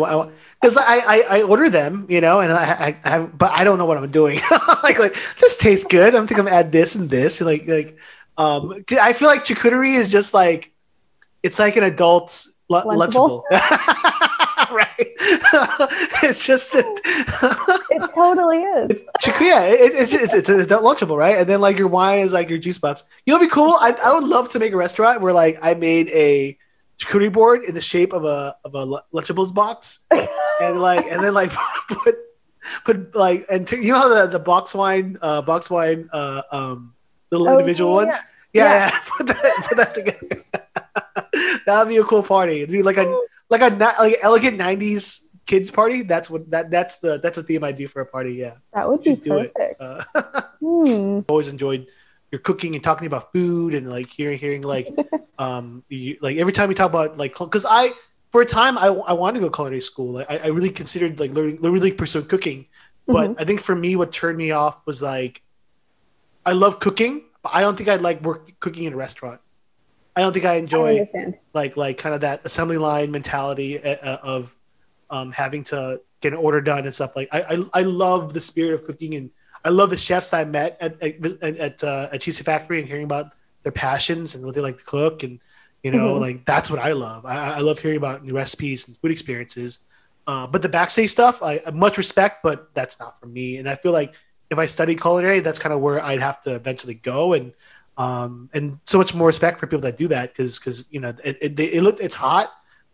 because 0.61 0.77
I, 0.77 0.97
I 0.97 1.23
I 1.29 1.41
order 1.43 1.69
them, 1.69 2.05
you 2.09 2.21
know, 2.21 2.39
and 2.39 2.51
I, 2.51 2.63
I, 2.63 2.97
I 3.03 3.09
have, 3.09 3.37
but 3.37 3.51
I 3.51 3.63
don't 3.63 3.77
know 3.77 3.85
what 3.85 3.97
I'm 3.97 4.11
doing. 4.11 4.39
like 4.83 4.99
like 4.99 5.15
this 5.39 5.57
tastes 5.57 5.85
good. 5.85 6.15
I'm 6.15 6.27
thinking 6.27 6.47
I'm 6.47 6.53
add 6.53 6.71
this 6.71 6.95
and 6.95 7.09
this, 7.09 7.41
and 7.41 7.47
like 7.47 7.67
like 7.67 7.97
um. 8.37 8.73
I 9.01 9.13
feel 9.13 9.27
like 9.27 9.43
charcuterie 9.43 9.95
is 9.95 10.09
just 10.09 10.33
like 10.33 10.71
it's 11.43 11.59
like 11.59 11.75
an 11.77 11.83
adult's 11.83 12.61
lu- 12.69 12.81
lunchable, 12.81 13.43
Lunchable? 13.51 14.56
right? 14.71 14.93
it's 16.23 16.45
just. 16.45 16.75
It 17.89 18.11
totally 18.13 18.57
is. 18.63 19.03
Chick- 19.21 19.35
yeah, 19.41 19.63
it, 19.63 19.79
it's, 19.93 20.13
it's 20.13 20.33
it's 20.33 20.49
it's 20.49 20.65
adult 20.71 20.83
lunchable, 20.83 21.17
right? 21.17 21.37
And 21.37 21.47
then 21.49 21.61
like 21.61 21.77
your 21.79 21.87
wine 21.87 22.19
is 22.19 22.33
like 22.33 22.49
your 22.49 22.57
juice 22.59 22.77
box. 22.77 23.05
You 23.25 23.33
know, 23.33 23.37
what'd 23.37 23.49
be 23.49 23.53
cool. 23.53 23.75
I, 23.79 23.95
I 24.05 24.13
would 24.13 24.23
love 24.25 24.49
to 24.49 24.59
make 24.59 24.73
a 24.73 24.77
restaurant 24.77 25.21
where 25.21 25.33
like 25.33 25.57
I 25.61 25.73
made 25.73 26.09
a 26.09 26.57
charcuterie 26.99 27.31
board 27.31 27.63
in 27.63 27.73
the 27.73 27.81
shape 27.81 28.13
of 28.13 28.25
a 28.25 28.55
of 28.65 28.75
a 28.75 28.83
lu- 28.85 28.99
lunchables 29.13 29.53
box, 29.53 30.07
and 30.61 30.79
like 30.79 31.05
and 31.07 31.23
then 31.23 31.33
like 31.33 31.51
put 31.89 32.15
put 32.85 33.15
like 33.15 33.45
and 33.49 33.67
t- 33.67 33.77
you 33.77 33.93
know 33.93 33.99
how 33.99 34.09
the 34.09 34.27
the 34.27 34.39
box 34.39 34.75
wine 34.75 35.17
uh 35.21 35.41
box 35.41 35.69
wine 35.71 36.09
uh 36.13 36.41
um 36.51 36.93
little 37.31 37.47
Oh, 37.49 37.53
individual 37.53 37.91
yeah, 37.91 37.95
ones. 37.95 38.15
Yeah, 38.53 38.63
Yeah. 38.63 38.91
yeah. 38.91 38.99
put 39.17 39.27
that 39.27 39.65
put 39.67 39.77
that 39.77 39.93
together. 39.93 40.43
that 41.65 41.79
would 41.79 41.89
be 41.89 41.97
a 41.97 42.03
cool 42.03 42.23
party. 42.23 42.65
Do 42.65 42.83
like 42.83 42.97
a 42.97 43.05
like 43.49 43.61
a 43.61 43.73
like 43.99 44.17
elegant 44.21 44.57
'90s 44.57 45.27
kids 45.45 45.71
party. 45.71 46.03
That's 46.03 46.29
what 46.29 46.49
that 46.51 46.71
that's 46.71 46.99
the 46.99 47.19
that's 47.19 47.37
a 47.37 47.43
theme 47.43 47.63
I 47.63 47.71
do 47.71 47.87
for 47.87 48.01
a 48.01 48.05
party. 48.05 48.33
Yeah. 48.33 48.55
That 48.73 48.87
would 48.89 49.03
be 49.03 49.15
perfect. 49.15 49.81
Uh, 49.81 50.03
Hmm. 50.59 51.19
always 51.29 51.49
enjoyed 51.49 51.85
your 52.31 52.39
cooking 52.39 52.73
and 52.75 52.83
talking 52.83 53.05
about 53.07 53.31
food 53.31 53.73
and 53.75 53.89
like 53.89 54.09
hearing 54.11 54.39
hearing 54.39 54.61
like 54.63 54.89
um 55.37 55.83
you, 55.87 56.17
like 56.19 56.37
every 56.37 56.51
time 56.51 56.67
we 56.67 56.73
talk 56.75 56.89
about 56.89 57.15
like 57.17 57.37
because 57.37 57.65
I 57.69 57.91
for 58.31 58.41
a 58.41 58.45
time 58.45 58.77
I, 58.77 58.87
I 58.87 59.13
wanted 59.13 59.39
to 59.39 59.45
go 59.45 59.51
culinary 59.51 59.81
school 59.81 60.13
like 60.13 60.29
I, 60.31 60.37
I 60.45 60.47
really 60.47 60.71
considered 60.71 61.19
like 61.19 61.31
learning 61.31 61.61
really 61.61 61.91
pursuing 61.91 62.25
cooking 62.25 62.65
but 63.09 63.31
Mm-hmm. 63.31 63.39
I 63.39 63.45
think 63.45 63.61
for 63.61 63.75
me 63.75 63.95
what 63.95 64.11
turned 64.11 64.37
me 64.37 64.51
off 64.51 64.85
was 64.85 65.01
like 65.01 65.41
I 66.45 66.53
love 66.53 66.79
cooking 66.79 67.23
but 67.43 67.53
I 67.55 67.61
don't 67.61 67.77
think 67.77 67.87
I'd 67.89 68.01
like 68.01 68.21
work 68.23 68.59
cooking 68.59 68.85
in 68.85 68.93
a 68.93 68.97
restaurant 68.97 69.39
I 70.17 70.21
don't 70.21 70.33
think 70.33 70.45
I 70.45 70.55
I 70.55 70.57
enjoy 70.57 70.89
understand. 70.89 71.39
like 71.53 71.77
like 71.77 71.97
kind 71.97 72.15
of 72.15 72.21
that 72.21 72.41
assembly 72.45 72.77
line 72.77 73.11
mentality 73.11 73.81
uh, 73.83 73.95
uh, 73.95 74.17
of 74.23 74.55
um, 75.09 75.31
having 75.31 75.63
to 75.65 76.01
get 76.21 76.33
an 76.33 76.39
order 76.39 76.61
done 76.61 76.85
and 76.85 76.93
stuff 76.93 77.15
like 77.15 77.29
I, 77.31 77.41
I 77.73 77.81
I 77.81 77.83
love 77.83 78.33
the 78.33 78.41
spirit 78.41 78.73
of 78.75 78.85
cooking 78.85 79.15
and 79.15 79.31
I 79.65 79.69
love 79.69 79.89
the 79.91 79.97
chefs 79.97 80.33
I 80.33 80.43
met 80.45 80.77
at 80.81 81.01
at 81.01 81.43
at, 81.43 81.83
uh, 81.83 82.09
at 82.11 82.21
Cheesy 82.21 82.43
Factory 82.43 82.79
and 82.79 82.87
hearing 82.87 83.05
about 83.05 83.33
their 83.63 83.71
passions 83.73 84.35
and 84.35 84.45
what 84.45 84.55
they 84.55 84.61
like 84.61 84.79
to 84.79 84.85
cook 84.85 85.23
and 85.23 85.39
you 85.83 85.91
know 85.91 86.15
Mhm. 86.15 86.19
like 86.19 86.45
that's 86.45 86.69
what 86.71 86.79
I 86.79 86.93
love 86.93 87.25
I, 87.25 87.55
I 87.55 87.59
love 87.59 87.79
hearing 87.79 87.97
about 87.97 88.25
new 88.25 88.33
recipes 88.35 88.87
and 88.87 88.97
food 88.97 89.11
experiences 89.11 89.79
uh, 90.27 90.47
but 90.47 90.61
the 90.61 90.69
backstage 90.69 91.11
stuff 91.11 91.43
I 91.43 91.61
I 91.65 91.71
much 91.71 91.97
respect 91.97 92.43
but 92.43 92.73
that's 92.73 92.99
not 92.99 93.19
for 93.19 93.27
me 93.27 93.57
and 93.57 93.69
I 93.69 93.75
feel 93.75 93.91
like 93.93 94.15
if 94.49 94.57
I 94.57 94.65
study 94.65 94.95
culinary 94.95 95.39
that's 95.41 95.59
kind 95.59 95.73
of 95.73 95.81
where 95.81 96.03
I'd 96.03 96.21
have 96.21 96.41
to 96.41 96.55
eventually 96.55 96.95
go 96.95 97.33
and 97.33 97.53
um, 97.97 98.49
and 98.53 98.79
so 98.85 98.97
much 98.97 99.13
more 99.15 99.27
respect 99.27 99.59
for 99.59 99.67
people 99.67 99.81
that 99.81 99.97
do 99.97 100.07
that 100.09 100.31
because 100.33 100.59
because 100.59 100.91
you 100.93 100.99
know 100.99 101.13
it, 101.23 101.37
it, 101.41 101.59
it 101.59 101.83
look 101.83 101.99
it's 101.99 102.15
hot. 102.15 102.51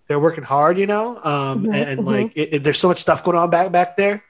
They're 0.08 0.20
working 0.20 0.44
hard 0.44 0.78
you 0.78 0.88
know? 0.88 1.18
Um, 1.24 1.68
Mhm, 1.68 1.74
and, 1.74 1.90
and 1.90 2.06
mhm. 2.06 2.06
like 2.06 2.32
it, 2.36 2.64
there's 2.64 2.80
so 2.80 2.88
much 2.90 3.00
stuff 3.00 3.24
going 3.24 3.38
on 3.38 3.50
back 3.50 3.72
back 3.72 3.98
there. 3.98 4.24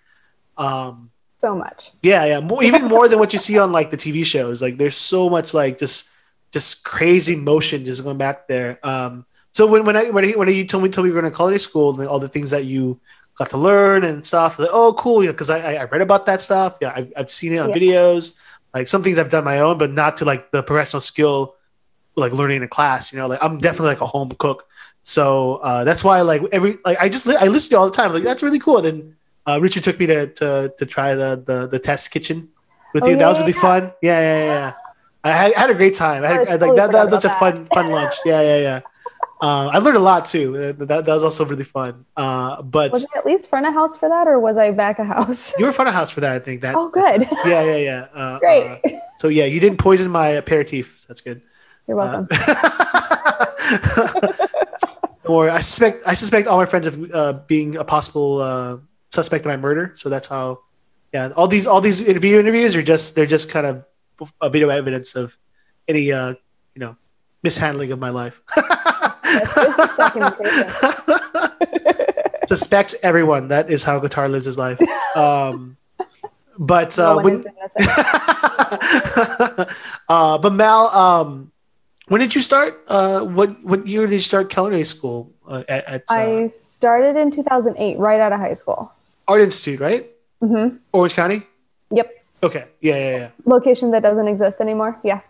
Um, 0.57 1.12
So 1.41 1.55
much. 1.55 1.91
yeah 2.01 2.25
yeah. 2.25 2.39
More, 2.39 2.63
even 2.63 2.86
more 2.86 3.07
than 3.07 3.19
what 3.19 3.33
you 3.33 3.39
see 3.39 3.57
on 3.57 3.71
like 3.71 3.91
the 3.91 3.97
tv 3.97 4.25
shows. 4.25 4.62
Like 4.62 4.77
there's 4.77 4.97
so 4.97 5.29
much 5.29 5.53
like 5.53 5.79
just 5.79 6.09
just 6.53 6.83
crazy 6.83 7.36
motion 7.36 7.86
just 7.86 8.03
going 8.03 8.17
back 8.17 8.47
there. 8.47 8.79
Um, 8.83 9.25
so 9.51 9.67
when 9.67 9.86
when 9.86 9.97
I 9.97 10.09
when, 10.09 10.25
I, 10.25 10.31
when 10.31 10.49
you 10.49 10.65
told 10.65 10.83
me 10.83 10.89
told 10.89 11.05
me 11.05 11.09
you 11.09 11.15
were 11.15 11.21
going 11.21 11.31
to 11.31 11.36
culinary 11.36 11.59
school 11.59 11.99
and 11.99 12.07
all 12.09 12.19
the 12.19 12.29
things 12.29 12.51
that 12.51 12.65
you 12.65 12.99
got 13.38 13.49
to 13.49 13.57
learn 13.57 14.03
and 14.03 14.25
stuff 14.25 14.59
like 14.59 14.69
oh 14.71 14.93
cool 14.93 15.21
because 15.25 15.49
I, 15.49 15.59
I 15.59 15.73
I 15.81 15.83
read 15.86 16.01
about 16.01 16.25
that 16.27 16.41
stuff. 16.41 16.77
Yeah 16.81 16.93
I've, 16.95 17.12
I've 17.17 17.31
seen 17.31 17.53
it 17.53 17.59
on 17.59 17.69
Yeah. 17.69 17.73
videos 17.73 18.39
like 18.73 18.88
some 18.88 19.03
things 19.03 19.17
I've 19.19 19.29
done 19.29 19.43
my 19.43 19.59
own 19.59 19.77
but 19.77 19.91
not 19.91 20.17
to 20.17 20.25
like 20.25 20.51
the 20.51 20.63
professional 20.63 21.01
skill 21.01 21.55
like 22.15 22.31
learning 22.31 22.57
in 22.57 22.63
a 22.63 22.67
class 22.67 23.12
you 23.12 23.19
know? 23.19 23.27
Like 23.27 23.39
I'm 23.41 23.59
definitely 23.59 23.88
like 23.88 24.01
a 24.01 24.05
home 24.05 24.31
cook. 24.38 24.67
So 25.01 25.55
uh, 25.57 25.83
that's 25.83 26.03
why 26.03 26.21
like 26.21 26.41
every 26.51 26.77
like 26.86 26.97
I 26.99 27.09
just 27.09 27.27
li- 27.27 27.36
I 27.39 27.47
listen 27.47 27.71
to 27.71 27.77
all 27.77 27.86
the 27.86 27.91
time. 27.91 28.13
Like 28.13 28.23
that's 28.23 28.41
really 28.41 28.59
cool. 28.59 28.81
Then 28.81 29.15
uh, 29.45 29.59
Richard 29.62 29.83
took 29.83 29.99
me 29.99 30.05
to 30.07 30.27
to 30.27 30.73
to 30.77 30.86
try 30.86 31.13
the 31.13 31.43
the, 31.45 31.67
the 31.67 31.79
test 31.79 32.12
kitchen 32.12 32.49
with 32.93 33.03
Oh, 33.03 33.09
you. 33.09 33.17
That 33.17 33.27
was 33.27 33.39
really 33.39 33.51
yeah. 33.51 33.59
fun. 33.62 33.91
Yeah 34.01 34.19
yeah 34.21 34.38
yeah, 34.38 34.45
yeah. 34.45 34.73
I, 35.25 35.31
had, 35.31 35.53
I 35.55 35.59
had 35.59 35.69
a 35.71 35.73
great 35.75 35.93
time. 35.93 36.23
I 36.23 36.27
had, 36.27 36.47
I 36.47 36.53
I 36.53 36.55
like 36.55 36.75
that, 36.75 36.91
that 36.91 37.03
was 37.05 37.13
such 37.13 37.25
a 37.25 37.36
fun 37.36 37.65
fun 37.65 37.91
lunch. 37.91 38.13
Yeah 38.25 38.41
yeah 38.41 38.59
yeah 38.59 38.79
uh, 39.43 39.67
I 39.75 39.77
learned 39.84 39.97
a 39.97 40.06
lot 40.12 40.21
too 40.34 40.47
Uh, 40.56 40.71
that, 40.89 41.03
that 41.06 41.13
was 41.17 41.23
also 41.27 41.43
really 41.51 41.67
fun 41.77 42.06
uh, 42.15 42.62
but 42.62 42.91
Was 42.95 43.06
I 43.13 43.19
at 43.19 43.25
least 43.25 43.49
front 43.51 43.65
of 43.69 43.73
house 43.73 43.95
for 43.99 44.08
that, 44.13 44.25
or 44.32 44.39
was 44.39 44.58
I 44.58 44.71
back 44.71 44.99
of 45.03 45.08
house? 45.17 45.53
you 45.60 45.65
were 45.67 45.71
front 45.79 45.89
of 45.91 45.95
house 45.99 46.12
for 46.15 46.21
that 46.21 46.32
I 46.32 46.39
think 46.39 46.62
that 46.63 46.75
Oh, 46.79 46.88
good. 46.89 47.19
yeah 47.51 47.62
yeah 47.71 47.82
yeah 47.89 48.01
uh, 48.21 48.39
Great. 48.39 48.65
uh, 48.86 48.89
so 49.21 49.27
yeah 49.27 49.45
you 49.53 49.60
didn't 49.60 49.79
poison 49.88 50.10
my 50.10 50.29
aperitif 50.41 51.06
that's 51.08 51.21
good 51.27 51.39
You're 51.88 51.97
welcome. 51.97 52.25
or 55.25 55.49
I 55.49 55.60
suspect 55.60 56.03
I 56.06 56.13
suspect 56.15 56.47
all 56.47 56.58
my 56.58 56.65
friends 56.65 56.88
of 56.88 56.93
uh, 57.13 57.34
being 57.47 57.75
a 57.75 57.84
possible 57.84 58.39
uh, 58.41 58.77
suspect 59.10 59.45
in 59.45 59.49
my 59.51 59.58
murder. 59.58 59.91
So 59.95 60.10
that's 60.10 60.27
how. 60.27 60.60
Yeah, 61.13 61.29
all 61.36 61.47
these 61.47 61.67
all 61.67 61.82
these 61.82 62.01
interview 62.01 62.39
interviews 62.39 62.75
are 62.75 62.82
just 62.82 63.15
they're 63.15 63.27
just 63.29 63.51
kind 63.51 63.65
of 63.67 63.86
a 64.41 64.49
bit 64.49 64.63
of 64.63 64.69
evidence 64.71 65.15
of 65.15 65.38
any 65.88 66.12
uh, 66.12 66.34
you 66.75 66.79
know 66.79 66.95
mishandling 67.43 67.91
of 67.91 67.99
my 67.99 68.10
life. 68.10 68.41
That's 69.33 69.55
just 69.55 69.97
documentation. 69.97 70.69
Suspects 72.47 72.95
everyone. 73.03 73.47
That 73.47 73.69
is 73.71 73.83
how 73.83 73.99
guitar 73.99 74.27
lives 74.29 74.45
his 74.45 74.57
life. 74.57 74.79
Um, 75.15 75.77
but 76.57 76.97
No 76.97 77.11
uh, 77.11 77.15
one 77.15 77.23
when, 77.23 77.45
uh, 80.09 80.37
but 80.37 80.53
Mal, 80.53 80.87
um, 80.87 81.51
when 82.09 82.21
did 82.21 82.35
you 82.35 82.41
start? 82.41 82.83
Uh, 82.87 83.21
what 83.21 83.63
what 83.63 83.87
year 83.87 84.05
did 84.05 84.13
you 84.13 84.19
start 84.19 84.49
culinary 84.49 84.83
school 84.83 85.31
uh, 85.47 85.63
at, 85.67 85.85
at 85.85 86.01
uh, 86.09 86.13
I 86.13 86.51
started 86.53 87.15
in 87.15 87.31
2008, 87.31 87.97
right 87.97 88.19
out 88.19 88.33
of 88.33 88.39
high 88.39 88.53
school. 88.53 88.91
Art 89.27 89.41
Institute, 89.41 89.79
right? 89.79 90.09
hmm 90.41 90.77
Orange 90.91 91.15
County. 91.15 91.43
Yep. 91.91 92.25
Okay. 92.43 92.65
Yeah, 92.81 92.95
yeah, 92.95 93.17
yeah. 93.17 93.29
Location 93.45 93.91
that 93.91 94.03
doesn't 94.03 94.27
exist 94.27 94.59
anymore. 94.59 94.99
Yeah. 95.03 95.21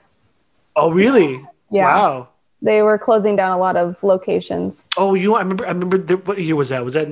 Oh, 0.75 0.91
really? 0.91 1.45
Yeah. 1.69 1.83
Wow. 1.85 2.29
They 2.63 2.81
were 2.81 2.97
closing 2.97 3.35
down 3.35 3.51
a 3.51 3.57
lot 3.57 3.75
of 3.75 4.01
locations. 4.03 4.87
Oh, 4.97 5.13
you 5.13 5.27
know, 5.27 5.35
I 5.35 5.41
remember. 5.41 5.65
I 5.65 5.71
remember. 5.75 5.97
The, 5.99 6.15
what 6.17 6.37
year 6.39 6.55
was 6.55 6.69
that? 6.69 6.83
Was 6.83 6.93
that 6.95 7.07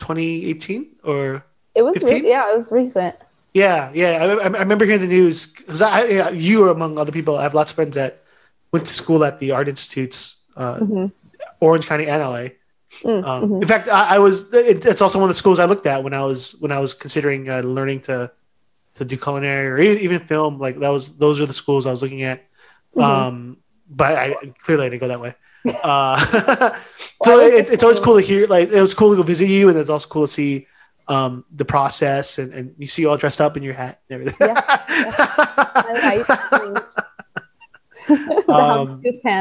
2018 0.00 0.86
or? 1.04 1.46
It 1.74 1.82
was, 1.82 2.02
re- 2.02 2.26
yeah, 2.28 2.52
it 2.52 2.56
was 2.58 2.72
recent. 2.72 3.14
Yeah, 3.54 3.90
yeah. 3.94 4.36
I, 4.42 4.44
I 4.44 4.58
remember 4.66 4.84
hearing 4.84 5.00
the 5.00 5.06
news 5.06 5.46
because 5.52 5.80
I, 5.80 6.04
yeah, 6.06 6.28
you 6.30 6.60
were 6.60 6.70
among 6.70 6.98
other 6.98 7.12
people. 7.12 7.36
I 7.38 7.42
have 7.44 7.54
lots 7.54 7.70
of 7.70 7.76
friends 7.76 7.94
that 7.94 8.22
went 8.72 8.86
to 8.86 8.92
school 8.92 9.24
at 9.24 9.38
the 9.38 9.52
art 9.52 9.68
institutes, 9.68 10.42
uh, 10.56 10.78
Mhm. 10.80 11.12
Orange 11.60 11.86
County 11.86 12.06
and 12.08 12.20
LA. 12.22 12.48
Mm, 13.04 13.24
Um, 13.24 13.50
mhm. 13.50 13.62
In 13.62 13.68
fact, 13.68 13.88
I, 13.88 14.16
I 14.16 14.18
was. 14.18 14.52
It, 14.52 14.84
it's 14.84 15.00
also 15.02 15.18
one 15.20 15.28
of 15.30 15.34
the 15.36 15.38
schools 15.38 15.58
I 15.60 15.66
looked 15.66 15.86
at 15.86 16.02
when 16.02 16.14
I 16.14 16.22
was 16.24 16.56
when 16.60 16.72
I 16.72 16.80
was 16.80 16.94
considering 16.94 17.48
uh, 17.48 17.60
learning 17.60 18.00
to 18.02 18.32
to 18.94 19.04
do 19.04 19.16
culinary 19.16 19.68
or 19.68 19.78
even, 19.78 20.02
even 20.02 20.18
film. 20.18 20.58
Like 20.58 20.80
that 20.80 20.88
was 20.90 21.18
those 21.18 21.40
are 21.40 21.46
the 21.46 21.52
schools 21.52 21.86
I 21.86 21.90
was 21.92 22.02
looking 22.02 22.22
at. 22.22 22.42
Mhm. 22.96 23.02
Um, 23.02 23.56
but 23.88 24.14
I 24.16 24.34
clearly 24.58 24.86
I 24.86 24.88
didn't 24.90 25.00
go 25.00 25.08
that 25.08 25.20
way. 25.20 25.34
Uh, 25.82 26.16
so 27.22 27.32
Well, 27.32 27.40
I 27.40 27.44
was 27.44 27.54
it, 27.54 27.70
it's 27.70 27.82
always 27.82 27.98
cool 27.98 28.14
to 28.20 28.22
hear. 28.24 28.46
Like 28.46 28.70
it 28.70 28.80
was 28.80 28.94
cool 28.94 29.10
to 29.10 29.16
go 29.16 29.22
visit 29.22 29.48
you, 29.48 29.68
and 29.68 29.76
it's 29.76 29.90
also 29.90 30.08
cool 30.08 30.26
to 30.26 30.32
see 30.32 30.66
um, 31.08 31.44
the 31.54 31.64
process 31.64 32.38
and, 32.38 32.52
and 32.54 32.74
you 32.78 32.86
see 32.86 33.02
you 33.02 33.10
all 33.10 33.16
dressed 33.16 33.40
up 33.40 33.56
in 33.56 33.62
your 33.64 33.74
hat 33.74 34.00
and 34.08 34.20
everything. 34.20 34.54
My 34.54 35.94
height. 36.02 36.24
the 38.06 38.48
Um, 38.48 39.00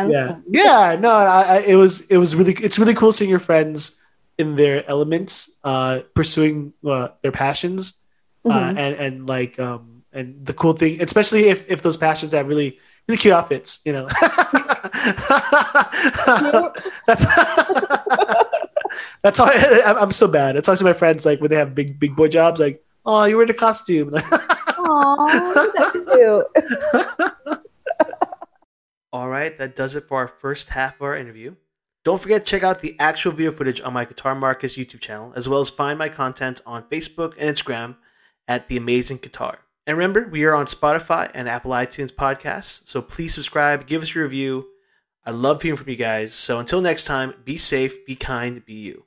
yeah, 0.09 0.37
yeah. 0.49 0.97
No, 0.99 1.11
I, 1.11 1.41
I, 1.41 1.57
it 1.67 1.75
was 1.75 2.07
it 2.09 2.17
was 2.17 2.35
really 2.35 2.53
it's 2.53 2.79
really 2.79 2.95
cool 2.95 3.11
seeing 3.11 3.29
your 3.29 3.39
friends 3.39 4.01
in 4.37 4.55
their 4.55 4.87
elements, 4.89 5.59
uh, 5.63 6.01
pursuing 6.13 6.73
uh, 6.85 7.09
their 7.21 7.31
passions, 7.31 8.03
uh, 8.49 8.49
Mhm. 8.49 8.77
and 8.77 8.95
and 8.95 9.27
like 9.27 9.59
um, 9.59 10.03
and 10.11 10.45
the 10.45 10.53
cool 10.53 10.73
thing, 10.73 11.01
especially 11.01 11.49
if 11.49 11.69
if 11.69 11.81
those 11.83 11.97
passions 11.97 12.31
that 12.31 12.45
really 12.47 12.79
really 13.09 13.17
cute 13.17 13.33
outfits, 13.33 13.81
you 13.85 13.93
know. 13.93 14.07
that's 17.07 17.25
that's 19.21 19.37
how 19.37 19.45
I, 19.45 19.81
I'm- 19.85 19.97
I'm 19.97 20.11
so 20.11 20.27
bad. 20.27 20.57
I 20.57 20.61
talk 20.61 20.77
to 20.79 20.83
my 20.83 20.93
friends 20.93 21.25
like 21.25 21.39
when 21.41 21.49
they 21.49 21.57
have 21.57 21.75
big 21.75 21.99
big 21.99 22.15
boy 22.15 22.27
jobs, 22.27 22.59
like, 22.59 22.83
oh, 23.05 23.25
you're 23.25 23.43
in 23.43 23.49
a 23.49 23.53
costume. 23.53 24.09
Aw, 24.13 25.71
that's 25.77 26.05
cute. 26.05 26.45
All 29.13 29.29
right, 29.29 29.57
that 29.57 29.75
does 29.75 29.95
it 29.95 30.03
for 30.03 30.17
our 30.17 30.27
first 30.27 30.69
half 30.69 30.95
of 30.95 31.01
our 31.03 31.15
interview. 31.15 31.55
Don't 32.03 32.21
forget 32.21 32.45
to 32.45 32.49
check 32.51 32.63
out 32.63 32.81
the 32.81 32.95
actual 32.99 33.31
video 33.31 33.51
footage 33.51 33.81
on 33.81 33.93
my 33.93 34.05
Guitar 34.05 34.35
Marcus 34.35 34.77
YouTube 34.77 34.99
channel, 34.99 35.31
as 35.35 35.47
well 35.49 35.59
as 35.61 35.69
find 35.69 35.97
my 35.97 36.09
content 36.09 36.61
on 36.65 36.83
Facebook 36.83 37.33
and 37.39 37.49
Instagram 37.49 37.95
at 38.47 38.67
The 38.67 38.77
Amazing 38.77 39.17
Guitar. 39.23 39.59
And 39.87 39.97
remember, 39.97 40.27
we 40.27 40.45
are 40.45 40.55
on 40.55 40.65
Spotify 40.65 41.29
and 41.33 41.47
Apple 41.47 41.71
iTunes 41.71 42.11
podcasts, 42.11 42.87
so 42.87 43.01
please 43.01 43.35
subscribe, 43.35 43.85
give 43.85 44.01
us 44.01 44.15
a 44.15 44.19
review. 44.19 44.67
I 45.25 45.31
love 45.31 45.61
hearing 45.61 45.77
from 45.77 45.89
you 45.89 45.95
guys. 45.95 46.33
So 46.33 46.59
until 46.59 46.81
next 46.81 47.05
time, 47.05 47.33
be 47.43 47.57
safe, 47.57 48.05
be 48.05 48.15
kind, 48.15 48.65
be 48.65 48.73
you. 48.73 49.04